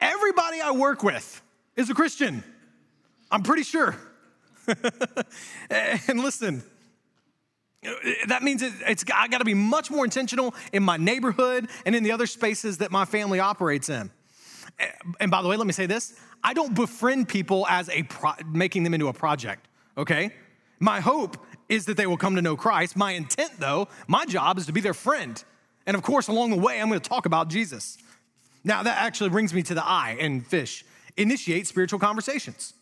Everybody 0.00 0.60
I 0.60 0.72
work 0.72 1.02
with 1.02 1.42
is 1.76 1.90
a 1.90 1.94
Christian. 1.94 2.44
I'm 3.30 3.42
pretty 3.42 3.62
sure. 3.62 3.96
and 5.70 6.20
listen, 6.20 6.62
that 8.26 8.42
means 8.42 8.62
it, 8.62 8.72
it's 8.86 9.04
I 9.14 9.28
got 9.28 9.38
to 9.38 9.44
be 9.44 9.54
much 9.54 9.90
more 9.90 10.04
intentional 10.04 10.54
in 10.72 10.82
my 10.82 10.96
neighborhood 10.96 11.68
and 11.86 11.94
in 11.94 12.02
the 12.02 12.12
other 12.12 12.26
spaces 12.26 12.78
that 12.78 12.90
my 12.90 13.04
family 13.04 13.40
operates 13.40 13.88
in. 13.88 14.10
And 15.20 15.30
by 15.30 15.42
the 15.42 15.48
way, 15.48 15.56
let 15.56 15.66
me 15.66 15.72
say 15.72 15.86
this: 15.86 16.18
I 16.44 16.54
don't 16.54 16.74
befriend 16.74 17.28
people 17.28 17.66
as 17.68 17.88
a 17.88 18.02
pro- 18.04 18.34
making 18.46 18.82
them 18.82 18.94
into 18.94 19.08
a 19.08 19.12
project. 19.12 19.66
Okay, 19.96 20.30
my 20.78 21.00
hope 21.00 21.44
is 21.68 21.86
that 21.86 21.96
they 21.96 22.06
will 22.06 22.16
come 22.16 22.36
to 22.36 22.42
know 22.42 22.56
Christ. 22.56 22.96
My 22.96 23.12
intent, 23.12 23.52
though, 23.58 23.88
my 24.06 24.24
job 24.24 24.58
is 24.58 24.66
to 24.66 24.72
be 24.72 24.80
their 24.80 24.94
friend 24.94 25.42
And 25.86 25.96
of 25.96 26.02
course, 26.02 26.28
along 26.28 26.50
the 26.50 26.58
way, 26.58 26.80
I'm 26.80 26.88
going 26.88 27.00
to 27.00 27.08
talk 27.08 27.24
about 27.24 27.48
Jesus. 27.48 27.96
Now, 28.62 28.82
that 28.82 28.98
actually 28.98 29.30
brings 29.30 29.54
me 29.54 29.62
to 29.62 29.74
the 29.74 29.84
I 29.84 30.16
in 30.20 30.42
fish 30.42 30.84
initiate 31.16 31.66
spiritual 31.66 31.98
conversations. 31.98 32.74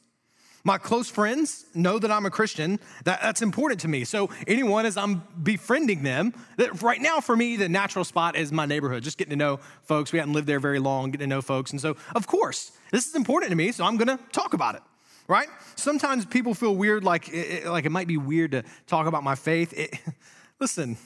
My 0.64 0.78
close 0.78 1.08
friends 1.08 1.64
know 1.74 2.00
that 2.00 2.10
I'm 2.10 2.26
a 2.26 2.30
Christian. 2.30 2.80
That, 3.04 3.22
that's 3.22 3.40
important 3.42 3.80
to 3.82 3.88
me. 3.88 4.02
So, 4.02 4.30
anyone 4.48 4.84
as 4.84 4.96
I'm 4.96 5.22
befriending 5.40 6.02
them, 6.02 6.34
that 6.56 6.82
right 6.82 7.00
now 7.00 7.20
for 7.20 7.36
me, 7.36 7.56
the 7.56 7.68
natural 7.68 8.04
spot 8.04 8.34
is 8.34 8.50
my 8.50 8.66
neighborhood, 8.66 9.04
just 9.04 9.16
getting 9.16 9.30
to 9.30 9.36
know 9.36 9.60
folks. 9.84 10.12
We 10.12 10.18
haven't 10.18 10.34
lived 10.34 10.48
there 10.48 10.58
very 10.58 10.80
long, 10.80 11.12
getting 11.12 11.28
to 11.28 11.34
know 11.36 11.40
folks. 11.42 11.70
And 11.70 11.80
so, 11.80 11.96
of 12.16 12.26
course, 12.26 12.72
this 12.90 13.06
is 13.06 13.14
important 13.14 13.50
to 13.50 13.56
me, 13.56 13.70
so 13.70 13.84
I'm 13.84 13.96
gonna 13.96 14.18
talk 14.32 14.54
about 14.54 14.74
it, 14.74 14.82
right? 15.28 15.48
Sometimes 15.74 16.24
people 16.24 16.54
feel 16.54 16.74
weird, 16.74 17.04
like 17.04 17.28
it, 17.32 17.66
like 17.66 17.84
it 17.84 17.90
might 17.90 18.08
be 18.08 18.16
weird 18.16 18.52
to 18.52 18.62
talk 18.86 19.06
about 19.06 19.24
my 19.24 19.34
faith. 19.34 19.72
It, 19.76 19.98
listen, 20.60 20.96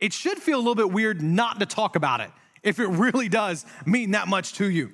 it 0.00 0.12
should 0.12 0.38
feel 0.38 0.58
a 0.58 0.62
little 0.62 0.74
bit 0.74 0.90
weird 0.90 1.22
not 1.22 1.60
to 1.60 1.66
talk 1.66 1.96
about 1.96 2.20
it 2.20 2.30
if 2.62 2.78
it 2.78 2.88
really 2.88 3.28
does 3.28 3.64
mean 3.84 4.12
that 4.12 4.28
much 4.28 4.54
to 4.54 4.68
you, 4.68 4.92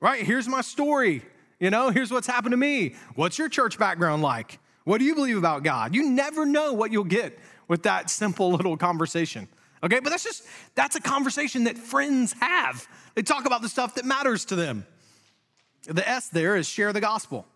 right? 0.00 0.24
Here's 0.24 0.48
my 0.48 0.60
story. 0.60 1.22
You 1.60 1.70
know, 1.70 1.90
here's 1.90 2.10
what's 2.10 2.26
happened 2.26 2.52
to 2.52 2.56
me. 2.56 2.96
What's 3.14 3.38
your 3.38 3.48
church 3.48 3.78
background 3.78 4.22
like? 4.22 4.58
What 4.84 4.98
do 4.98 5.04
you 5.04 5.14
believe 5.14 5.36
about 5.38 5.62
God? 5.62 5.94
You 5.94 6.10
never 6.10 6.44
know 6.44 6.72
what 6.72 6.90
you'll 6.90 7.04
get 7.04 7.38
with 7.68 7.84
that 7.84 8.10
simple 8.10 8.50
little 8.50 8.76
conversation. 8.76 9.48
Okay, 9.84 10.00
but 10.00 10.10
that's 10.10 10.24
just, 10.24 10.44
that's 10.74 10.96
a 10.96 11.00
conversation 11.00 11.64
that 11.64 11.78
friends 11.78 12.34
have. 12.40 12.86
They 13.14 13.22
talk 13.22 13.46
about 13.46 13.62
the 13.62 13.68
stuff 13.68 13.94
that 13.94 14.04
matters 14.04 14.44
to 14.46 14.56
them. 14.56 14.86
The 15.86 16.08
S 16.08 16.28
there 16.28 16.56
is 16.56 16.68
share 16.68 16.92
the 16.92 17.00
gospel. 17.00 17.46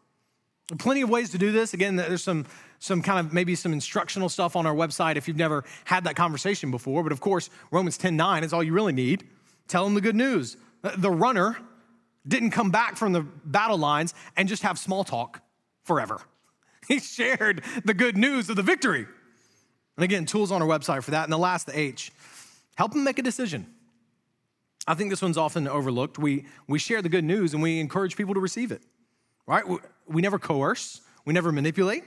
Plenty 0.79 1.03
of 1.03 1.11
ways 1.11 1.31
to 1.31 1.39
do 1.39 1.53
this. 1.53 1.75
Again, 1.75 1.95
there's 1.95 2.25
some, 2.25 2.45
some 2.81 3.01
kind 3.01 3.25
of 3.25 3.33
maybe 3.33 3.55
some 3.55 3.73
instructional 3.73 4.29
stuff 4.29 4.57
on 4.57 4.67
our 4.67 4.75
website 4.75 5.17
if 5.17 5.29
you've 5.29 5.37
never 5.37 5.65
had 5.85 6.05
that 6.05 6.17
conversation 6.17 6.71
before. 6.73 7.03
But 7.05 7.13
of 7.13 7.21
course, 7.21 7.51
Romans 7.71 7.97
10 7.97 8.17
9 8.17 8.43
is 8.43 8.53
all 8.53 8.63
you 8.63 8.73
really 8.73 8.93
need. 8.93 9.29
Tell 9.69 9.85
them 9.85 9.95
the 9.95 10.01
good 10.01 10.17
news. 10.17 10.57
The 10.83 11.11
runner 11.11 11.57
didn't 12.27 12.51
come 12.51 12.71
back 12.71 12.97
from 12.97 13.13
the 13.13 13.23
battle 13.23 13.79
lines 13.79 14.13
and 14.37 14.49
just 14.49 14.63
have 14.63 14.79
small 14.79 15.05
talk 15.05 15.41
forever. 15.85 16.21
He 16.89 17.01
shared 17.01 17.65
the 17.85 17.95
good 17.95 18.17
news 18.17 18.49
of 18.49 18.55
the 18.55 18.63
victory. 18.63 19.09
And 19.97 20.05
again, 20.05 20.25
tools 20.25 20.53
on 20.53 20.63
our 20.63 20.69
website 20.69 21.03
for 21.03 21.11
that. 21.11 21.25
And 21.25 21.33
the 21.33 21.37
last, 21.39 21.67
the 21.67 21.77
H, 21.77 22.13
help 22.77 22.93
them 22.93 23.03
make 23.03 23.19
a 23.19 23.23
decision. 23.23 23.67
I 24.87 24.95
think 24.95 25.11
this 25.11 25.21
one's 25.21 25.37
often 25.37 25.67
overlooked. 25.67 26.17
We, 26.17 26.47
we 26.69 26.79
share 26.79 27.03
the 27.03 27.09
good 27.09 27.25
news 27.25 27.55
and 27.55 27.63
we 27.63 27.81
encourage 27.81 28.17
people 28.17 28.35
to 28.35 28.41
receive 28.41 28.71
it, 28.71 28.83
right? 29.49 29.65
We, 30.09 30.23
never 30.23 30.39
coerce, 30.39 31.01
we 31.25 31.33
never 31.33 31.53
manipulate, 31.53 32.05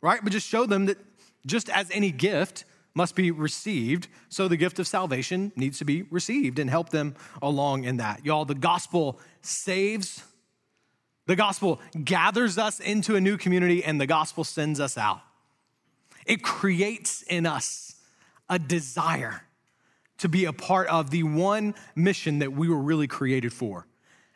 right? 0.00 0.20
But 0.22 0.32
just 0.32 0.46
show 0.46 0.66
them 0.66 0.86
that 0.86 0.98
just 1.46 1.68
as 1.68 1.90
any 1.90 2.10
gift, 2.10 2.64
must 2.96 3.14
be 3.14 3.30
received. 3.30 4.08
So 4.30 4.48
the 4.48 4.56
gift 4.56 4.78
of 4.78 4.88
salvation 4.88 5.52
needs 5.54 5.78
to 5.78 5.84
be 5.84 6.02
received 6.04 6.58
and 6.58 6.70
help 6.70 6.88
them 6.88 7.14
along 7.42 7.84
in 7.84 7.98
that. 7.98 8.24
Y'all, 8.24 8.46
the 8.46 8.54
gospel 8.54 9.20
saves, 9.42 10.24
the 11.26 11.36
gospel 11.36 11.78
gathers 12.02 12.56
us 12.56 12.80
into 12.80 13.14
a 13.14 13.20
new 13.20 13.36
community, 13.36 13.84
and 13.84 14.00
the 14.00 14.06
gospel 14.06 14.44
sends 14.44 14.80
us 14.80 14.96
out. 14.96 15.20
It 16.24 16.42
creates 16.42 17.20
in 17.22 17.44
us 17.44 17.96
a 18.48 18.58
desire 18.58 19.42
to 20.18 20.28
be 20.30 20.46
a 20.46 20.52
part 20.54 20.88
of 20.88 21.10
the 21.10 21.22
one 21.22 21.74
mission 21.94 22.38
that 22.38 22.54
we 22.54 22.66
were 22.66 22.80
really 22.80 23.06
created 23.06 23.52
for. 23.52 23.86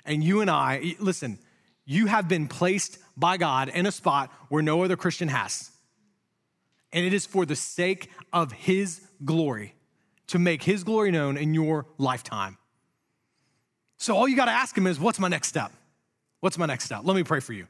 And 0.05 0.23
you 0.23 0.43
and 0.43 0.51
I, 0.51 0.97
listen, 0.99 1.39
you 1.91 2.07
have 2.07 2.29
been 2.29 2.47
placed 2.47 2.99
by 3.17 3.37
God 3.37 3.69
in 3.69 3.85
a 3.85 3.91
spot 3.91 4.31
where 4.49 4.63
no 4.63 4.85
other 4.85 4.97
Christian 4.97 5.27
has 5.29 5.71
and 6.93 7.05
it 7.05 7.13
is 7.13 7.27
for 7.27 7.45
the 7.45 7.57
sake 7.57 8.11
of 8.33 8.53
His 8.53 9.01
glory 9.25 9.75
to 10.29 10.39
make 10.39 10.63
His 10.63 10.85
glory 10.85 11.11
known 11.11 11.37
in 11.37 11.53
your 11.53 11.87
lifetime. 11.99 12.59
So, 13.97 14.17
all 14.17 14.29
you 14.29 14.37
got 14.37 14.47
to 14.47 14.53
ask 14.53 14.77
Him 14.77 14.87
is, 14.87 14.99
What's 14.99 15.19
my 15.19 15.29
next 15.29 15.49
step? 15.49 15.73
What's 16.41 16.59
my 16.59 16.67
next 16.67 16.85
step? 16.85 17.01
Let 17.05 17.17
me 17.17 17.23
pray 17.23 17.41
for 17.41 17.53
you. 17.53 17.67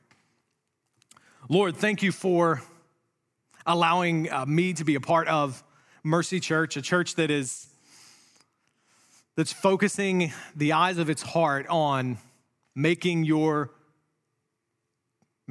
Lord, 1.48 1.76
thank 1.76 2.02
you 2.02 2.12
for 2.12 2.62
allowing 3.66 4.30
uh, 4.30 4.46
me 4.46 4.72
to 4.74 4.84
be 4.84 4.94
a 4.94 5.00
part 5.00 5.28
of 5.28 5.62
Mercy 6.04 6.40
Church, 6.40 6.76
a 6.76 6.82
church 6.82 7.14
that 7.14 7.30
is 7.30 7.66
that's 9.36 9.52
focusing 9.52 10.32
the 10.54 10.72
eyes 10.72 10.98
of 10.98 11.08
its 11.08 11.22
heart 11.22 11.66
on 11.68 12.18
making 12.74 13.24
your 13.24 13.70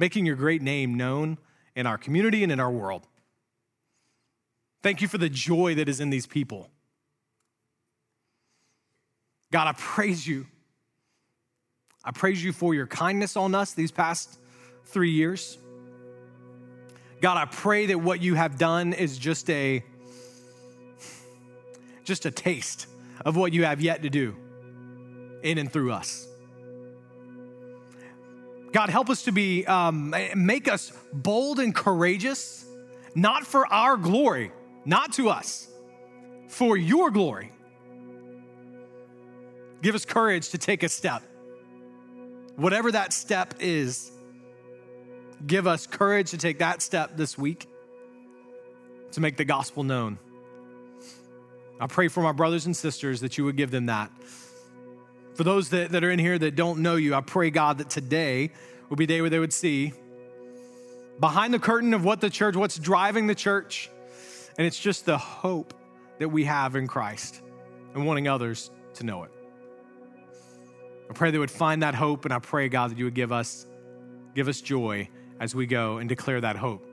making 0.00 0.24
your 0.24 0.34
great 0.34 0.62
name 0.62 0.96
known 0.96 1.36
in 1.76 1.86
our 1.86 1.98
community 1.98 2.42
and 2.42 2.50
in 2.50 2.58
our 2.58 2.70
world. 2.70 3.06
Thank 4.82 5.02
you 5.02 5.08
for 5.08 5.18
the 5.18 5.28
joy 5.28 5.74
that 5.74 5.90
is 5.90 6.00
in 6.00 6.08
these 6.08 6.26
people. 6.26 6.70
God, 9.52 9.68
I 9.68 9.72
praise 9.72 10.26
you. 10.26 10.46
I 12.02 12.12
praise 12.12 12.42
you 12.42 12.54
for 12.54 12.74
your 12.74 12.86
kindness 12.86 13.36
on 13.36 13.54
us 13.54 13.74
these 13.74 13.92
past 13.92 14.38
three 14.86 15.10
years. 15.10 15.58
God, 17.20 17.36
I 17.36 17.44
pray 17.44 17.84
that 17.86 17.98
what 18.00 18.22
you 18.22 18.34
have 18.36 18.56
done 18.56 18.94
is 18.94 19.18
just 19.18 19.50
a 19.50 19.84
just 22.04 22.24
a 22.24 22.30
taste 22.30 22.86
of 23.26 23.36
what 23.36 23.52
you 23.52 23.64
have 23.64 23.82
yet 23.82 24.02
to 24.02 24.08
do 24.08 24.34
in 25.42 25.58
and 25.58 25.70
through 25.70 25.92
us. 25.92 26.29
God, 28.72 28.88
help 28.88 29.10
us 29.10 29.24
to 29.24 29.32
be, 29.32 29.66
um, 29.66 30.14
make 30.36 30.68
us 30.68 30.92
bold 31.12 31.58
and 31.58 31.74
courageous, 31.74 32.64
not 33.14 33.46
for 33.46 33.66
our 33.72 33.96
glory, 33.96 34.52
not 34.84 35.12
to 35.14 35.28
us, 35.28 35.68
for 36.48 36.76
your 36.76 37.10
glory. 37.10 37.50
Give 39.82 39.94
us 39.94 40.04
courage 40.04 40.50
to 40.50 40.58
take 40.58 40.82
a 40.82 40.88
step. 40.88 41.22
Whatever 42.56 42.92
that 42.92 43.12
step 43.12 43.54
is, 43.58 44.12
give 45.46 45.66
us 45.66 45.86
courage 45.86 46.30
to 46.30 46.38
take 46.38 46.58
that 46.58 46.82
step 46.82 47.16
this 47.16 47.36
week 47.38 47.66
to 49.12 49.20
make 49.20 49.36
the 49.36 49.44
gospel 49.44 49.82
known. 49.82 50.18
I 51.80 51.86
pray 51.86 52.08
for 52.08 52.22
my 52.22 52.32
brothers 52.32 52.66
and 52.66 52.76
sisters 52.76 53.20
that 53.22 53.38
you 53.38 53.44
would 53.44 53.56
give 53.56 53.70
them 53.70 53.86
that. 53.86 54.10
For 55.40 55.44
those 55.44 55.70
that, 55.70 55.92
that 55.92 56.04
are 56.04 56.10
in 56.10 56.18
here 56.18 56.38
that 56.38 56.54
don't 56.54 56.80
know 56.80 56.96
you, 56.96 57.14
I 57.14 57.22
pray, 57.22 57.48
God, 57.48 57.78
that 57.78 57.88
today 57.88 58.50
will 58.90 58.98
be 58.98 59.04
a 59.04 59.06
day 59.06 59.22
where 59.22 59.30
they 59.30 59.38
would 59.38 59.54
see 59.54 59.94
behind 61.18 61.54
the 61.54 61.58
curtain 61.58 61.94
of 61.94 62.04
what 62.04 62.20
the 62.20 62.28
church, 62.28 62.56
what's 62.56 62.78
driving 62.78 63.26
the 63.26 63.34
church, 63.34 63.88
and 64.58 64.66
it's 64.66 64.78
just 64.78 65.06
the 65.06 65.16
hope 65.16 65.72
that 66.18 66.28
we 66.28 66.44
have 66.44 66.76
in 66.76 66.86
Christ 66.86 67.40
and 67.94 68.04
wanting 68.04 68.28
others 68.28 68.70
to 68.96 69.04
know 69.04 69.24
it. 69.24 69.30
I 71.08 71.14
pray 71.14 71.30
they 71.30 71.38
would 71.38 71.50
find 71.50 71.82
that 71.84 71.94
hope, 71.94 72.26
and 72.26 72.34
I 72.34 72.38
pray, 72.38 72.68
God, 72.68 72.90
that 72.90 72.98
you 72.98 73.06
would 73.06 73.14
give 73.14 73.32
us, 73.32 73.64
give 74.34 74.46
us 74.46 74.60
joy 74.60 75.08
as 75.40 75.54
we 75.54 75.64
go 75.64 75.96
and 75.96 76.06
declare 76.06 76.42
that 76.42 76.56
hope 76.56 76.84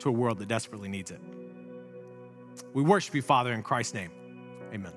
to 0.00 0.10
a 0.10 0.12
world 0.12 0.40
that 0.40 0.48
desperately 0.48 0.90
needs 0.90 1.10
it. 1.10 1.22
We 2.74 2.82
worship 2.82 3.14
you, 3.14 3.22
Father, 3.22 3.54
in 3.54 3.62
Christ's 3.62 3.94
name. 3.94 4.10
Amen. 4.74 4.92